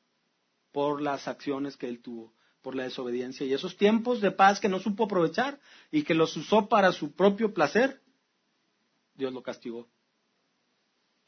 por 0.72 1.00
las 1.00 1.28
acciones 1.28 1.76
que 1.76 1.86
él 1.86 2.02
tuvo, 2.02 2.34
por 2.60 2.74
la 2.74 2.82
desobediencia. 2.82 3.46
Y 3.46 3.52
esos 3.52 3.76
tiempos 3.76 4.20
de 4.20 4.32
paz 4.32 4.58
que 4.58 4.68
no 4.68 4.80
supo 4.80 5.04
aprovechar 5.04 5.60
y 5.92 6.02
que 6.02 6.12
los 6.12 6.36
usó 6.36 6.68
para 6.68 6.90
su 6.90 7.12
propio 7.12 7.54
placer, 7.54 8.02
Dios 9.14 9.32
lo 9.32 9.44
castigó 9.44 9.88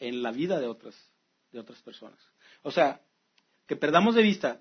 en 0.01 0.25
la 0.25 0.33
vida 0.33 0.59
de 0.59 0.67
otras, 0.67 0.97
de 1.53 1.61
otras 1.61 1.81
personas. 1.83 2.19
O 2.63 2.73
sea, 2.73 3.01
que 3.69 3.77
perdamos 3.77 4.17
de 4.17 4.23
vista 4.23 4.61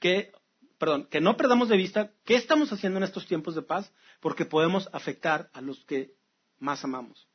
que 0.00 0.32
perdón, 0.80 1.06
que 1.10 1.20
no 1.20 1.36
perdamos 1.36 1.68
de 1.68 1.76
vista 1.76 2.10
qué 2.24 2.36
estamos 2.36 2.72
haciendo 2.72 2.96
en 2.96 3.04
estos 3.04 3.26
tiempos 3.26 3.54
de 3.54 3.60
paz, 3.60 3.92
porque 4.18 4.46
podemos 4.46 4.88
afectar 4.94 5.50
a 5.52 5.60
los 5.60 5.84
que 5.84 6.14
más 6.58 6.82
amamos, 6.82 7.28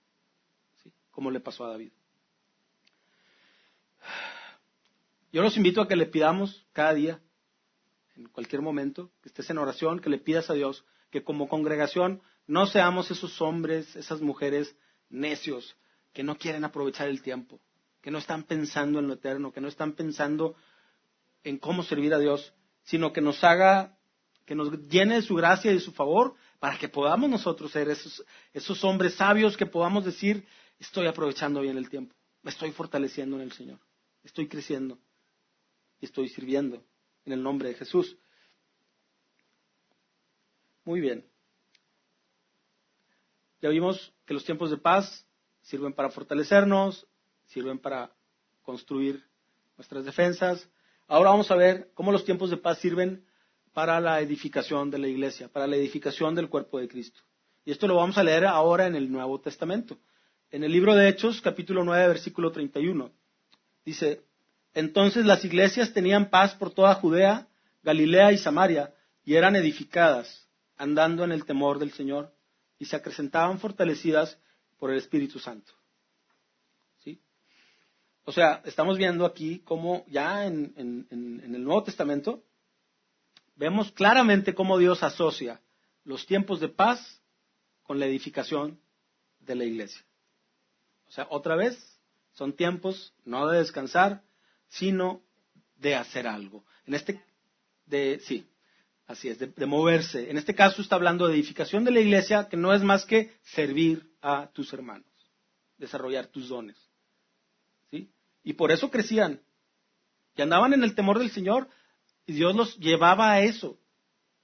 como 1.12 1.30
le 1.30 1.40
pasó 1.40 1.64
a 1.64 1.70
David. 1.70 1.92
Yo 5.32 5.44
los 5.44 5.58
invito 5.58 5.80
a 5.80 5.88
que 5.88 5.96
le 5.96 6.08
pidamos 6.08 6.66
cada 6.74 6.96
día, 6.96 7.22
en 8.16 8.28
cualquier 8.30 8.64
momento, 8.64 9.12
que 9.22 9.30
estés 9.30 9.48
en 9.52 9.60
oración, 9.60 10.00
que 10.00 10.10
le 10.10 10.18
pidas 10.18 10.50
a 10.50 10.54
Dios 10.54 10.84
que 11.12 11.24
como 11.24 11.48
congregación 11.48 12.24
no 12.48 12.66
seamos 12.66 13.12
esos 13.12 13.42
hombres, 13.42 13.96
esas 13.96 14.22
mujeres 14.22 14.76
necios 15.10 15.78
que 16.14 16.24
no 16.24 16.38
quieren 16.38 16.66
aprovechar 16.66 17.10
el 17.10 17.22
tiempo, 17.22 17.60
que 18.02 18.10
no 18.10 18.18
están 18.18 18.44
pensando 18.44 18.98
en 18.98 19.08
lo 19.08 19.14
eterno, 19.14 19.52
que 19.52 19.62
no 19.62 19.68
están 19.68 19.94
pensando 19.94 20.56
en 21.44 21.60
cómo 21.60 21.84
servir 21.84 22.14
a 22.16 22.20
Dios, 22.20 22.56
sino 22.86 23.12
que 23.12 23.22
nos 23.22 23.44
haga, 23.44 23.98
que 24.46 24.56
nos 24.56 24.72
llene 24.88 25.16
de 25.16 25.22
su 25.22 25.36
gracia 25.36 25.72
y 25.72 25.76
de 25.76 25.80
su 25.82 25.92
favor 25.92 26.36
para 26.60 26.78
que 26.78 26.88
podamos 26.88 27.30
nosotros 27.30 27.72
ser 27.72 27.90
esos, 27.90 28.24
esos 28.54 28.84
hombres 28.84 29.16
sabios 29.16 29.58
que 29.58 29.66
podamos 29.66 30.06
decir, 30.06 30.48
estoy 30.80 31.08
aprovechando 31.08 31.62
bien 31.62 31.78
el 31.78 31.90
tiempo, 31.90 32.16
me 32.42 32.52
estoy 32.52 32.72
fortaleciendo 32.72 33.36
en 33.36 33.42
el 33.42 33.52
Señor, 33.52 33.80
estoy 34.24 34.48
creciendo 34.48 35.00
y 36.00 36.06
estoy 36.06 36.30
sirviendo 36.30 36.84
en 37.26 37.34
el 37.34 37.44
nombre 37.44 37.70
de 37.70 37.76
Jesús. 37.76 38.18
Muy 40.84 41.02
bien. 41.02 41.26
Ya 43.62 43.70
vimos 43.70 44.14
que 44.26 44.36
los 44.36 44.46
tiempos 44.46 44.70
de 44.70 44.78
paz 44.78 45.26
sirven 45.62 45.94
para 45.94 46.12
fortalecernos, 46.12 47.08
sirven 47.46 47.80
para 47.80 48.16
construir 48.62 49.24
nuestras 49.76 50.06
defensas, 50.06 50.70
Ahora 51.08 51.30
vamos 51.30 51.52
a 51.52 51.56
ver 51.56 51.92
cómo 51.94 52.12
los 52.12 52.26
tiempos 52.26 52.50
de 52.50 52.58
paz 52.58 52.80
sirven 52.80 53.26
para 53.74 54.00
la 54.00 54.22
edificación 54.22 54.90
de 54.90 54.98
la 54.98 55.08
iglesia, 55.08 55.50
para 55.50 55.68
la 55.68 55.76
edificación 55.76 56.34
del 56.34 56.50
cuerpo 56.50 56.80
de 56.80 56.88
Cristo. 56.88 57.22
Y 57.64 57.72
esto 57.72 57.88
lo 57.88 57.96
vamos 57.96 58.18
a 58.18 58.24
leer 58.24 58.46
ahora 58.46 58.88
en 58.88 58.96
el 58.96 59.12
Nuevo 59.12 59.40
Testamento. 59.40 60.00
En 60.50 60.64
el 60.64 60.72
libro 60.72 60.96
de 60.96 61.10
Hechos, 61.10 61.42
capítulo 61.42 61.84
9, 61.84 62.08
versículo 62.08 62.52
31, 62.52 63.12
dice, 63.84 64.22
entonces 64.74 65.26
las 65.26 65.44
iglesias 65.46 65.94
tenían 65.94 66.30
paz 66.30 66.56
por 66.56 66.72
toda 66.72 66.96
Judea, 66.96 67.48
Galilea 67.84 68.32
y 68.32 68.38
Samaria, 68.38 68.94
y 69.24 69.36
eran 69.36 69.56
edificadas, 69.56 70.48
andando 70.78 71.24
en 71.24 71.32
el 71.32 71.46
temor 71.46 71.80
del 71.80 71.92
Señor, 71.92 72.34
y 72.80 72.86
se 72.86 72.96
acrecentaban 72.96 73.60
fortalecidas 73.60 74.40
por 74.78 74.92
el 74.92 74.98
Espíritu 74.98 75.40
Santo. 75.40 75.74
O 78.26 78.32
sea, 78.32 78.62
estamos 78.66 78.98
viendo 78.98 79.24
aquí 79.26 79.60
cómo 79.60 80.04
ya 80.08 80.48
en, 80.48 80.74
el 81.12 81.64
Nuevo 81.64 81.84
Testamento 81.84 82.44
vemos 83.56 83.92
claramente 83.92 84.56
cómo 84.56 84.80
Dios 84.80 85.04
asocia 85.04 85.62
los 86.04 86.26
tiempos 86.26 86.60
de 86.60 86.70
paz 86.70 87.22
con 87.84 88.00
la 88.00 88.08
edificación 88.08 88.80
de 89.40 89.56
la 89.56 89.64
iglesia. 89.64 90.04
O 91.08 91.12
sea, 91.12 91.28
otra 91.30 91.56
vez, 91.56 92.00
son 92.34 92.54
tiempos 92.54 93.14
no 93.24 93.48
de 93.48 93.60
descansar, 93.60 94.24
sino 94.68 95.22
de 95.78 95.96
hacer 95.96 96.28
algo. 96.28 96.66
En 96.86 96.96
este, 96.96 97.22
sí, 98.22 98.48
así 99.06 99.30
es, 99.30 99.38
de, 99.38 99.66
moverse. 99.68 100.32
En 100.32 100.38
este 100.38 100.56
caso 100.56 100.82
está 100.82 100.96
hablando 100.96 101.28
de 101.28 101.36
edificación 101.36 101.84
de 101.84 101.92
la 101.92 102.00
iglesia, 102.00 102.50
que 102.50 102.58
no 102.58 102.74
es 102.74 102.82
más 102.82 103.06
que 103.06 103.34
servir 103.44 104.12
a 104.22 104.48
tus 104.48 104.74
hermanos, 104.74 105.08
desarrollar 105.78 106.26
tus 106.28 106.50
dones. 106.50 106.85
Y 107.92 108.54
por 108.54 108.72
eso 108.72 108.92
crecían. 108.92 109.42
Y 110.36 110.42
andaban 110.42 110.74
en 110.74 110.84
el 110.84 110.94
temor 110.94 111.18
del 111.18 111.32
Señor, 111.32 111.68
y 112.28 112.34
Dios 112.34 112.56
los 112.56 112.78
llevaba 112.78 113.32
a 113.32 113.42
eso, 113.42 113.80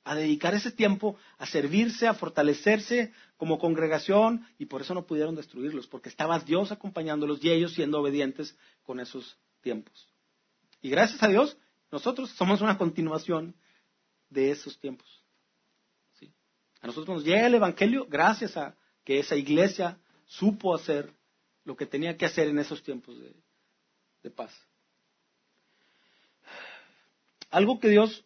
a 0.04 0.16
dedicar 0.16 0.56
ese 0.56 0.72
tiempo 0.72 1.18
a 1.38 1.46
servirse, 1.46 2.08
a 2.08 2.16
fortalecerse 2.16 3.14
como 3.38 3.60
congregación, 3.60 4.48
y 4.58 4.66
por 4.66 4.82
eso 4.82 4.96
no 4.96 5.06
pudieron 5.06 5.36
destruirlos, 5.36 5.88
porque 5.88 6.10
estaba 6.10 6.40
Dios 6.40 6.72
acompañándolos 6.72 7.44
y 7.44 7.52
ellos 7.52 7.74
siendo 7.74 8.00
obedientes 8.00 8.58
con 8.84 9.00
esos 9.00 9.38
tiempos. 9.62 10.10
Y 10.82 10.90
gracias 10.90 11.22
a 11.22 11.28
Dios, 11.28 11.58
nosotros 11.92 12.32
somos 12.32 12.62
una 12.62 12.78
continuación 12.78 13.56
de 14.30 14.50
esos 14.50 14.80
tiempos. 14.80 15.08
¿Sí? 16.14 16.34
A 16.82 16.88
nosotros 16.88 17.18
nos 17.18 17.26
llega 17.26 17.46
el 17.46 17.56
Evangelio 17.56 18.08
gracias 18.10 18.58
a 18.58 18.76
que 19.04 19.20
esa 19.20 19.36
iglesia 19.36 20.00
supo 20.26 20.74
hacer 20.74 21.14
lo 21.64 21.76
que 21.76 21.86
tenía 21.86 22.18
que 22.18 22.26
hacer 22.26 22.48
en 22.48 22.60
esos 22.60 22.84
tiempos 22.84 23.20
de, 23.20 23.34
de 24.24 24.32
paz. 24.32 24.52
Algo 27.50 27.80
que 27.80 27.90
Dios 27.90 28.26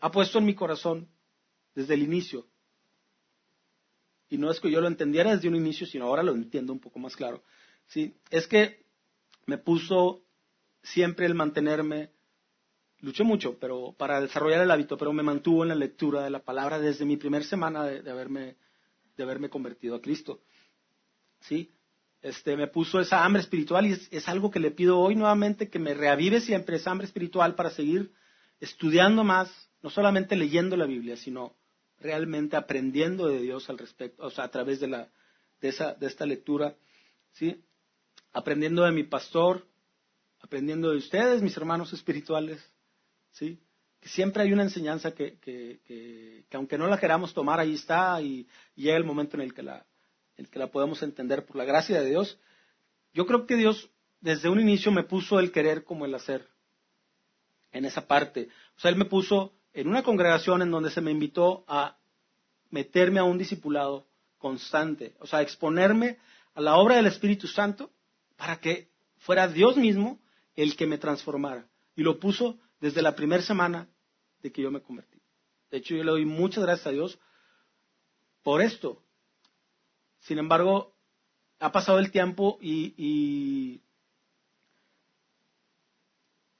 ha 0.00 0.10
puesto 0.10 0.38
en 0.38 0.44
mi 0.44 0.54
corazón 0.54 1.08
desde 1.74 1.94
el 1.94 2.02
inicio. 2.02 2.46
Y 4.28 4.38
no 4.38 4.50
es 4.50 4.60
que 4.60 4.70
yo 4.70 4.80
lo 4.80 4.86
entendiera 4.86 5.34
desde 5.34 5.48
un 5.48 5.56
inicio, 5.56 5.86
sino 5.86 6.06
ahora 6.06 6.22
lo 6.22 6.32
entiendo 6.32 6.72
un 6.72 6.80
poco 6.80 6.98
más 6.98 7.16
claro. 7.16 7.42
¿sí? 7.86 8.16
Es 8.30 8.46
que 8.46 8.84
me 9.46 9.58
puso 9.58 10.22
siempre 10.82 11.26
el 11.26 11.34
mantenerme, 11.34 12.12
luché 13.00 13.24
mucho 13.24 13.58
pero 13.58 13.92
para 13.92 14.20
desarrollar 14.20 14.60
el 14.60 14.70
hábito, 14.70 14.96
pero 14.96 15.12
me 15.12 15.22
mantuvo 15.22 15.62
en 15.62 15.70
la 15.70 15.74
lectura 15.74 16.22
de 16.22 16.30
la 16.30 16.44
palabra 16.44 16.78
desde 16.78 17.04
mi 17.04 17.16
primera 17.16 17.44
semana 17.44 17.84
de, 17.84 18.08
haberme, 18.10 18.56
de 19.16 19.22
haberme 19.22 19.50
convertido 19.50 19.96
a 19.96 20.00
Cristo. 20.00 20.42
¿Sí? 21.40 21.72
Este, 22.22 22.56
me 22.56 22.66
puso 22.66 23.00
esa 23.00 23.24
hambre 23.24 23.40
espiritual 23.40 23.86
y 23.86 23.92
es, 24.10 24.28
algo 24.28 24.50
que 24.50 24.60
le 24.60 24.70
pido 24.70 24.98
hoy 24.98 25.14
nuevamente, 25.14 25.70
que 25.70 25.78
me 25.78 25.94
reavive 25.94 26.40
siempre 26.40 26.76
esa 26.76 26.90
hambre 26.90 27.06
espiritual 27.06 27.54
para 27.54 27.70
seguir 27.70 28.12
estudiando 28.60 29.24
más, 29.24 29.50
no 29.82 29.88
solamente 29.88 30.36
leyendo 30.36 30.76
la 30.76 30.84
Biblia, 30.84 31.16
sino 31.16 31.56
realmente 31.98 32.56
aprendiendo 32.56 33.26
de 33.26 33.40
Dios 33.40 33.70
al 33.70 33.78
respecto, 33.78 34.22
o 34.22 34.30
sea, 34.30 34.44
a 34.44 34.50
través 34.50 34.80
de, 34.80 34.88
la, 34.88 35.08
de, 35.60 35.68
esa, 35.68 35.94
de 35.94 36.06
esta 36.06 36.26
lectura, 36.26 36.76
¿sí? 37.32 37.64
Aprendiendo 38.32 38.84
de 38.84 38.92
mi 38.92 39.04
pastor, 39.04 39.66
aprendiendo 40.42 40.90
de 40.90 40.98
ustedes, 40.98 41.42
mis 41.42 41.56
hermanos 41.56 41.92
espirituales, 41.92 42.62
¿sí? 43.32 43.58
Que 43.98 44.08
siempre 44.08 44.42
hay 44.42 44.52
una 44.52 44.62
enseñanza 44.62 45.12
que, 45.12 45.38
que, 45.38 45.80
que, 45.86 46.44
que 46.48 46.56
aunque 46.56 46.78
no 46.78 46.86
la 46.86 46.98
queramos 46.98 47.32
tomar, 47.32 47.60
ahí 47.60 47.74
está 47.74 48.20
y, 48.20 48.46
y 48.76 48.82
llega 48.82 48.96
el 48.96 49.04
momento 49.04 49.36
en 49.36 49.42
el 49.42 49.54
que 49.54 49.62
la, 49.62 49.86
el 50.40 50.48
que 50.48 50.58
la 50.58 50.70
podemos 50.70 51.02
entender 51.02 51.44
por 51.44 51.56
la 51.56 51.66
gracia 51.66 52.00
de 52.00 52.08
Dios, 52.08 52.38
yo 53.12 53.26
creo 53.26 53.46
que 53.46 53.56
Dios 53.56 53.90
desde 54.22 54.48
un 54.48 54.58
inicio 54.58 54.90
me 54.90 55.04
puso 55.04 55.38
el 55.38 55.52
querer 55.52 55.84
como 55.84 56.06
el 56.06 56.14
hacer 56.14 56.48
en 57.72 57.84
esa 57.84 58.06
parte. 58.06 58.48
O 58.76 58.80
sea, 58.80 58.90
Él 58.90 58.96
me 58.96 59.04
puso 59.04 59.52
en 59.74 59.86
una 59.86 60.02
congregación 60.02 60.62
en 60.62 60.70
donde 60.70 60.90
se 60.90 61.02
me 61.02 61.10
invitó 61.10 61.64
a 61.68 61.98
meterme 62.70 63.20
a 63.20 63.24
un 63.24 63.36
discipulado 63.36 64.06
constante, 64.38 65.14
o 65.20 65.26
sea, 65.26 65.42
exponerme 65.42 66.16
a 66.54 66.62
la 66.62 66.76
obra 66.76 66.96
del 66.96 67.06
Espíritu 67.06 67.46
Santo 67.46 67.90
para 68.36 68.56
que 68.60 68.88
fuera 69.18 69.46
Dios 69.46 69.76
mismo 69.76 70.20
el 70.56 70.74
que 70.74 70.86
me 70.86 70.96
transformara. 70.96 71.68
Y 71.96 72.02
lo 72.02 72.18
puso 72.18 72.58
desde 72.80 73.02
la 73.02 73.14
primera 73.14 73.42
semana 73.42 73.88
de 74.42 74.50
que 74.50 74.62
yo 74.62 74.70
me 74.70 74.80
convertí. 74.80 75.20
De 75.70 75.78
hecho, 75.78 75.94
yo 75.94 76.02
le 76.02 76.12
doy 76.12 76.24
muchas 76.24 76.64
gracias 76.64 76.86
a 76.86 76.92
Dios 76.92 77.18
por 78.42 78.62
esto, 78.62 79.02
sin 80.20 80.38
embargo, 80.38 80.94
ha 81.58 81.72
pasado 81.72 81.98
el 81.98 82.10
tiempo 82.10 82.58
y, 82.60 83.82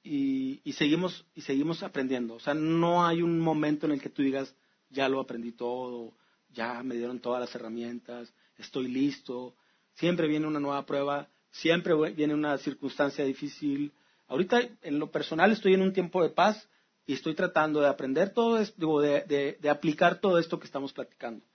y, 0.03 0.73
seguimos, 0.73 1.25
y 1.35 1.41
seguimos 1.41 1.83
aprendiendo. 1.83 2.35
O 2.35 2.39
sea, 2.39 2.53
no 2.53 3.05
hay 3.05 3.21
un 3.21 3.39
momento 3.39 3.85
en 3.85 3.93
el 3.93 4.01
que 4.01 4.09
tú 4.09 4.21
digas, 4.21 4.55
ya 4.89 5.09
lo 5.09 5.19
aprendí 5.19 5.51
todo, 5.51 6.13
ya 6.49 6.81
me 6.83 6.95
dieron 6.95 7.19
todas 7.19 7.39
las 7.39 7.53
herramientas, 7.55 8.33
estoy 8.57 8.87
listo. 8.87 9.55
Siempre 9.93 10.27
viene 10.27 10.47
una 10.47 10.59
nueva 10.59 10.85
prueba, 10.85 11.29
siempre 11.51 11.93
viene 12.11 12.33
una 12.33 12.57
circunstancia 12.57 13.25
difícil. 13.25 13.91
Ahorita, 14.27 14.61
en 14.81 14.99
lo 14.99 15.11
personal, 15.11 15.51
estoy 15.51 15.73
en 15.73 15.81
un 15.81 15.93
tiempo 15.93 16.23
de 16.23 16.29
paz 16.29 16.67
y 17.05 17.13
estoy 17.13 17.35
tratando 17.35 17.81
de 17.81 17.87
aprender 17.87 18.33
todo 18.33 18.57
esto, 18.57 18.99
de, 19.01 19.57
de 19.59 19.69
aplicar 19.69 20.19
todo 20.19 20.39
esto 20.39 20.59
que 20.59 20.65
estamos 20.65 20.93
platicando. 20.93 21.45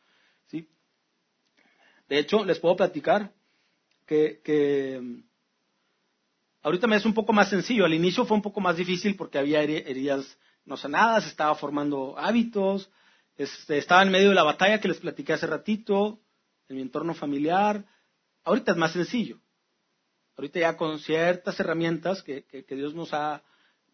De 2.08 2.18
hecho, 2.18 2.44
les 2.44 2.58
puedo 2.58 2.76
platicar 2.76 3.32
que, 4.06 5.00
mm, 5.02 5.20
ahorita 6.62 6.86
me 6.86 6.96
es 6.96 7.04
un 7.04 7.14
poco 7.14 7.32
más 7.32 7.50
sencillo. 7.50 7.84
Al 7.84 7.94
inicio 7.94 8.24
fue 8.24 8.36
un 8.36 8.42
poco 8.42 8.60
más 8.60 8.76
difícil 8.76 9.16
porque 9.16 9.38
había 9.38 9.62
heridas 9.62 10.38
no 10.64 10.76
sanadas, 10.76 11.26
estaba 11.26 11.54
formando 11.54 12.18
hábitos, 12.18 12.90
este, 13.36 13.78
estaba 13.78 14.02
en 14.02 14.10
medio 14.10 14.30
de 14.30 14.34
la 14.34 14.42
batalla 14.42 14.80
que 14.80 14.88
les 14.88 14.98
platiqué 14.98 15.32
hace 15.32 15.46
ratito, 15.46 16.20
en 16.68 16.76
mi 16.76 16.82
entorno 16.82 17.14
familiar. 17.14 17.84
Ahorita 18.44 18.72
es 18.72 18.78
más 18.78 18.92
sencillo. 18.92 19.40
Ahorita 20.36 20.60
ya 20.60 20.76
con 20.76 20.98
ciertas 20.98 21.58
herramientas 21.60 22.22
que, 22.22 22.44
Dios 22.68 22.94
nos 22.94 23.14
ha, 23.14 23.42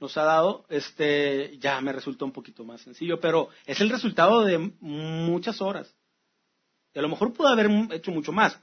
nos 0.01 0.17
ha 0.17 0.25
dado, 0.25 0.67
este, 0.69 1.57
ya 1.59 1.81
me 1.81 1.93
resulta 1.93 2.25
un 2.25 2.33
poquito 2.33 2.65
más 2.65 2.81
sencillo, 2.81 3.21
pero 3.21 3.49
es 3.65 3.81
el 3.81 3.91
resultado 3.91 4.45
de 4.45 4.59
muchas 4.81 5.61
horas 5.61 5.95
y 6.95 6.99
a 6.99 7.03
lo 7.03 7.09
mejor 7.09 7.33
pudo 7.33 7.49
haber 7.49 7.71
hecho 7.93 8.11
mucho 8.11 8.33
más, 8.33 8.59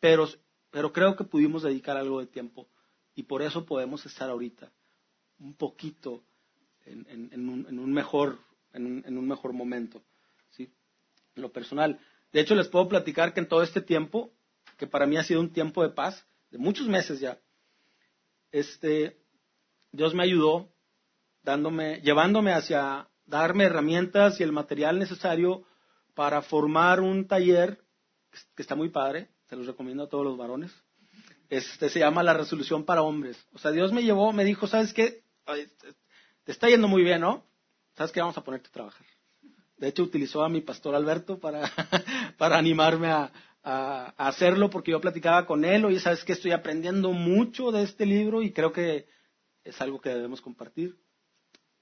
pero, 0.00 0.28
pero 0.70 0.92
creo 0.92 1.16
que 1.16 1.24
pudimos 1.24 1.62
dedicar 1.62 1.96
algo 1.96 2.20
de 2.20 2.26
tiempo 2.26 2.68
y 3.14 3.24
por 3.24 3.42
eso 3.42 3.64
podemos 3.64 4.04
estar 4.06 4.30
ahorita 4.30 4.70
un 5.38 5.54
poquito 5.54 6.22
en, 6.84 7.48
un, 7.48 7.92
mejor, 7.92 8.38
en, 8.72 9.16
un, 9.16 9.28
mejor 9.28 9.52
momento, 9.52 10.02
¿sí? 10.50 10.72
Lo 11.36 11.52
personal. 11.52 11.98
De 12.32 12.40
hecho, 12.40 12.54
les 12.54 12.68
puedo 12.68 12.88
platicar 12.88 13.32
que 13.32 13.40
en 13.40 13.48
todo 13.48 13.62
este 13.62 13.80
tiempo, 13.80 14.32
que 14.76 14.86
para 14.86 15.06
mí 15.06 15.16
ha 15.16 15.24
sido 15.24 15.40
un 15.40 15.52
tiempo 15.52 15.82
de 15.82 15.90
paz, 15.90 16.26
de 16.50 16.58
muchos 16.58 16.88
meses 16.88 17.20
ya, 17.20 17.38
este, 18.50 19.18
Dios 19.92 20.14
me 20.14 20.24
ayudó 20.24 20.68
dándome, 21.42 22.00
llevándome 22.00 22.52
hacia 22.52 23.08
darme 23.26 23.64
herramientas 23.64 24.40
y 24.40 24.42
el 24.42 24.52
material 24.52 24.98
necesario 24.98 25.64
para 26.14 26.42
formar 26.42 27.00
un 27.00 27.26
taller 27.26 27.82
que 28.54 28.62
está 28.62 28.74
muy 28.74 28.88
padre, 28.88 29.28
se 29.48 29.56
los 29.56 29.66
recomiendo 29.66 30.04
a 30.04 30.08
todos 30.08 30.24
los 30.24 30.36
varones. 30.36 30.72
Este 31.48 31.88
se 31.88 31.98
llama 31.98 32.22
la 32.22 32.34
resolución 32.34 32.84
para 32.84 33.02
hombres. 33.02 33.36
O 33.52 33.58
sea, 33.58 33.72
Dios 33.72 33.92
me 33.92 34.02
llevó, 34.02 34.32
me 34.32 34.44
dijo, 34.44 34.66
¿sabes 34.66 34.94
qué? 34.94 35.24
Te 36.44 36.52
está 36.52 36.68
yendo 36.68 36.86
muy 36.86 37.02
bien, 37.02 37.20
¿no? 37.20 37.44
¿Sabes 37.96 38.12
qué? 38.12 38.20
Vamos 38.20 38.38
a 38.38 38.44
ponerte 38.44 38.68
a 38.68 38.72
trabajar. 38.72 39.06
De 39.76 39.88
hecho, 39.88 40.02
utilizó 40.02 40.44
a 40.44 40.48
mi 40.48 40.60
pastor 40.60 40.94
Alberto 40.94 41.40
para, 41.40 41.62
para 42.38 42.58
animarme 42.58 43.08
a, 43.08 43.32
a, 43.62 44.14
hacerlo 44.16 44.70
porque 44.70 44.92
yo 44.92 45.00
platicaba 45.00 45.46
con 45.46 45.64
él, 45.64 45.84
oye, 45.84 46.00
¿sabes 46.00 46.24
qué? 46.24 46.32
Estoy 46.32 46.52
aprendiendo 46.52 47.12
mucho 47.12 47.72
de 47.72 47.82
este 47.82 48.06
libro 48.06 48.42
y 48.42 48.52
creo 48.52 48.72
que 48.72 49.08
es 49.64 49.80
algo 49.80 50.00
que 50.00 50.10
debemos 50.10 50.40
compartir. 50.40 50.98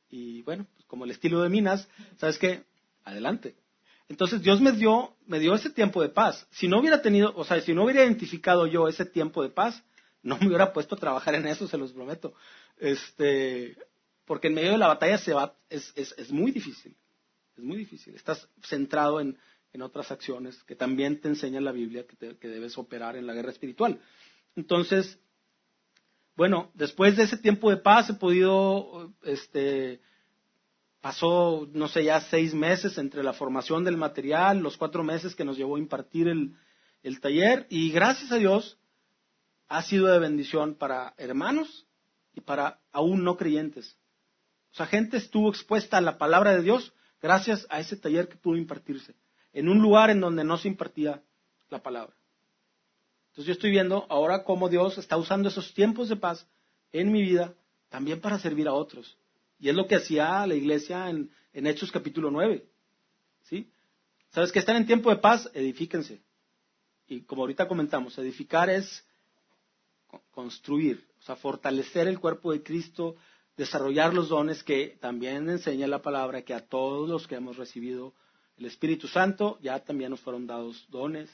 Y 0.08 0.42
bueno, 0.42 0.66
pues 0.74 0.86
como 0.86 1.04
el 1.04 1.10
estilo 1.10 1.42
de 1.42 1.50
Minas, 1.50 1.88
¿sabes 2.16 2.38
qué? 2.38 2.64
Adelante. 3.04 3.56
Entonces 4.08 4.42
Dios 4.42 4.60
me 4.60 4.72
dio, 4.72 5.14
me 5.26 5.38
dio 5.38 5.54
ese 5.54 5.70
tiempo 5.70 6.00
de 6.00 6.08
paz. 6.08 6.46
Si 6.50 6.66
no 6.66 6.80
hubiera 6.80 7.02
tenido, 7.02 7.32
o 7.36 7.44
sea, 7.44 7.60
si 7.60 7.74
no 7.74 7.84
hubiera 7.84 8.04
identificado 8.04 8.66
yo 8.66 8.88
ese 8.88 9.04
tiempo 9.04 9.42
de 9.42 9.50
paz, 9.50 9.82
no 10.22 10.38
me 10.38 10.46
hubiera 10.46 10.72
puesto 10.72 10.94
a 10.94 10.98
trabajar 10.98 11.34
en 11.34 11.46
eso, 11.46 11.68
se 11.68 11.76
los 11.76 11.92
prometo. 11.92 12.34
Este, 12.78 13.76
porque 14.24 14.48
en 14.48 14.54
medio 14.54 14.72
de 14.72 14.78
la 14.78 14.88
batalla 14.88 15.18
se 15.18 15.32
va, 15.32 15.54
es, 15.68 15.92
es, 15.94 16.32
muy 16.32 16.52
difícil. 16.52 16.96
Es 17.56 17.62
muy 17.62 17.76
difícil. 17.76 18.14
Estás 18.14 18.48
centrado 18.62 19.20
en, 19.20 19.38
en 19.72 19.82
otras 19.82 20.10
acciones 20.10 20.62
que 20.64 20.74
también 20.74 21.20
te 21.20 21.28
enseña 21.28 21.60
la 21.60 21.72
Biblia 21.72 22.06
que, 22.06 22.36
que 22.36 22.48
debes 22.48 22.78
operar 22.78 23.16
en 23.16 23.26
la 23.26 23.34
guerra 23.34 23.50
espiritual. 23.50 24.00
Entonces, 24.56 25.18
bueno, 26.34 26.70
después 26.74 27.16
de 27.16 27.24
ese 27.24 27.36
tiempo 27.36 27.68
de 27.68 27.78
paz 27.78 28.10
he 28.10 28.14
podido, 28.14 29.12
este, 29.22 30.00
pasó, 31.08 31.66
no 31.72 31.88
sé, 31.88 32.04
ya 32.04 32.20
seis 32.20 32.52
meses 32.52 32.98
entre 32.98 33.22
la 33.22 33.32
formación 33.32 33.82
del 33.82 33.96
material, 33.96 34.58
los 34.58 34.76
cuatro 34.76 35.02
meses 35.02 35.34
que 35.34 35.42
nos 35.42 35.56
llevó 35.56 35.76
a 35.76 35.78
impartir 35.78 36.28
el, 36.28 37.20
taller, 37.22 37.66
y 37.70 37.90
gracias 37.90 38.30
a 38.30 38.36
Dios 38.36 38.78
ha 39.68 39.80
sido 39.80 40.08
de 40.08 40.18
bendición 40.18 40.74
para 40.74 41.14
hermanos 41.16 41.86
y 42.34 42.42
para 42.42 42.80
aún 42.92 43.24
no 43.24 43.38
creyentes. 43.38 43.96
O 44.70 44.76
sea, 44.76 44.84
gente 44.84 45.16
estuvo 45.16 45.48
expuesta 45.48 45.96
a 45.96 46.02
la 46.02 46.18
palabra 46.18 46.54
de 46.54 46.60
Dios 46.60 46.92
gracias 47.22 47.66
a 47.70 47.80
ese 47.80 47.96
taller 47.96 48.28
que 48.28 48.36
pudo 48.36 48.58
impartirse, 48.58 49.14
en 49.54 49.70
un 49.70 49.78
lugar 49.78 50.10
en 50.10 50.20
donde 50.20 50.44
no 50.44 50.58
se 50.58 50.68
impartía 50.68 51.22
la 51.70 51.82
palabra. 51.82 52.14
Entonces 53.30 53.46
yo 53.46 53.52
estoy 53.54 53.70
viendo 53.70 54.04
ahora 54.10 54.44
cómo 54.44 54.68
Dios 54.68 54.98
está 54.98 55.16
usando 55.16 55.48
esos 55.48 55.72
tiempos 55.72 56.10
de 56.10 56.16
paz 56.16 56.46
en 56.92 57.10
mi 57.10 57.22
vida 57.22 57.54
también 57.88 58.20
para 58.20 58.38
servir 58.38 58.68
a 58.68 58.74
otros. 58.74 59.16
Y 59.58 59.68
es 59.68 59.74
lo 59.74 59.86
que 59.86 59.96
hacía 59.96 60.46
la 60.46 60.54
iglesia 60.54 61.10
en, 61.10 61.30
Hechos 61.52 61.90
capítulo 61.90 62.30
9. 62.30 62.64
¿Sí? 63.42 63.70
¿Sabes 64.30 64.52
que 64.52 64.60
están 64.60 64.76
en 64.76 64.86
tiempo 64.86 65.10
de 65.10 65.16
paz? 65.16 65.50
Edifíquense. 65.54 66.22
Y 67.08 67.22
como 67.22 67.42
ahorita 67.42 67.66
comentamos, 67.66 68.16
edificar 68.18 68.70
es 68.70 69.04
construir, 70.30 71.06
o 71.18 71.22
sea, 71.22 71.36
fortalecer 71.36 72.06
el 72.06 72.20
cuerpo 72.20 72.52
de 72.52 72.62
Cristo, 72.62 73.16
desarrollar 73.56 74.14
los 74.14 74.28
dones 74.28 74.62
que 74.62 74.96
también 75.00 75.50
enseña 75.50 75.86
la 75.86 76.00
palabra 76.00 76.42
que 76.42 76.54
a 76.54 76.66
todos 76.66 77.08
los 77.08 77.26
que 77.26 77.34
hemos 77.34 77.56
recibido 77.56 78.14
el 78.56 78.66
Espíritu 78.66 79.08
Santo 79.08 79.58
ya 79.60 79.80
también 79.80 80.10
nos 80.10 80.20
fueron 80.20 80.46
dados 80.46 80.86
dones 80.90 81.30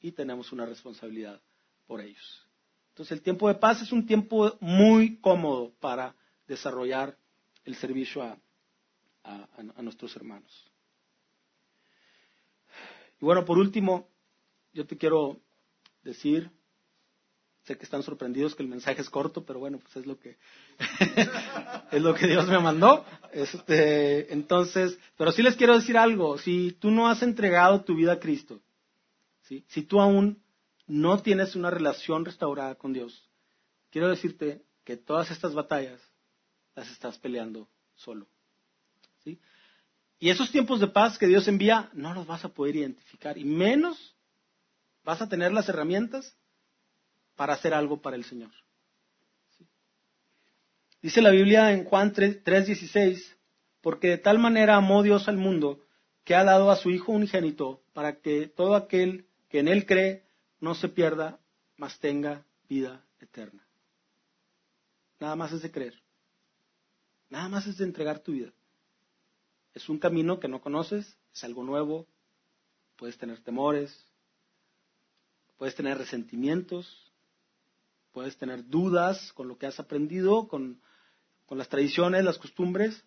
y 0.00 0.12
tenemos 0.12 0.52
una 0.52 0.66
responsabilidad 0.66 1.40
por 1.86 2.00
ellos. 2.00 2.46
Entonces 2.90 3.12
el 3.12 3.22
tiempo 3.22 3.48
de 3.48 3.54
paz 3.54 3.82
es 3.82 3.92
un 3.92 4.06
tiempo 4.06 4.56
muy 4.60 5.18
cómodo 5.20 5.72
para 5.80 6.14
desarrollar 6.46 7.16
el 7.68 7.76
servicio 7.76 8.22
a, 8.22 8.36
nuestros 9.82 10.16
hermanos. 10.16 10.72
Y 13.20 13.24
bueno, 13.26 13.44
por 13.44 13.58
último, 13.58 14.08
yo 14.72 14.86
te 14.86 14.96
quiero 14.96 15.38
decir, 16.02 16.50
sé 17.64 17.76
que 17.76 17.84
están 17.84 18.02
sorprendidos 18.02 18.54
que 18.54 18.62
el 18.62 18.70
mensaje 18.70 19.02
es 19.02 19.10
corto, 19.10 19.44
pero 19.44 19.58
bueno, 19.58 19.80
pues 19.80 19.94
es 19.96 20.06
lo 20.06 20.18
que 20.18 20.38
es 21.92 22.00
lo 22.00 22.14
que 22.14 22.26
Dios 22.26 22.48
me 22.48 22.58
mandó. 22.58 23.04
Este, 23.32 24.32
entonces, 24.32 24.98
pero 25.18 25.30
sí 25.30 25.42
les 25.42 25.56
quiero 25.56 25.74
decir 25.74 25.98
algo, 25.98 26.38
si 26.38 26.72
tú 26.72 26.90
no 26.90 27.06
has 27.08 27.22
entregado 27.22 27.82
tu 27.82 27.94
vida 27.94 28.12
a 28.12 28.20
Cristo, 28.20 28.62
si 29.42 29.82
tú 29.82 30.00
aún 30.00 30.42
no 30.86 31.20
tienes 31.20 31.54
una 31.54 31.68
relación 31.68 32.24
restaurada 32.24 32.76
con 32.76 32.94
Dios, 32.94 33.28
quiero 33.90 34.08
decirte 34.08 34.62
que 34.84 34.96
todas 34.96 35.30
estas 35.30 35.52
batallas 35.52 36.07
las 36.78 36.90
estás 36.92 37.18
peleando 37.18 37.68
solo. 37.96 38.28
¿sí? 39.24 39.40
Y 40.20 40.30
esos 40.30 40.50
tiempos 40.52 40.78
de 40.78 40.86
paz 40.86 41.18
que 41.18 41.26
Dios 41.26 41.48
envía 41.48 41.90
no 41.92 42.14
los 42.14 42.26
vas 42.26 42.44
a 42.44 42.48
poder 42.48 42.76
identificar 42.76 43.36
y 43.36 43.44
menos 43.44 44.14
vas 45.04 45.20
a 45.20 45.28
tener 45.28 45.52
las 45.52 45.68
herramientas 45.68 46.36
para 47.34 47.54
hacer 47.54 47.74
algo 47.74 48.00
para 48.00 48.14
el 48.14 48.24
Señor. 48.24 48.52
Dice 51.02 51.20
la 51.20 51.30
Biblia 51.30 51.72
en 51.72 51.84
Juan 51.84 52.12
3:16, 52.12 53.36
porque 53.80 54.08
de 54.08 54.18
tal 54.18 54.38
manera 54.38 54.76
amó 54.76 55.02
Dios 55.02 55.28
al 55.28 55.36
mundo 55.36 55.84
que 56.24 56.34
ha 56.34 56.44
dado 56.44 56.70
a 56.70 56.76
su 56.76 56.90
Hijo 56.90 57.12
unigénito 57.12 57.82
para 57.92 58.20
que 58.20 58.46
todo 58.46 58.76
aquel 58.76 59.26
que 59.48 59.60
en 59.60 59.68
Él 59.68 59.86
cree 59.86 60.24
no 60.60 60.74
se 60.74 60.88
pierda, 60.88 61.40
mas 61.76 61.98
tenga 61.98 62.44
vida 62.68 63.04
eterna. 63.20 63.66
Nada 65.18 65.34
más 65.34 65.52
es 65.52 65.62
de 65.62 65.70
creer. 65.70 66.07
Nada 67.30 67.48
más 67.48 67.66
es 67.66 67.78
de 67.78 67.84
entregar 67.84 68.20
tu 68.20 68.32
vida. 68.32 68.52
Es 69.74 69.88
un 69.88 69.98
camino 69.98 70.40
que 70.40 70.48
no 70.48 70.60
conoces, 70.60 71.16
es 71.32 71.44
algo 71.44 71.62
nuevo, 71.62 72.06
puedes 72.96 73.18
tener 73.18 73.42
temores, 73.42 74.06
puedes 75.56 75.74
tener 75.74 75.98
resentimientos, 75.98 77.12
puedes 78.12 78.36
tener 78.36 78.66
dudas 78.66 79.32
con 79.34 79.48
lo 79.48 79.58
que 79.58 79.66
has 79.66 79.78
aprendido, 79.78 80.48
con, 80.48 80.80
con 81.46 81.58
las 81.58 81.68
tradiciones, 81.68 82.24
las 82.24 82.38
costumbres, 82.38 83.04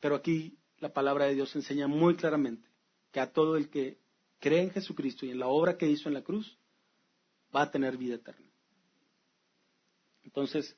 pero 0.00 0.16
aquí 0.16 0.58
la 0.78 0.92
palabra 0.92 1.26
de 1.26 1.34
Dios 1.34 1.54
enseña 1.56 1.86
muy 1.86 2.16
claramente 2.16 2.68
que 3.10 3.20
a 3.20 3.32
todo 3.32 3.56
el 3.56 3.70
que 3.70 3.98
cree 4.40 4.62
en 4.62 4.70
Jesucristo 4.70 5.24
y 5.24 5.30
en 5.30 5.38
la 5.38 5.46
obra 5.46 5.78
que 5.78 5.88
hizo 5.88 6.08
en 6.08 6.14
la 6.14 6.22
cruz, 6.22 6.58
va 7.54 7.62
a 7.62 7.70
tener 7.70 7.96
vida 7.96 8.16
eterna. 8.16 8.50
Entonces, 10.24 10.76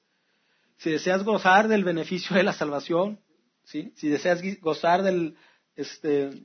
si 0.76 0.90
deseas 0.90 1.24
gozar 1.24 1.68
del 1.68 1.84
beneficio 1.84 2.36
de 2.36 2.42
la 2.42 2.52
salvación, 2.52 3.20
si 3.64 4.08
deseas 4.08 4.40
gozar 4.60 5.02
del, 5.02 5.36
este, 5.76 6.44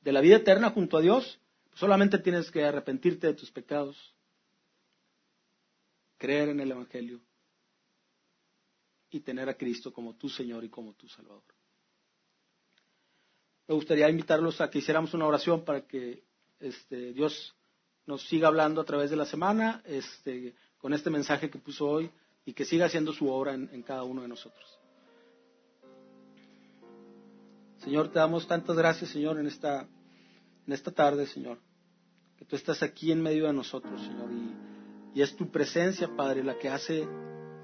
de 0.00 0.12
la 0.12 0.20
vida 0.20 0.36
eterna 0.36 0.70
junto 0.70 0.96
a 0.96 1.00
Dios, 1.00 1.40
solamente 1.74 2.18
tienes 2.18 2.50
que 2.50 2.64
arrepentirte 2.64 3.26
de 3.26 3.34
tus 3.34 3.50
pecados, 3.50 4.14
creer 6.18 6.50
en 6.50 6.60
el 6.60 6.70
Evangelio. 6.70 7.20
Y 9.12 9.20
tener 9.20 9.48
a 9.48 9.56
Cristo 9.56 9.92
como 9.92 10.14
tu 10.14 10.28
Señor 10.28 10.62
y 10.62 10.68
como 10.68 10.94
tu 10.94 11.08
Salvador. 11.08 11.42
Me 13.66 13.74
gustaría 13.74 14.08
invitarlos 14.08 14.60
a 14.60 14.70
que 14.70 14.78
hiciéramos 14.78 15.14
una 15.14 15.26
oración 15.26 15.64
para 15.64 15.84
que 15.84 16.22
este, 16.60 17.12
Dios 17.12 17.56
nos 18.06 18.22
siga 18.28 18.48
hablando 18.48 18.80
a 18.80 18.84
través 18.84 19.10
de 19.10 19.16
la 19.16 19.26
semana 19.26 19.82
este, 19.84 20.54
con 20.78 20.94
este 20.94 21.10
mensaje 21.10 21.50
que 21.50 21.58
puso 21.58 21.88
hoy 21.88 22.10
y 22.44 22.52
que 22.52 22.64
siga 22.64 22.86
haciendo 22.86 23.12
su 23.12 23.28
obra 23.28 23.54
en, 23.54 23.82
cada 23.82 24.04
uno 24.04 24.22
de 24.22 24.28
nosotros. 24.28 24.78
Señor, 27.78 28.08
te 28.08 28.18
damos 28.18 28.46
tantas 28.46 28.76
gracias, 28.76 29.10
Señor, 29.10 29.38
en 29.38 29.46
esta, 29.46 29.88
en 30.66 30.72
esta 30.72 30.90
tarde, 30.90 31.26
Señor, 31.26 31.58
que 32.36 32.44
tú 32.44 32.56
estás 32.56 32.82
aquí 32.82 33.12
en 33.12 33.22
medio 33.22 33.46
de 33.46 33.52
nosotros, 33.52 34.00
Señor, 34.02 34.30
y, 34.32 35.18
y 35.18 35.22
es 35.22 35.34
tu 35.36 35.50
presencia, 35.50 36.14
Padre, 36.16 36.44
la 36.44 36.58
que 36.58 36.68
hace 36.68 37.08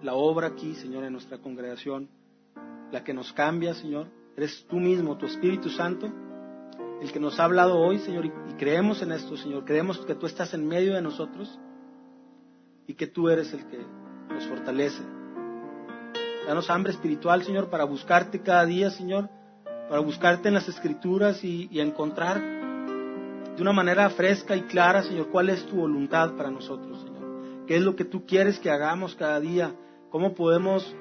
la 0.02 0.14
obra 0.14 0.48
aquí, 0.48 0.74
Señor, 0.74 1.04
en 1.04 1.12
nuestra 1.12 1.38
congregación, 1.38 2.08
la 2.92 3.02
que 3.04 3.14
nos 3.14 3.32
cambia, 3.32 3.74
Señor. 3.74 4.08
Eres 4.36 4.66
tú 4.68 4.76
mismo, 4.76 5.16
tu 5.16 5.26
Espíritu 5.26 5.70
Santo, 5.70 6.12
el 7.00 7.12
que 7.12 7.20
nos 7.20 7.38
ha 7.38 7.44
hablado 7.44 7.78
hoy, 7.78 7.98
Señor, 7.98 8.26
y, 8.26 8.30
creemos 8.58 9.02
en 9.02 9.12
esto, 9.12 9.36
Señor. 9.36 9.64
Creemos 9.64 9.98
que 9.98 10.14
tú 10.14 10.26
estás 10.26 10.54
en 10.54 10.66
medio 10.66 10.94
de 10.94 11.02
nosotros 11.02 11.58
y 12.86 12.94
que 12.94 13.06
tú 13.06 13.28
eres 13.28 13.52
el 13.52 13.66
que 13.66 13.78
nos 14.28 14.46
fortalece. 14.46 15.02
Danos 16.46 16.70
hambre 16.70 16.92
espiritual, 16.92 17.42
Señor, 17.42 17.70
para 17.70 17.84
buscarte 17.84 18.40
cada 18.40 18.64
día, 18.64 18.90
Señor, 18.90 19.28
para 19.88 20.00
buscarte 20.00 20.48
en 20.48 20.54
las 20.54 20.68
escrituras 20.68 21.42
y, 21.42 21.68
encontrar 21.80 22.40
de 22.40 23.62
una 23.62 23.72
manera 23.72 24.08
fresca 24.10 24.54
y 24.54 24.62
clara, 24.62 25.02
Señor, 25.02 25.28
cuál 25.30 25.50
es 25.50 25.64
tu 25.66 25.76
voluntad 25.76 26.34
para 26.36 26.50
nosotros, 26.50 27.00
Señor. 27.00 27.64
¿Qué 27.66 27.76
es 27.76 27.82
lo 27.82 27.96
que 27.96 28.04
tú 28.04 28.24
quieres 28.26 28.58
que 28.60 28.70
hagamos 28.70 29.16
cada 29.16 29.40
día? 29.40 29.74
¿Cómo 30.10 30.34
podemos 30.34 30.94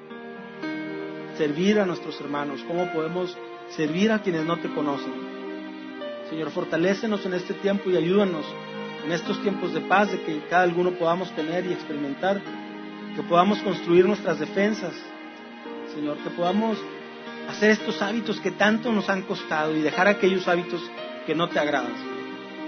servir 1.36 1.78
a 1.78 1.86
nuestros 1.86 2.20
hermanos? 2.20 2.64
¿Cómo 2.66 2.92
podemos 2.92 3.36
servir 3.76 4.10
a 4.10 4.22
quienes 4.22 4.44
no 4.44 4.58
te 4.58 4.72
conocen? 4.74 5.12
Señor, 6.28 6.50
fortalécenos 6.50 7.24
en 7.24 7.34
este 7.34 7.54
tiempo 7.54 7.88
y 7.88 7.96
ayúdanos 7.96 8.44
en 9.04 9.12
estos 9.12 9.40
tiempos 9.42 9.72
de 9.72 9.82
paz, 9.82 10.10
de 10.10 10.20
que 10.22 10.40
cada 10.50 10.66
uno 10.66 10.90
podamos 10.92 11.30
tener 11.36 11.64
y 11.66 11.72
experimentar, 11.72 12.42
que 13.16 13.22
podamos 13.22 13.58
construir 13.60 14.04
nuestras 14.04 14.38
defensas, 14.38 14.92
Señor, 15.94 16.18
que 16.18 16.30
podamos 16.30 16.78
hacer 17.48 17.70
estos 17.70 18.00
hábitos 18.02 18.38
que 18.40 18.50
tanto 18.50 18.92
nos 18.92 19.08
han 19.08 19.22
costado 19.22 19.74
y 19.74 19.80
dejar 19.80 20.06
aquellos 20.06 20.46
hábitos 20.46 20.82
que 21.26 21.34
no 21.34 21.48
te 21.48 21.58
agradan. 21.58 21.94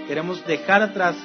Queremos 0.07 0.45
dejar 0.45 0.81
atrás, 0.81 1.15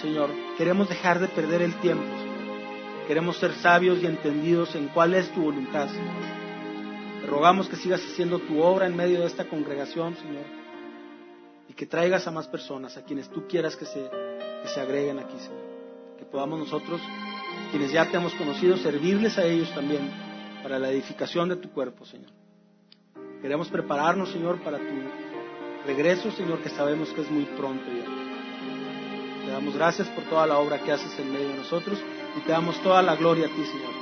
Señor, 0.00 0.30
queremos 0.58 0.88
dejar 0.88 1.18
de 1.18 1.28
perder 1.28 1.62
el 1.62 1.74
tiempo, 1.76 2.04
Señor. 2.04 3.06
Queremos 3.08 3.38
ser 3.38 3.54
sabios 3.54 4.00
y 4.02 4.06
entendidos 4.06 4.74
en 4.74 4.88
cuál 4.88 5.14
es 5.14 5.32
tu 5.32 5.40
voluntad, 5.40 5.88
Señor. 5.88 7.20
Te 7.22 7.26
rogamos 7.26 7.68
que 7.68 7.76
sigas 7.76 8.00
haciendo 8.04 8.38
tu 8.38 8.60
obra 8.60 8.86
en 8.86 8.94
medio 8.94 9.20
de 9.20 9.26
esta 9.26 9.46
congregación, 9.46 10.14
Señor 10.16 10.60
y 11.70 11.72
que 11.72 11.86
traigas 11.86 12.26
a 12.26 12.32
más 12.32 12.48
personas, 12.48 12.96
a 12.96 13.04
quienes 13.04 13.28
tú 13.28 13.46
quieras 13.46 13.76
que 13.76 13.84
se, 13.84 14.00
que 14.00 14.68
se 14.74 14.80
agreguen 14.80 15.20
aquí, 15.20 15.38
Señor. 15.38 15.62
Que 16.18 16.24
podamos 16.24 16.58
nosotros, 16.58 17.00
quienes 17.70 17.92
ya 17.92 18.10
te 18.10 18.16
hemos 18.16 18.34
conocido, 18.34 18.76
servirles 18.76 19.38
a 19.38 19.44
ellos 19.44 19.72
también 19.74 20.10
para 20.62 20.78
la 20.78 20.90
edificación 20.90 21.48
de 21.48 21.56
tu 21.56 21.70
cuerpo, 21.70 22.04
Señor. 22.04 22.30
Queremos 23.40 23.68
prepararnos, 23.68 24.30
Señor, 24.30 24.60
para 24.62 24.78
tu 24.78 24.84
regreso, 25.86 26.30
Señor, 26.32 26.62
que 26.62 26.68
sabemos 26.68 27.08
que 27.10 27.22
es 27.22 27.30
muy 27.30 27.44
pronto 27.44 27.84
ya. 27.86 29.46
Te 29.46 29.50
damos 29.50 29.74
gracias 29.74 30.08
por 30.08 30.24
toda 30.24 30.46
la 30.46 30.58
obra 30.58 30.78
que 30.78 30.92
haces 30.92 31.18
en 31.18 31.32
medio 31.32 31.48
de 31.48 31.56
nosotros 31.56 31.98
y 32.36 32.40
te 32.40 32.52
damos 32.52 32.80
toda 32.82 33.02
la 33.02 33.16
gloria 33.16 33.46
a 33.46 33.48
ti, 33.48 33.64
Señor. 33.64 33.94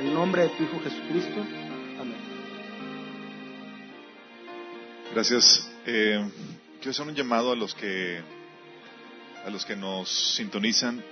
En 0.00 0.08
el 0.08 0.14
nombre 0.14 0.42
de 0.42 0.48
tu 0.50 0.64
Hijo 0.64 0.80
Jesucristo. 0.82 1.40
Amén. 2.00 2.16
Gracias. 5.14 5.70
Eh, 5.86 6.28
quiero 6.78 6.90
hacer 6.90 7.06
un 7.06 7.14
llamado 7.14 7.52
a 7.52 7.56
los 7.56 7.74
que 7.74 8.20
a 9.44 9.50
los 9.50 9.64
que 9.64 9.76
nos 9.76 10.08
sintonizan. 10.36 11.02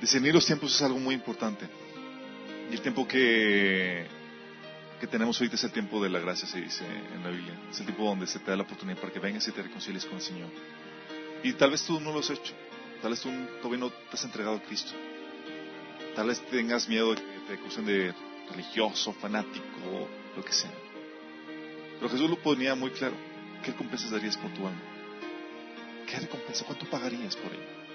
Discernir 0.00 0.34
los 0.34 0.44
tiempos 0.44 0.74
es 0.74 0.82
algo 0.82 0.98
muy 0.98 1.14
importante. 1.14 1.66
Y 2.70 2.74
el 2.74 2.80
tiempo 2.80 3.06
que, 3.06 4.06
que 5.00 5.06
tenemos 5.06 5.40
ahorita 5.40 5.56
es 5.56 5.64
el 5.64 5.72
tiempo 5.72 6.02
de 6.02 6.10
la 6.10 6.18
gracia, 6.18 6.46
se 6.46 6.60
dice 6.60 6.84
en 7.14 7.22
la 7.22 7.30
Biblia. 7.30 7.54
Es 7.70 7.78
el 7.80 7.86
tiempo 7.86 8.04
donde 8.04 8.26
se 8.26 8.38
te 8.38 8.50
da 8.50 8.56
la 8.56 8.64
oportunidad 8.64 8.98
para 8.98 9.12
que 9.12 9.18
vengas 9.18 9.46
y 9.48 9.52
te 9.52 9.62
reconcilies 9.62 10.04
con 10.04 10.16
el 10.16 10.22
Señor. 10.22 10.48
Y 11.42 11.52
tal 11.52 11.70
vez 11.70 11.82
tú 11.82 12.00
no 12.00 12.12
lo 12.12 12.20
has 12.20 12.30
hecho. 12.30 12.54
Tal 13.00 13.10
vez 13.10 13.20
tú 13.20 13.30
todavía 13.58 13.78
no 13.78 13.90
te 13.90 14.14
has 14.14 14.24
entregado 14.24 14.56
a 14.56 14.62
Cristo. 14.62 14.92
Tal 16.14 16.28
vez 16.28 16.40
tengas 16.46 16.88
miedo 16.88 17.14
de 17.14 17.22
que 17.22 17.38
te 17.46 17.54
acusen 17.54 17.86
de 17.86 18.14
religioso, 18.50 19.12
fanático, 19.12 20.08
lo 20.36 20.44
que 20.44 20.52
sea. 20.52 20.72
Pero 21.98 22.10
Jesús 22.10 22.28
lo 22.28 22.36
ponía 22.36 22.74
muy 22.74 22.90
claro. 22.90 23.14
¿Qué 23.62 23.72
recompensas 23.72 24.10
darías 24.10 24.36
por 24.36 24.50
tu 24.52 24.66
alma? 24.66 24.80
¿Qué 26.06 26.18
recompensa? 26.18 26.64
¿Cuánto 26.64 26.88
pagarías 26.88 27.36
por 27.36 27.52
ello? 27.52 27.85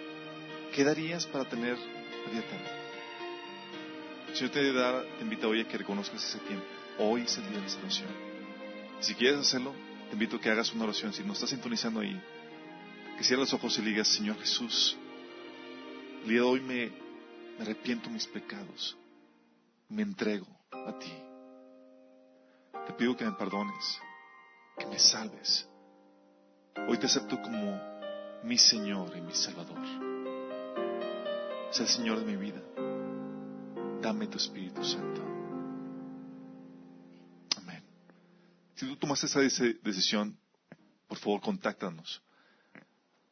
¿Qué 0.74 0.86
darías 0.86 1.26
para 1.26 1.44
tener 1.46 1.78
la 1.78 2.32
vida 2.32 2.40
eterna? 2.40 2.70
El 4.30 4.36
Señor 4.36 4.52
te, 4.52 4.74
da, 4.74 5.04
te 5.18 5.24
invita 5.24 5.48
hoy 5.48 5.60
a 5.62 5.68
que 5.68 5.78
reconozcas 5.78 6.24
ese 6.24 6.40
tiempo. 6.40 6.66
Hoy 7.00 7.24
es 7.24 7.38
el 7.38 7.44
día 7.44 7.58
de 7.58 7.64
la 7.64 7.70
salvación. 7.70 8.10
Si 9.02 9.14
quieres 9.16 9.42
hacerlo, 9.42 9.74
te 10.08 10.14
invito 10.14 10.38
a 10.38 10.42
que 10.42 10.50
hagas 10.50 10.72
una 10.72 10.86
oración. 10.86 11.12
Si 11.12 11.24
no 11.24 11.34
estás 11.34 11.50
sintonizando 11.50 12.00
ahí, 12.00 12.18
que 13.18 13.24
cierres 13.24 13.52
los 13.52 13.54
ojos 13.54 13.78
y 13.80 13.82
digas, 13.82 14.08
Señor 14.08 14.40
Jesús, 14.40 14.98
el 16.24 16.30
día 16.30 16.40
de 16.40 16.46
hoy 16.46 16.62
me, 16.62 16.90
me 17.58 17.64
arrepiento 17.64 18.10
mis 18.10 18.26
pecados. 18.28 18.96
Me 19.90 20.04
entrego 20.04 20.48
a 20.72 20.98
ti. 20.98 21.14
Te 22.88 22.94
pido 22.94 23.18
que 23.18 23.26
me 23.26 23.34
perdones, 23.34 24.00
que 24.78 24.86
me 24.86 24.98
salves. 24.98 25.68
Hoy 26.88 26.98
te 26.98 27.08
acepto 27.08 27.42
como 27.42 27.78
mi 28.44 28.58
Señor 28.58 29.12
y 29.18 29.22
mi 29.22 29.34
Salvador. 29.34 30.11
Sé 31.72 31.84
el 31.84 31.88
Señor 31.88 32.20
de 32.20 32.26
mi 32.26 32.36
vida. 32.36 32.62
Dame 34.02 34.28
tu 34.28 34.38
Espíritu 34.38 34.84
Santo. 34.84 35.22
Amén. 37.56 37.82
Si 38.76 38.86
tú 38.86 38.98
tomaste 38.98 39.28
esa 39.28 39.40
decisión, 39.40 40.38
por 41.08 41.18
favor, 41.18 41.40
contáctanos. 41.40 42.22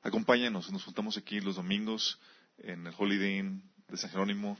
Acompáñanos. 0.02 0.72
Nos 0.72 0.86
juntamos 0.86 1.18
aquí 1.18 1.42
los 1.42 1.58
domingos 1.58 2.18
en 2.60 2.88
el 2.88 2.94
Holiday 2.98 3.40
Inn 3.40 3.70
de 3.90 3.98
San 3.98 4.10
Jerónimo, 4.10 4.58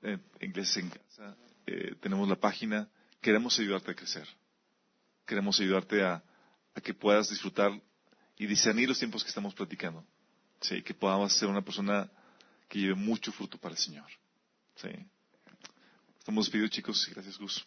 en 0.00 0.22
Inglés 0.40 0.76
en 0.76 0.90
Casa. 0.90 1.36
Eh, 1.66 1.96
tenemos 2.00 2.28
la 2.28 2.36
página. 2.36 2.88
Queremos 3.20 3.58
ayudarte 3.58 3.90
a 3.90 3.94
crecer. 3.96 4.28
Queremos 5.26 5.58
ayudarte 5.58 6.04
a, 6.04 6.22
a 6.72 6.80
que 6.80 6.94
puedas 6.94 7.30
disfrutar 7.30 7.72
y 8.36 8.46
discernir 8.46 8.88
los 8.88 8.98
tiempos 9.00 9.24
que 9.24 9.30
estamos 9.30 9.54
platicando. 9.54 10.04
Sí, 10.60 10.82
que 10.82 10.94
podamos 10.94 11.32
ser 11.32 11.48
una 11.48 11.62
persona 11.62 12.08
que 12.68 12.78
lleve 12.78 12.94
mucho 12.94 13.32
fruto 13.32 13.58
para 13.58 13.74
el 13.74 13.80
Señor. 13.80 14.06
Sí. 14.76 14.88
Estamos 16.18 16.46
despedidos, 16.46 16.70
chicos. 16.70 17.08
Gracias, 17.10 17.38
Gus. 17.38 17.66